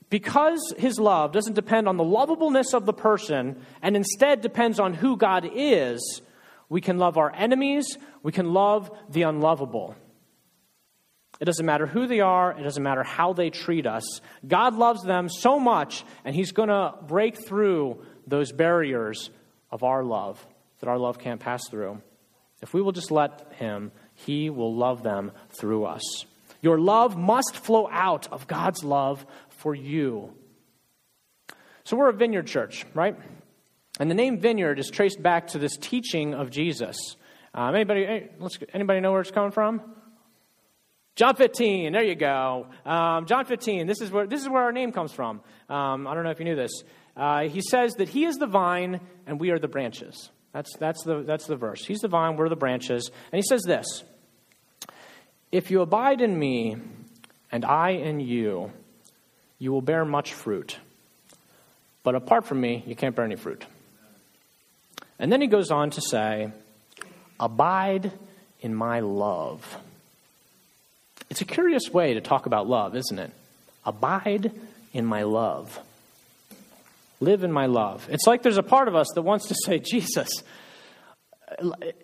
because 0.08 0.72
his 0.78 0.98
love 0.98 1.32
doesn't 1.32 1.52
depend 1.52 1.86
on 1.88 1.98
the 1.98 2.04
lovableness 2.04 2.72
of 2.72 2.86
the 2.86 2.94
person 2.94 3.60
and 3.82 3.94
instead 3.94 4.40
depends 4.40 4.80
on 4.80 4.94
who 4.94 5.18
God 5.18 5.46
is, 5.54 6.22
we 6.70 6.80
can 6.80 6.96
love 6.96 7.18
our 7.18 7.30
enemies, 7.34 7.98
we 8.22 8.32
can 8.32 8.54
love 8.54 8.90
the 9.10 9.22
unlovable. 9.22 9.94
It 11.38 11.44
doesn't 11.44 11.66
matter 11.66 11.86
who 11.86 12.06
they 12.06 12.20
are, 12.20 12.58
it 12.58 12.62
doesn't 12.62 12.82
matter 12.82 13.02
how 13.02 13.34
they 13.34 13.50
treat 13.50 13.86
us. 13.86 14.22
God 14.46 14.74
loves 14.74 15.02
them 15.02 15.28
so 15.28 15.60
much, 15.60 16.02
and 16.24 16.34
He's 16.34 16.52
going 16.52 16.70
to 16.70 16.94
break 17.06 17.36
through 17.46 18.02
those 18.26 18.52
barriers 18.52 19.30
of 19.70 19.82
our 19.82 20.02
love 20.02 20.44
that 20.80 20.88
our 20.88 20.98
love 20.98 21.18
can't 21.18 21.40
pass 21.40 21.62
through. 21.68 22.00
If 22.62 22.74
we 22.74 22.82
will 22.82 22.92
just 22.92 23.10
let 23.10 23.52
Him 23.58 23.92
he 24.16 24.48
will 24.48 24.74
love 24.74 25.02
them 25.02 25.30
through 25.50 25.84
us. 25.84 26.24
Your 26.62 26.80
love 26.80 27.16
must 27.16 27.54
flow 27.54 27.88
out 27.92 28.32
of 28.32 28.46
God's 28.46 28.82
love 28.82 29.24
for 29.50 29.74
you. 29.74 30.32
So 31.84 31.96
we're 31.96 32.08
a 32.08 32.14
vineyard 32.14 32.46
church, 32.46 32.86
right? 32.94 33.14
And 34.00 34.10
the 34.10 34.14
name 34.14 34.40
vineyard 34.40 34.78
is 34.78 34.90
traced 34.90 35.22
back 35.22 35.48
to 35.48 35.58
this 35.58 35.76
teaching 35.76 36.34
of 36.34 36.50
Jesus. 36.50 36.96
Um, 37.54 37.74
anybody, 37.74 38.28
anybody 38.72 39.00
know 39.00 39.12
where 39.12 39.20
it's 39.20 39.30
coming 39.30 39.52
from? 39.52 39.82
John 41.16 41.34
15, 41.34 41.92
there 41.92 42.04
you 42.04 42.14
go. 42.14 42.66
Um, 42.84 43.24
John 43.24 43.46
15, 43.46 43.86
this 43.86 44.02
is, 44.02 44.10
where, 44.10 44.26
this 44.26 44.42
is 44.42 44.50
where 44.50 44.62
our 44.62 44.72
name 44.72 44.92
comes 44.92 45.12
from. 45.12 45.40
Um, 45.70 46.06
I 46.06 46.14
don't 46.14 46.24
know 46.24 46.30
if 46.30 46.38
you 46.38 46.44
knew 46.44 46.56
this. 46.56 46.82
Uh, 47.16 47.44
he 47.44 47.62
says 47.62 47.94
that 47.94 48.10
he 48.10 48.26
is 48.26 48.36
the 48.36 48.46
vine 48.46 49.00
and 49.26 49.40
we 49.40 49.50
are 49.50 49.58
the 49.58 49.66
branches. 49.66 50.30
That's, 50.52 50.76
that's, 50.76 51.02
the, 51.04 51.22
that's 51.22 51.46
the 51.46 51.56
verse. 51.56 51.86
He's 51.86 52.00
the 52.00 52.08
vine, 52.08 52.36
we're 52.36 52.50
the 52.50 52.56
branches. 52.56 53.10
And 53.32 53.38
he 53.38 53.42
says 53.48 53.62
this 53.62 54.04
If 55.50 55.70
you 55.70 55.80
abide 55.80 56.20
in 56.20 56.38
me 56.38 56.76
and 57.50 57.64
I 57.64 57.90
in 57.92 58.20
you, 58.20 58.70
you 59.58 59.72
will 59.72 59.82
bear 59.82 60.04
much 60.04 60.34
fruit. 60.34 60.76
But 62.02 62.14
apart 62.14 62.44
from 62.44 62.60
me, 62.60 62.84
you 62.86 62.94
can't 62.94 63.16
bear 63.16 63.24
any 63.24 63.36
fruit. 63.36 63.64
And 65.18 65.32
then 65.32 65.40
he 65.40 65.46
goes 65.46 65.70
on 65.70 65.90
to 65.90 66.02
say, 66.02 66.52
Abide 67.40 68.12
in 68.60 68.74
my 68.74 69.00
love. 69.00 69.78
It's 71.30 71.40
a 71.40 71.44
curious 71.44 71.90
way 71.92 72.14
to 72.14 72.20
talk 72.20 72.46
about 72.46 72.68
love, 72.68 72.94
isn't 72.96 73.18
it? 73.18 73.32
Abide 73.84 74.52
in 74.92 75.04
my 75.04 75.22
love. 75.22 75.78
Live 77.20 77.44
in 77.44 77.52
my 77.52 77.66
love. 77.66 78.06
It's 78.10 78.26
like 78.26 78.42
there's 78.42 78.58
a 78.58 78.62
part 78.62 78.88
of 78.88 78.94
us 78.94 79.08
that 79.14 79.22
wants 79.22 79.48
to 79.48 79.54
say, 79.64 79.78
Jesus, 79.90 80.28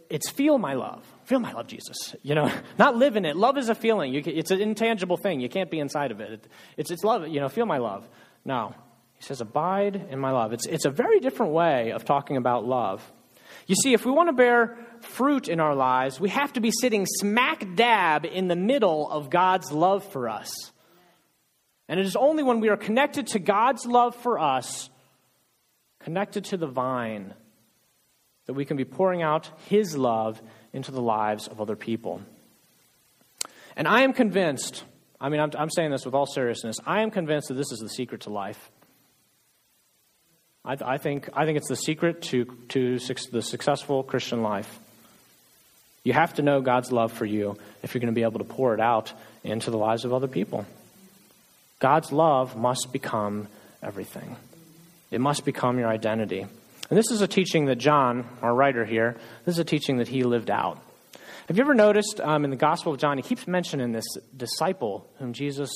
it's 0.08 0.30
feel 0.30 0.58
my 0.58 0.74
love. 0.74 1.04
Feel 1.24 1.38
my 1.38 1.52
love, 1.52 1.66
Jesus. 1.66 2.14
You 2.22 2.34
know, 2.34 2.52
not 2.78 2.96
live 2.96 3.16
in 3.16 3.24
it. 3.24 3.36
Love 3.36 3.58
is 3.58 3.68
a 3.68 3.74
feeling. 3.74 4.20
Can, 4.22 4.36
it's 4.36 4.50
an 4.50 4.60
intangible 4.60 5.16
thing. 5.16 5.40
You 5.40 5.48
can't 5.48 5.70
be 5.70 5.78
inside 5.78 6.10
of 6.10 6.20
it. 6.20 6.46
It's, 6.76 6.90
it's 6.90 7.04
love. 7.04 7.28
You 7.28 7.40
know, 7.40 7.48
feel 7.48 7.66
my 7.66 7.78
love. 7.78 8.08
No. 8.44 8.74
He 9.18 9.24
says, 9.24 9.40
abide 9.40 10.08
in 10.10 10.18
my 10.18 10.32
love. 10.32 10.52
It's, 10.52 10.66
it's 10.66 10.84
a 10.84 10.90
very 10.90 11.20
different 11.20 11.52
way 11.52 11.92
of 11.92 12.04
talking 12.04 12.36
about 12.36 12.64
love. 12.64 13.08
You 13.66 13.76
see, 13.76 13.92
if 13.92 14.04
we 14.04 14.10
want 14.10 14.28
to 14.28 14.32
bear 14.32 14.76
fruit 15.05 15.48
in 15.48 15.61
our 15.61 15.74
lives, 15.74 16.20
we 16.20 16.28
have 16.30 16.53
to 16.55 16.61
be 16.61 16.70
sitting 16.70 17.07
smack 17.07 17.74
dab 17.74 18.24
in 18.24 18.48
the 18.48 18.57
middle 18.57 19.11
of 19.11 19.30
God's 19.30 19.72
love 19.72 20.05
for 20.12 20.28
us. 20.28 20.50
And 21.88 22.00
it 22.00 22.07
is 22.07 22.16
only 22.16 22.42
when 22.42 22.61
we 22.61 22.68
are 22.68 22.76
connected 22.76 23.26
to 23.28 23.38
God's 23.38 23.84
love 23.86 24.16
for 24.16 24.38
us 24.38 24.88
connected 26.00 26.44
to 26.46 26.57
the 26.57 26.66
vine, 26.66 27.34
that 28.46 28.55
we 28.55 28.64
can 28.64 28.76
be 28.76 28.84
pouring 28.84 29.22
out 29.22 29.50
His 29.68 29.96
love 29.96 30.40
into 30.72 30.90
the 30.90 31.03
lives 31.03 31.48
of 31.48 31.61
other 31.61 31.76
people. 31.76 32.22
And 33.76 33.86
I 33.86 34.03
am 34.03 34.12
convinced, 34.12 34.84
I 35.20 35.28
mean, 35.28 35.40
I'm, 35.40 35.50
I'm 35.57 35.70
saying 35.70 35.90
this 35.90 36.05
with 36.05 36.14
all 36.14 36.26
seriousness, 36.26 36.76
I 36.84 37.03
am 37.03 37.11
convinced 37.11 37.48
that 37.48 37.55
this 37.55 37.72
is 37.72 37.78
the 37.78 37.88
secret 37.88 38.22
to 38.22 38.30
life. 38.30 38.70
I, 40.64 40.76
I, 40.84 40.98
think, 40.98 41.28
I 41.34 41.44
think 41.44 41.57
it's 41.57 41.68
the 41.68 41.76
secret 41.76 42.22
to, 42.22 42.44
to 42.70 42.98
the 42.98 43.42
successful 43.42 44.03
Christian 44.03 44.42
life. 44.42 44.80
You 46.05 46.12
have 46.12 46.34
to 46.34 46.42
know 46.42 46.61
God's 46.61 46.90
love 46.90 47.12
for 47.12 47.24
you 47.24 47.57
if 47.82 47.94
you're 47.94 48.00
going 48.00 48.12
to 48.12 48.18
be 48.18 48.24
able 48.24 48.38
to 48.38 48.44
pour 48.44 48.74
it 48.74 48.80
out 48.80 49.12
into 49.44 49.70
the 49.70 49.78
lives 49.78 50.05
of 50.05 50.12
other 50.12 50.28
people. 50.28 50.66
God's 51.78 52.12
love 52.12 52.57
must 52.57 52.92
become 52.92 53.48
everything. 53.82 54.36
It 55.11 55.20
must 55.20 55.44
become 55.44 55.78
your 55.78 55.88
identity. 55.88 56.40
And 56.40 56.98
this 56.98 57.11
is 57.11 57.20
a 57.20 57.28
teaching 57.28 57.66
that 57.66 57.76
John, 57.76 58.26
our 58.40 58.55
writer 58.55 58.84
here, 58.84 59.16
this 59.44 59.57
is 59.57 59.59
a 59.59 59.64
teaching 59.64 59.98
that 59.98 60.09
he 60.09 60.24
lived 60.24 60.50
out. 60.50 60.78
Have 61.48 61.57
you 61.57 61.64
ever 61.64 61.74
noticed 61.74 62.20
um, 62.20 62.44
in 62.44 62.50
the 62.50 62.57
Gospel 62.57 62.92
of 62.92 62.98
John, 62.98 63.16
he 63.16 63.22
keeps 63.22 63.46
mentioning 63.46 63.92
this 63.92 64.05
disciple 64.36 65.09
whom 65.18 65.32
Jesus 65.32 65.70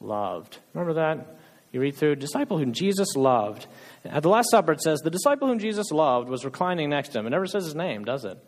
loved? 0.00 0.58
Remember 0.72 0.94
that? 0.94 1.38
You 1.72 1.80
read 1.80 1.96
through, 1.96 2.16
disciple 2.16 2.58
whom 2.58 2.72
Jesus 2.72 3.16
loved. 3.16 3.66
At 4.04 4.22
the 4.22 4.28
Last 4.28 4.50
Supper, 4.50 4.72
it 4.72 4.82
says, 4.82 5.00
the 5.00 5.10
disciple 5.10 5.48
whom 5.48 5.58
Jesus 5.58 5.90
loved 5.90 6.28
was 6.28 6.44
reclining 6.44 6.90
next 6.90 7.08
to 7.10 7.18
him. 7.18 7.26
It 7.26 7.30
never 7.30 7.46
says 7.46 7.64
his 7.64 7.74
name, 7.74 8.04
does 8.04 8.24
it? 8.24 8.38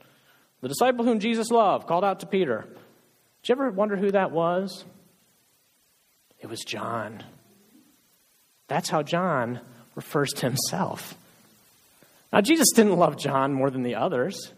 The 0.61 0.69
disciple 0.69 1.05
whom 1.05 1.21
Jesus 1.21 1.51
loved 1.51 1.87
called 1.87 2.05
out 2.05 2.21
to 2.21 2.27
Peter. 2.27 2.67
Did 3.43 3.49
you 3.49 3.55
ever 3.55 3.71
wonder 3.71 3.97
who 3.97 4.11
that 4.13 4.33
was? 4.33 4.85
It 6.41 6.49
was 6.49 6.61
John. 6.61 7.23
That's 8.69 8.89
how 8.89 9.03
John 9.03 9.61
refers 9.95 10.31
to 10.31 10.47
himself. 10.47 11.17
Now, 12.33 12.41
Jesus 12.41 12.69
didn't 12.75 12.97
love 12.97 13.17
John 13.17 13.53
more 13.53 13.71
than 13.71 13.83
the 13.83 13.95
others, 13.95 14.53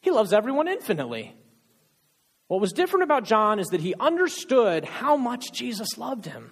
he 0.00 0.10
loves 0.10 0.32
everyone 0.32 0.68
infinitely. 0.68 1.34
What 2.46 2.60
was 2.60 2.72
different 2.72 3.04
about 3.04 3.24
John 3.24 3.58
is 3.58 3.68
that 3.68 3.80
he 3.80 3.94
understood 3.98 4.84
how 4.84 5.16
much 5.16 5.50
Jesus 5.50 5.96
loved 5.96 6.26
him. 6.26 6.50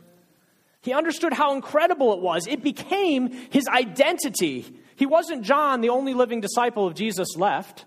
He 0.81 0.93
understood 0.93 1.35
how 1.35 1.55
incredible 1.55 2.15
it 2.15 2.21
was. 2.21 2.47
It 2.47 2.63
became 2.63 3.31
his 3.51 3.69
identity. 3.69 4.65
He 4.97 5.07
wasn't 5.07 5.43
John, 5.43 5.81
the 5.81 5.91
only 5.91 6.15
living 6.15 6.41
disciple 6.41 6.87
of 6.87 6.95
Jesus 6.95 7.37
left. 7.37 7.85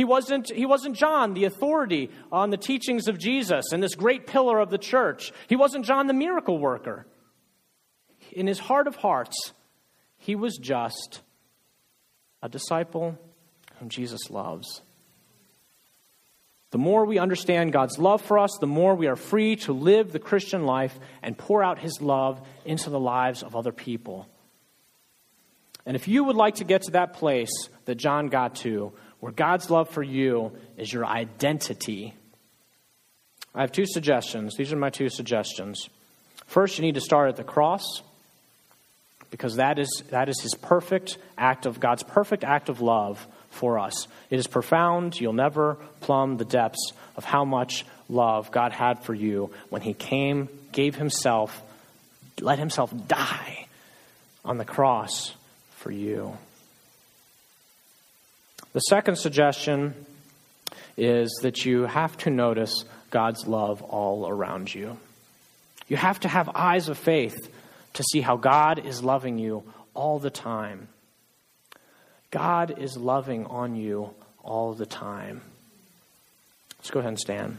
He 0.00 0.04
wasn't, 0.04 0.50
he 0.50 0.64
wasn't 0.64 0.96
John, 0.96 1.34
the 1.34 1.44
authority 1.44 2.08
on 2.32 2.48
the 2.48 2.56
teachings 2.56 3.06
of 3.06 3.18
Jesus 3.18 3.70
and 3.70 3.82
this 3.82 3.94
great 3.94 4.26
pillar 4.26 4.58
of 4.58 4.70
the 4.70 4.78
church. 4.78 5.30
He 5.46 5.56
wasn't 5.56 5.84
John, 5.84 6.06
the 6.06 6.14
miracle 6.14 6.56
worker. 6.58 7.06
In 8.32 8.46
his 8.46 8.58
heart 8.58 8.86
of 8.86 8.96
hearts, 8.96 9.52
he 10.16 10.36
was 10.36 10.56
just 10.56 11.20
a 12.42 12.48
disciple 12.48 13.18
whom 13.74 13.90
Jesus 13.90 14.30
loves. 14.30 14.80
The 16.70 16.78
more 16.78 17.04
we 17.04 17.18
understand 17.18 17.74
God's 17.74 17.98
love 17.98 18.22
for 18.22 18.38
us, 18.38 18.56
the 18.58 18.66
more 18.66 18.94
we 18.94 19.06
are 19.06 19.16
free 19.16 19.56
to 19.56 19.74
live 19.74 20.12
the 20.12 20.18
Christian 20.18 20.64
life 20.64 20.98
and 21.22 21.36
pour 21.36 21.62
out 21.62 21.78
His 21.78 22.00
love 22.00 22.40
into 22.64 22.88
the 22.88 22.98
lives 22.98 23.42
of 23.42 23.54
other 23.54 23.72
people. 23.72 24.26
And 25.84 25.94
if 25.94 26.08
you 26.08 26.24
would 26.24 26.36
like 26.36 26.54
to 26.56 26.64
get 26.64 26.82
to 26.82 26.92
that 26.92 27.14
place 27.14 27.50
that 27.84 27.96
John 27.96 28.28
got 28.28 28.54
to, 28.56 28.94
where 29.20 29.32
God's 29.32 29.70
love 29.70 29.88
for 29.90 30.02
you 30.02 30.52
is 30.76 30.92
your 30.92 31.06
identity, 31.06 32.14
I 33.54 33.62
have 33.62 33.72
two 33.72 33.86
suggestions. 33.86 34.56
These 34.56 34.72
are 34.72 34.76
my 34.76 34.90
two 34.90 35.08
suggestions. 35.08 35.88
First, 36.46 36.78
you 36.78 36.82
need 36.82 36.94
to 36.94 37.00
start 37.00 37.28
at 37.28 37.36
the 37.36 37.44
cross 37.44 38.02
because 39.30 39.56
that 39.56 39.78
is, 39.78 40.02
that 40.10 40.28
is 40.28 40.40
his 40.40 40.54
perfect 40.54 41.18
act 41.38 41.66
of 41.66 41.80
God's 41.80 42.02
perfect 42.02 42.44
act 42.44 42.68
of 42.68 42.80
love 42.80 43.24
for 43.50 43.78
us. 43.78 44.08
It 44.30 44.38
is 44.38 44.46
profound. 44.46 45.20
You'll 45.20 45.32
never 45.32 45.76
plumb 46.00 46.36
the 46.36 46.44
depths 46.44 46.92
of 47.16 47.24
how 47.24 47.44
much 47.44 47.84
love 48.08 48.50
God 48.50 48.72
had 48.72 49.04
for 49.04 49.14
you 49.14 49.50
when 49.68 49.82
he 49.82 49.94
came, 49.94 50.48
gave 50.72 50.94
himself, 50.94 51.60
let 52.40 52.58
himself 52.58 52.92
die 53.06 53.66
on 54.44 54.58
the 54.58 54.64
cross 54.64 55.34
for 55.76 55.90
you. 55.90 56.36
The 58.72 58.80
second 58.80 59.16
suggestion 59.16 59.94
is 60.96 61.30
that 61.42 61.64
you 61.64 61.82
have 61.82 62.16
to 62.18 62.30
notice 62.30 62.84
God's 63.10 63.46
love 63.46 63.82
all 63.82 64.28
around 64.28 64.72
you. 64.72 64.96
You 65.88 65.96
have 65.96 66.20
to 66.20 66.28
have 66.28 66.48
eyes 66.54 66.88
of 66.88 66.96
faith 66.96 67.52
to 67.94 68.02
see 68.04 68.20
how 68.20 68.36
God 68.36 68.84
is 68.86 69.02
loving 69.02 69.38
you 69.38 69.64
all 69.94 70.20
the 70.20 70.30
time. 70.30 70.88
God 72.30 72.78
is 72.78 72.96
loving 72.96 73.46
on 73.46 73.74
you 73.74 74.14
all 74.44 74.74
the 74.74 74.86
time. 74.86 75.40
Let's 76.78 76.90
go 76.90 77.00
ahead 77.00 77.08
and 77.08 77.18
stand. 77.18 77.58